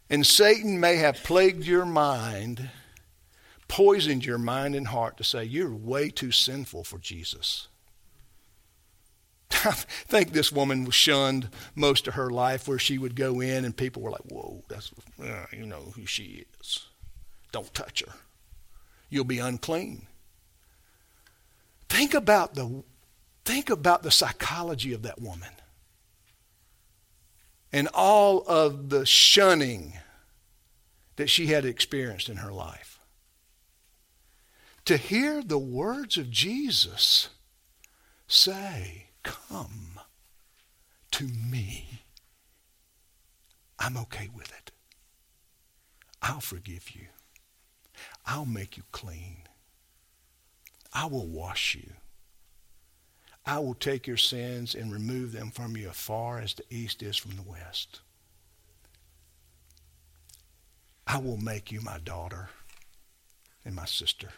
And 0.09 0.25
Satan 0.25 0.79
may 0.79 0.97
have 0.97 1.23
plagued 1.23 1.65
your 1.65 1.85
mind, 1.85 2.69
poisoned 3.67 4.25
your 4.25 4.39
mind 4.39 4.75
and 4.75 4.87
heart 4.87 5.17
to 5.17 5.23
say, 5.23 5.43
You're 5.43 5.73
way 5.73 6.09
too 6.09 6.31
sinful 6.31 6.83
for 6.83 6.97
Jesus. 6.97 7.68
I 9.51 9.55
think 10.07 10.31
this 10.31 10.51
woman 10.51 10.85
was 10.85 10.95
shunned 10.95 11.49
most 11.75 12.07
of 12.07 12.13
her 12.15 12.29
life 12.29 12.67
where 12.67 12.79
she 12.79 12.97
would 12.97 13.15
go 13.15 13.41
in 13.41 13.65
and 13.65 13.75
people 13.75 14.01
were 14.01 14.11
like, 14.11 14.29
Whoa, 14.29 14.63
that's, 14.67 14.91
you 15.51 15.65
know 15.65 15.93
who 15.95 16.05
she 16.05 16.45
is. 16.59 16.85
Don't 17.51 17.73
touch 17.73 18.03
her. 18.05 18.13
You'll 19.09 19.23
be 19.23 19.39
unclean. 19.39 20.07
Think 21.89 22.13
about 22.13 22.53
the, 22.53 22.83
think 23.43 23.69
about 23.69 24.03
the 24.03 24.11
psychology 24.11 24.93
of 24.93 25.01
that 25.01 25.19
woman 25.19 25.49
and 27.71 27.87
all 27.93 28.43
of 28.47 28.89
the 28.89 29.05
shunning 29.05 29.93
that 31.15 31.29
she 31.29 31.47
had 31.47 31.65
experienced 31.65 32.29
in 32.29 32.37
her 32.37 32.51
life. 32.51 32.99
To 34.85 34.97
hear 34.97 35.43
the 35.43 35.59
words 35.59 36.17
of 36.17 36.31
Jesus 36.31 37.29
say, 38.27 39.08
Come 39.23 39.99
to 41.11 41.25
me, 41.25 42.01
I'm 43.77 43.97
okay 43.97 44.29
with 44.33 44.51
it. 44.51 44.71
I'll 46.21 46.41
forgive 46.41 46.91
you. 46.95 47.07
I'll 48.25 48.45
make 48.45 48.77
you 48.77 48.83
clean. 48.91 49.43
I 50.93 51.05
will 51.05 51.27
wash 51.27 51.75
you. 51.75 51.93
I 53.45 53.59
will 53.59 53.73
take 53.73 54.05
your 54.05 54.17
sins 54.17 54.75
and 54.75 54.91
remove 54.91 55.31
them 55.31 55.49
from 55.51 55.75
you 55.75 55.89
as 55.89 55.95
far 55.95 56.39
as 56.39 56.53
the 56.53 56.63
east 56.69 57.01
is 57.01 57.17
from 57.17 57.35
the 57.35 57.41
west. 57.41 58.01
I 61.07 61.17
will 61.17 61.37
make 61.37 61.71
you 61.71 61.81
my 61.81 61.97
daughter 61.97 62.49
and 63.65 63.73
my 63.75 63.85
sister. 63.85 64.29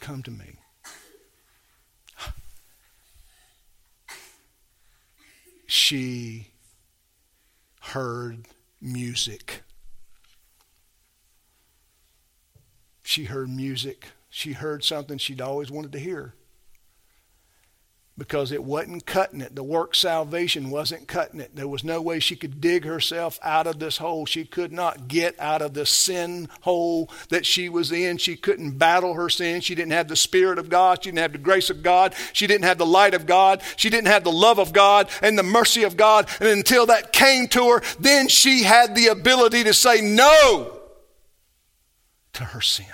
Come 0.00 0.22
to 0.22 0.30
me. 0.30 0.54
She 5.68 6.48
heard 7.82 8.48
music. 8.80 9.62
She 13.02 13.24
heard 13.24 13.50
music. 13.50 14.06
She 14.30 14.54
heard 14.54 14.82
something 14.82 15.18
she'd 15.18 15.42
always 15.42 15.70
wanted 15.70 15.92
to 15.92 15.98
hear 15.98 16.34
because 18.18 18.50
it 18.50 18.64
wasn't 18.64 19.06
cutting 19.06 19.40
it. 19.40 19.54
The 19.54 19.62
work 19.62 19.94
salvation 19.94 20.70
wasn't 20.70 21.06
cutting 21.06 21.38
it. 21.38 21.54
There 21.54 21.68
was 21.68 21.84
no 21.84 22.02
way 22.02 22.18
she 22.18 22.34
could 22.34 22.60
dig 22.60 22.84
herself 22.84 23.38
out 23.44 23.68
of 23.68 23.78
this 23.78 23.98
hole. 23.98 24.26
She 24.26 24.44
could 24.44 24.72
not 24.72 25.06
get 25.06 25.38
out 25.38 25.62
of 25.62 25.72
the 25.72 25.86
sin 25.86 26.48
hole 26.62 27.08
that 27.28 27.46
she 27.46 27.68
was 27.68 27.92
in. 27.92 28.18
She 28.18 28.36
couldn't 28.36 28.72
battle 28.72 29.14
her 29.14 29.28
sin. 29.28 29.60
She 29.60 29.76
didn't 29.76 29.92
have 29.92 30.08
the 30.08 30.16
Spirit 30.16 30.58
of 30.58 30.68
God. 30.68 31.04
She 31.04 31.10
didn't 31.10 31.20
have 31.20 31.32
the 31.32 31.38
grace 31.38 31.70
of 31.70 31.84
God. 31.84 32.12
She 32.32 32.48
didn't 32.48 32.64
have 32.64 32.78
the 32.78 32.84
light 32.84 33.14
of 33.14 33.24
God. 33.24 33.62
She 33.76 33.88
didn't 33.88 34.08
have 34.08 34.24
the 34.24 34.32
love 34.32 34.58
of 34.58 34.72
God 34.72 35.08
and 35.22 35.38
the 35.38 35.44
mercy 35.44 35.84
of 35.84 35.96
God. 35.96 36.28
And 36.40 36.48
until 36.48 36.86
that 36.86 37.12
came 37.12 37.46
to 37.48 37.70
her, 37.70 37.82
then 38.00 38.26
she 38.26 38.64
had 38.64 38.96
the 38.96 39.06
ability 39.06 39.62
to 39.62 39.72
say 39.72 40.00
no 40.00 40.80
to 42.32 42.44
her 42.44 42.60
sin. 42.60 42.86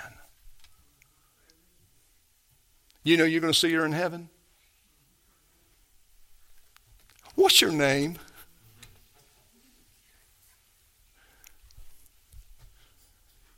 You 3.03 3.17
know 3.17 3.23
you're 3.23 3.41
going 3.41 3.53
to 3.53 3.59
see 3.59 3.73
her 3.73 3.85
in 3.85 3.91
heaven? 3.91 4.29
What's 7.35 7.61
your 7.61 7.71
name? 7.71 8.17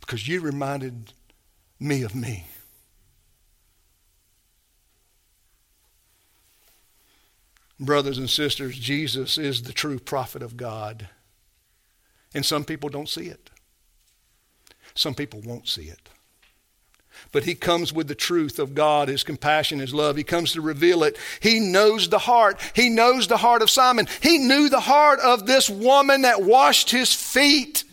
Because 0.02 0.28
you 0.28 0.42
reminded 0.42 1.14
me 1.80 2.02
of 2.04 2.16
me. 2.16 2.46
Brothers 7.80 8.18
and 8.18 8.30
sisters, 8.30 8.78
Jesus 8.78 9.38
is 9.38 9.64
the 9.64 9.74
true 9.74 10.00
prophet 10.00 10.42
of 10.42 10.58
God. 10.58 11.10
And 12.34 12.46
some 12.46 12.64
people 12.64 12.90
don't 12.90 13.10
see 13.10 13.28
it. 13.28 13.50
Some 14.96 15.14
people 15.14 15.42
won't 15.42 15.68
see 15.68 15.84
it. 15.84 16.10
But 17.32 17.44
he 17.44 17.56
comes 17.56 17.94
with 17.94 18.08
the 18.08 18.16
truth 18.16 18.60
of 18.60 18.76
God, 18.76 19.08
his 19.08 19.24
compassion, 19.24 19.80
his 19.80 19.94
love. 19.94 20.16
He 20.16 20.24
comes 20.24 20.54
to 20.54 20.62
reveal 20.62 21.04
it. 21.04 21.18
He 21.40 21.60
knows 21.60 22.10
the 22.10 22.20
heart. 22.20 22.60
He 22.74 22.90
knows 22.90 23.28
the 23.28 23.38
heart 23.38 23.62
of 23.62 23.70
Simon. 23.70 24.08
He 24.22 24.38
knew 24.38 24.70
the 24.70 24.80
heart 24.80 25.20
of 25.20 25.46
this 25.46 25.70
woman 25.70 26.24
that 26.24 26.42
washed 26.42 26.90
his 26.90 27.14
feet 27.14 27.84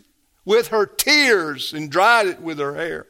with 0.45 0.69
her 0.69 0.87
tears 0.87 1.73
and 1.73 1.91
dried 1.91 2.27
it 2.27 2.41
with 2.41 2.59
her 2.59 2.75
hair. 2.75 3.07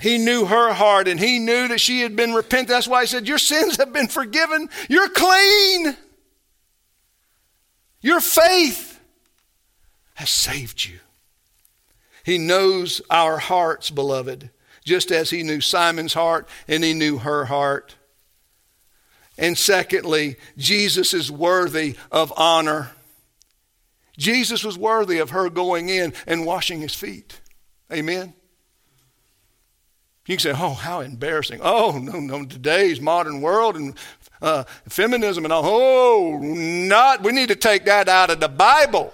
He 0.00 0.18
knew 0.18 0.44
her 0.44 0.72
heart 0.72 1.08
and 1.08 1.18
he 1.18 1.38
knew 1.38 1.68
that 1.68 1.80
she 1.80 2.00
had 2.00 2.16
been 2.16 2.34
repentant. 2.34 2.68
That's 2.68 2.88
why 2.88 3.02
he 3.02 3.06
said, 3.06 3.26
Your 3.26 3.38
sins 3.38 3.76
have 3.76 3.92
been 3.92 4.08
forgiven. 4.08 4.68
You're 4.88 5.08
clean. 5.08 5.96
Your 8.02 8.20
faith 8.20 9.00
has 10.14 10.28
saved 10.28 10.84
you. 10.84 10.98
He 12.24 12.38
knows 12.38 13.02
our 13.10 13.38
hearts, 13.38 13.90
beloved, 13.90 14.50
just 14.82 15.12
as 15.12 15.30
he 15.30 15.42
knew 15.42 15.60
Simon's 15.60 16.14
heart 16.14 16.48
and 16.66 16.82
he 16.82 16.94
knew 16.94 17.18
her 17.18 17.44
heart. 17.44 17.96
And 19.36 19.58
secondly, 19.58 20.36
Jesus 20.56 21.12
is 21.12 21.30
worthy 21.30 21.96
of 22.10 22.32
honor. 22.36 22.92
Jesus 24.16 24.64
was 24.64 24.78
worthy 24.78 25.18
of 25.18 25.30
her 25.30 25.50
going 25.50 25.88
in 25.88 26.12
and 26.26 26.46
washing 26.46 26.80
his 26.80 26.94
feet. 26.94 27.40
Amen. 27.92 28.32
You 30.26 30.36
can 30.36 30.38
say, 30.38 30.52
oh, 30.58 30.72
how 30.72 31.00
embarrassing. 31.00 31.60
Oh, 31.62 31.98
no, 31.98 32.18
no, 32.18 32.46
today's 32.46 33.00
modern 33.00 33.42
world 33.42 33.76
and 33.76 33.94
uh, 34.40 34.64
feminism 34.88 35.44
and 35.44 35.52
all. 35.52 35.62
Oh, 35.66 36.38
not, 36.38 37.22
we 37.22 37.32
need 37.32 37.48
to 37.48 37.56
take 37.56 37.84
that 37.84 38.08
out 38.08 38.30
of 38.30 38.40
the 38.40 38.48
Bible. 38.48 39.12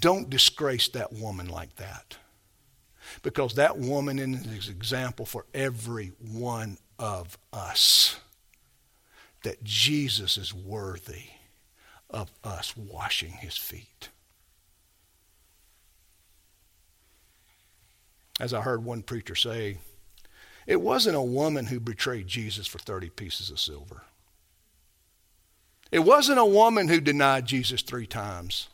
Don't 0.00 0.30
disgrace 0.30 0.88
that 0.88 1.12
woman 1.12 1.48
like 1.48 1.76
that. 1.76 2.16
Because 3.22 3.54
that 3.54 3.78
woman 3.78 4.18
is 4.18 4.68
an 4.68 4.74
example 4.74 5.24
for 5.24 5.46
every 5.54 6.12
one 6.20 6.78
of 6.98 7.38
us 7.52 8.20
that 9.42 9.62
Jesus 9.64 10.36
is 10.36 10.52
worthy 10.52 11.24
of 12.10 12.30
us 12.44 12.76
washing 12.76 13.30
his 13.32 13.56
feet. 13.56 14.08
As 18.40 18.54
I 18.54 18.60
heard 18.60 18.84
one 18.84 19.02
preacher 19.02 19.34
say, 19.34 19.78
it 20.66 20.80
wasn't 20.80 21.16
a 21.16 21.22
woman 21.22 21.66
who 21.66 21.80
betrayed 21.80 22.26
Jesus 22.28 22.66
for 22.66 22.78
30 22.78 23.10
pieces 23.10 23.50
of 23.50 23.58
silver. 23.58 24.02
It 25.90 26.00
wasn't 26.00 26.38
a 26.38 26.44
woman 26.44 26.88
who 26.88 27.00
denied 27.00 27.46
Jesus 27.46 27.80
three 27.82 28.06
times. 28.06 28.68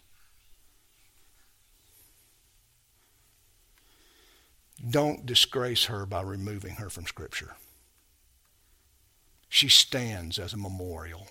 Don't 4.90 5.24
disgrace 5.24 5.84
her 5.84 6.06
by 6.06 6.22
removing 6.22 6.76
her 6.76 6.90
from 6.90 7.06
Scripture. 7.06 7.56
She 9.48 9.68
stands 9.68 10.38
as 10.38 10.52
a 10.52 10.58
memorial 10.58 11.28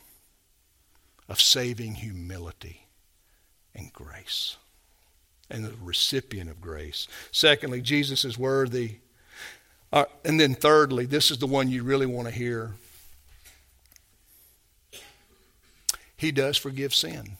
of 1.28 1.42
saving 1.42 1.96
humility 1.96 2.88
and 3.76 3.92
grace 3.92 4.58
and 5.50 5.66
the 5.66 5.74
recipient 5.82 6.50
of 6.50 6.62
grace. 6.62 7.08
Secondly, 7.32 7.82
Jesus 7.82 8.26
is 8.26 8.38
worthy. 8.38 8.98
Uh, 9.92 10.06
and 10.26 10.40
then 10.40 10.56
thirdly, 10.56 11.06
this 11.06 11.30
is 11.30 11.38
the 11.38 11.48
one 11.48 11.70
you 11.70 11.84
really 11.84 12.06
want 12.06 12.28
to 12.28 12.34
hear. 12.34 12.72
He 16.16 16.32
does 16.32 16.58
forgive 16.58 16.96
sin. 16.96 17.38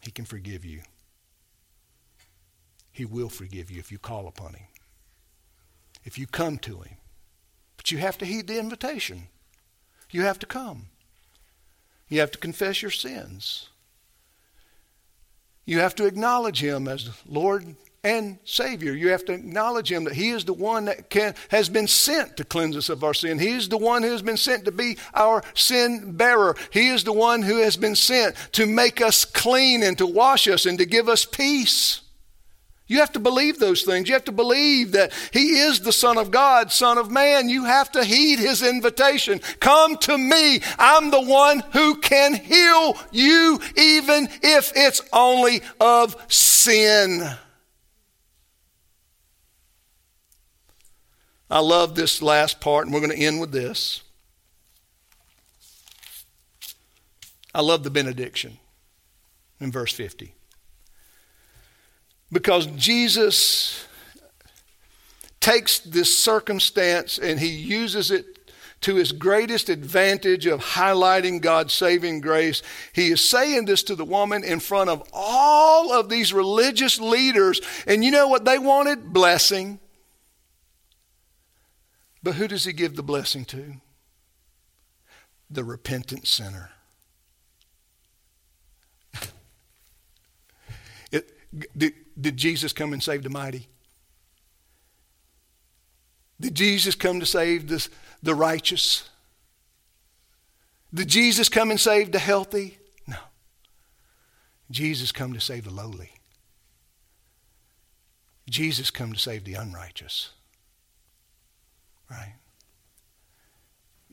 He 0.00 0.10
can 0.10 0.24
forgive 0.24 0.64
you. 0.64 0.82
He 2.98 3.04
will 3.04 3.28
forgive 3.28 3.70
you 3.70 3.78
if 3.78 3.92
you 3.92 3.98
call 3.98 4.26
upon 4.26 4.54
Him, 4.54 4.66
if 6.02 6.18
you 6.18 6.26
come 6.26 6.58
to 6.58 6.80
Him. 6.80 6.96
But 7.76 7.92
you 7.92 7.98
have 7.98 8.18
to 8.18 8.24
heed 8.24 8.48
the 8.48 8.58
invitation. 8.58 9.28
You 10.10 10.22
have 10.22 10.40
to 10.40 10.46
come. 10.46 10.86
You 12.08 12.18
have 12.18 12.32
to 12.32 12.38
confess 12.38 12.82
your 12.82 12.90
sins. 12.90 13.68
You 15.64 15.78
have 15.78 15.94
to 15.94 16.06
acknowledge 16.06 16.60
Him 16.60 16.88
as 16.88 17.08
Lord 17.24 17.76
and 18.02 18.40
Savior. 18.44 18.94
You 18.94 19.10
have 19.10 19.24
to 19.26 19.32
acknowledge 19.32 19.92
Him 19.92 20.02
that 20.02 20.14
He 20.14 20.30
is 20.30 20.44
the 20.44 20.52
one 20.52 20.86
that 20.86 21.08
can, 21.08 21.36
has 21.50 21.68
been 21.68 21.86
sent 21.86 22.36
to 22.38 22.44
cleanse 22.44 22.76
us 22.76 22.88
of 22.88 23.04
our 23.04 23.14
sin. 23.14 23.38
He 23.38 23.52
is 23.52 23.68
the 23.68 23.78
one 23.78 24.02
who 24.02 24.10
has 24.10 24.22
been 24.22 24.36
sent 24.36 24.64
to 24.64 24.72
be 24.72 24.98
our 25.14 25.44
sin 25.54 26.16
bearer. 26.16 26.56
He 26.72 26.88
is 26.88 27.04
the 27.04 27.12
one 27.12 27.42
who 27.42 27.58
has 27.58 27.76
been 27.76 27.94
sent 27.94 28.34
to 28.54 28.66
make 28.66 29.00
us 29.00 29.24
clean 29.24 29.84
and 29.84 29.96
to 29.98 30.06
wash 30.06 30.48
us 30.48 30.66
and 30.66 30.78
to 30.78 30.84
give 30.84 31.08
us 31.08 31.24
peace. 31.24 32.00
You 32.88 33.00
have 33.00 33.12
to 33.12 33.20
believe 33.20 33.58
those 33.58 33.82
things. 33.82 34.08
You 34.08 34.14
have 34.14 34.24
to 34.24 34.32
believe 34.32 34.92
that 34.92 35.12
He 35.30 35.58
is 35.60 35.80
the 35.80 35.92
Son 35.92 36.16
of 36.16 36.30
God, 36.30 36.72
Son 36.72 36.96
of 36.96 37.10
Man. 37.10 37.50
You 37.50 37.64
have 37.64 37.92
to 37.92 38.02
heed 38.02 38.38
His 38.38 38.62
invitation. 38.62 39.40
Come 39.60 39.98
to 39.98 40.16
me. 40.16 40.60
I'm 40.78 41.10
the 41.10 41.20
one 41.20 41.62
who 41.72 41.96
can 41.96 42.34
heal 42.34 42.96
you, 43.12 43.60
even 43.76 44.28
if 44.42 44.72
it's 44.74 45.02
only 45.12 45.60
of 45.78 46.16
sin. 46.32 47.28
I 51.50 51.60
love 51.60 51.94
this 51.94 52.22
last 52.22 52.58
part, 52.60 52.86
and 52.86 52.94
we're 52.94 53.00
going 53.00 53.16
to 53.16 53.22
end 53.22 53.38
with 53.38 53.52
this. 53.52 54.02
I 57.54 57.60
love 57.60 57.82
the 57.84 57.90
benediction 57.90 58.58
in 59.60 59.72
verse 59.72 59.92
50. 59.92 60.34
Because 62.30 62.66
Jesus 62.66 63.86
takes 65.40 65.78
this 65.78 66.16
circumstance 66.16 67.18
and 67.18 67.40
he 67.40 67.48
uses 67.48 68.10
it 68.10 68.26
to 68.80 68.94
his 68.94 69.12
greatest 69.12 69.68
advantage 69.68 70.46
of 70.46 70.60
highlighting 70.60 71.40
God's 71.40 71.72
saving 71.72 72.20
grace. 72.20 72.62
He 72.92 73.08
is 73.08 73.28
saying 73.28 73.64
this 73.64 73.82
to 73.84 73.96
the 73.96 74.04
woman 74.04 74.44
in 74.44 74.60
front 74.60 74.88
of 74.88 75.08
all 75.12 75.92
of 75.92 76.08
these 76.08 76.32
religious 76.32 77.00
leaders. 77.00 77.60
And 77.86 78.04
you 78.04 78.10
know 78.10 78.28
what 78.28 78.44
they 78.44 78.58
wanted? 78.58 79.12
Blessing. 79.12 79.80
But 82.22 82.34
who 82.34 82.46
does 82.46 82.64
he 82.64 82.72
give 82.72 82.94
the 82.94 83.02
blessing 83.02 83.44
to? 83.46 83.74
The 85.50 85.64
repentant 85.64 86.26
sinner. 86.26 86.70
It, 91.10 91.37
did, 91.76 91.94
did 92.20 92.36
Jesus 92.36 92.72
come 92.72 92.92
and 92.92 93.02
save 93.02 93.22
the 93.22 93.30
mighty? 93.30 93.68
Did 96.40 96.54
Jesus 96.54 96.94
come 96.94 97.20
to 97.20 97.26
save 97.26 97.68
the, 97.68 98.34
righteous? 98.34 99.08
Did 100.94 101.08
Jesus 101.08 101.48
come 101.48 101.70
and 101.70 101.80
save 101.80 102.12
the 102.12 102.18
healthy? 102.18 102.78
No. 103.06 103.16
Jesus 104.70 105.10
come 105.10 105.32
to 105.32 105.40
save 105.40 105.64
the 105.64 105.70
lowly. 105.70 106.12
Jesus 108.48 108.90
come 108.90 109.12
to 109.12 109.18
save 109.18 109.44
the 109.44 109.54
unrighteous. 109.54 110.30
Right? 112.10 112.34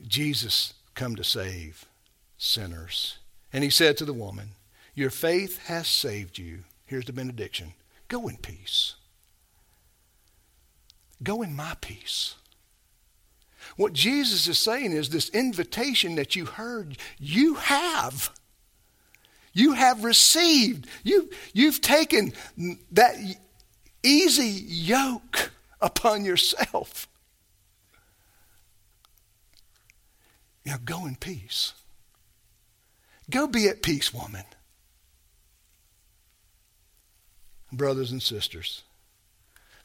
Jesus 0.08 0.74
come 0.94 1.16
to 1.16 1.24
save 1.24 1.86
sinners. 2.38 3.20
And 3.54 3.64
he 3.64 3.70
said 3.70 3.98
to 3.98 4.06
the 4.06 4.14
woman, 4.14 4.50
Your 4.94 5.10
faith 5.10 5.60
has 5.68 5.88
saved 5.88 6.38
you. 6.38 6.64
Here's 6.86 7.06
the 7.06 7.14
benediction 7.14 7.74
Go 8.08 8.28
in 8.28 8.38
peace. 8.38 8.96
Go 11.24 11.42
in 11.42 11.56
my 11.56 11.76
peace. 11.82 12.36
What 13.78 13.94
Jesus 13.94 14.48
is 14.48 14.60
saying 14.60 14.92
is 14.92 15.10
this 15.10 15.30
invitation 15.30 16.16
that 16.16 16.36
you 16.36 16.46
heard, 16.46 16.98
you 17.18 17.56
have. 17.56 18.30
You 19.54 19.74
have 19.74 20.04
received. 20.04 20.88
You, 21.04 21.30
you've 21.54 21.82
taken 21.82 22.34
that 22.92 23.16
easy 24.04 24.48
yoke 24.68 25.52
upon 25.82 26.26
yourself. 26.26 27.08
Now 30.66 30.76
go 30.84 31.06
in 31.06 31.16
peace. 31.16 31.74
Go 33.30 33.48
be 33.48 33.68
at 33.68 33.82
peace, 33.82 34.14
woman. 34.14 34.44
Brothers 37.76 38.10
and 38.10 38.24
sisters, 38.24 38.84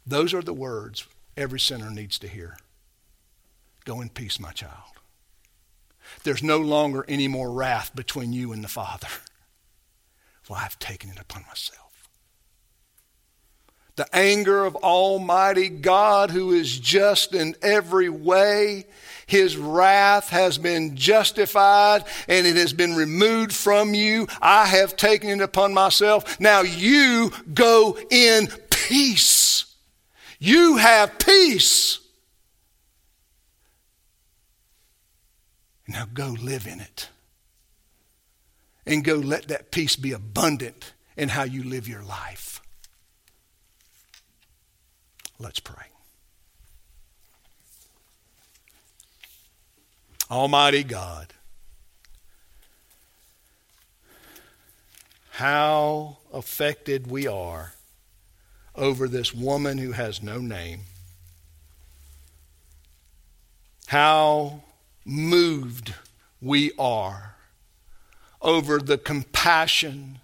those 0.06 0.32
are 0.32 0.42
the 0.42 0.54
words 0.54 1.08
every 1.36 1.58
sinner 1.58 1.90
needs 1.90 2.20
to 2.20 2.28
hear. 2.28 2.56
Go 3.84 4.00
in 4.00 4.10
peace, 4.10 4.38
my 4.38 4.52
child. 4.52 4.92
There's 6.22 6.42
no 6.42 6.58
longer 6.58 7.04
any 7.08 7.26
more 7.26 7.50
wrath 7.50 7.94
between 7.94 8.32
you 8.32 8.52
and 8.52 8.62
the 8.62 8.68
Father. 8.68 9.08
Well, 10.48 10.58
I've 10.64 10.80
taken 10.80 11.10
it 11.10 11.20
upon 11.20 11.44
myself. 11.46 11.89
The 14.00 14.16
anger 14.16 14.64
of 14.64 14.76
Almighty 14.76 15.68
God, 15.68 16.30
who 16.30 16.52
is 16.52 16.78
just 16.78 17.34
in 17.34 17.54
every 17.60 18.08
way, 18.08 18.86
his 19.26 19.58
wrath 19.58 20.30
has 20.30 20.56
been 20.56 20.96
justified 20.96 22.04
and 22.26 22.46
it 22.46 22.56
has 22.56 22.72
been 22.72 22.96
removed 22.96 23.52
from 23.52 23.92
you. 23.92 24.26
I 24.40 24.64
have 24.64 24.96
taken 24.96 25.28
it 25.28 25.42
upon 25.42 25.74
myself. 25.74 26.40
Now 26.40 26.62
you 26.62 27.30
go 27.52 27.98
in 28.08 28.46
peace. 28.70 29.66
You 30.38 30.78
have 30.78 31.18
peace. 31.18 32.00
Now 35.86 36.06
go 36.06 36.34
live 36.40 36.66
in 36.66 36.80
it. 36.80 37.10
And 38.86 39.04
go 39.04 39.16
let 39.16 39.48
that 39.48 39.70
peace 39.70 39.96
be 39.96 40.12
abundant 40.12 40.94
in 41.18 41.28
how 41.28 41.42
you 41.42 41.62
live 41.62 41.86
your 41.86 42.02
life. 42.02 42.62
Let's 45.40 45.58
pray. 45.58 45.86
Almighty 50.30 50.84
God, 50.84 51.32
how 55.30 56.18
affected 56.32 57.10
we 57.10 57.26
are 57.26 57.72
over 58.74 59.08
this 59.08 59.34
woman 59.34 59.78
who 59.78 59.92
has 59.92 60.22
no 60.22 60.38
name. 60.38 60.80
How 63.86 64.62
moved 65.06 65.94
we 66.40 66.70
are 66.78 67.36
over 68.42 68.78
the 68.78 68.98
compassion 68.98 70.18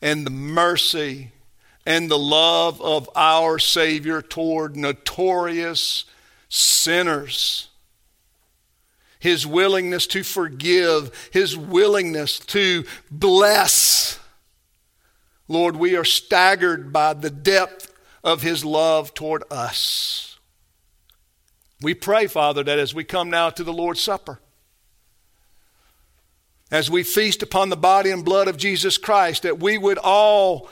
and 0.00 0.26
the 0.26 0.30
mercy 0.30 1.32
and 1.84 2.10
the 2.10 2.18
love 2.18 2.80
of 2.80 3.08
our 3.16 3.58
Savior 3.58 4.22
toward 4.22 4.76
notorious 4.76 6.04
sinners 6.48 7.68
his 9.22 9.46
willingness 9.46 10.08
to 10.08 10.24
forgive, 10.24 11.30
his 11.30 11.56
willingness 11.56 12.40
to 12.40 12.82
bless. 13.08 14.18
Lord, 15.46 15.76
we 15.76 15.94
are 15.94 16.02
staggered 16.02 16.92
by 16.92 17.14
the 17.14 17.30
depth 17.30 17.94
of 18.24 18.42
his 18.42 18.64
love 18.64 19.14
toward 19.14 19.44
us. 19.48 20.40
We 21.80 21.94
pray, 21.94 22.26
Father, 22.26 22.64
that 22.64 22.80
as 22.80 22.96
we 22.96 23.04
come 23.04 23.30
now 23.30 23.50
to 23.50 23.62
the 23.62 23.72
Lord's 23.72 24.00
Supper, 24.00 24.40
as 26.72 26.90
we 26.90 27.04
feast 27.04 27.44
upon 27.44 27.68
the 27.68 27.76
body 27.76 28.10
and 28.10 28.24
blood 28.24 28.48
of 28.48 28.56
Jesus 28.56 28.98
Christ, 28.98 29.44
that 29.44 29.60
we 29.60 29.78
would 29.78 29.98
all 29.98 30.68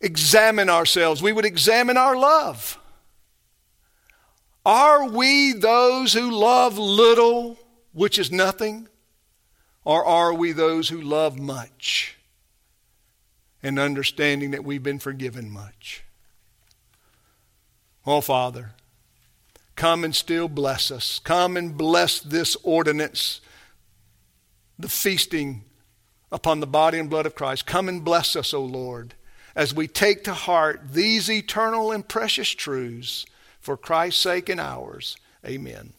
examine 0.00 0.68
ourselves, 0.68 1.22
we 1.22 1.32
would 1.32 1.44
examine 1.44 1.96
our 1.96 2.16
love. 2.16 2.78
Are 4.64 5.08
we 5.08 5.52
those 5.52 6.12
who 6.12 6.30
love 6.30 6.76
little 6.76 7.56
which 7.92 8.18
is 8.18 8.32
nothing? 8.32 8.88
Or 9.84 10.04
are 10.04 10.34
we 10.34 10.50
those 10.50 10.88
who 10.88 11.00
love 11.00 11.38
much 11.38 12.16
and 13.62 13.78
understanding 13.78 14.50
that 14.50 14.64
we've 14.64 14.82
been 14.82 14.98
forgiven 14.98 15.48
much? 15.48 16.02
Oh, 18.04 18.20
Father, 18.20 18.72
come 19.76 20.02
and 20.02 20.14
still 20.14 20.48
bless 20.48 20.90
us. 20.90 21.20
Come 21.20 21.56
and 21.56 21.76
bless 21.76 22.18
this 22.18 22.56
ordinance, 22.64 23.40
the 24.76 24.88
feasting 24.88 25.64
upon 26.32 26.58
the 26.58 26.66
body 26.66 26.98
and 26.98 27.08
blood 27.08 27.26
of 27.26 27.36
Christ. 27.36 27.66
Come 27.66 27.88
and 27.88 28.04
bless 28.04 28.34
us, 28.34 28.52
O 28.52 28.62
Lord, 28.62 29.14
as 29.56 29.74
we 29.74 29.88
take 29.88 30.22
to 30.24 30.34
heart 30.34 30.92
these 30.92 31.30
eternal 31.30 31.90
and 31.90 32.06
precious 32.06 32.50
truths 32.50 33.24
for 33.58 33.76
Christ's 33.76 34.22
sake 34.22 34.48
and 34.48 34.60
ours. 34.60 35.16
Amen. 35.44 35.94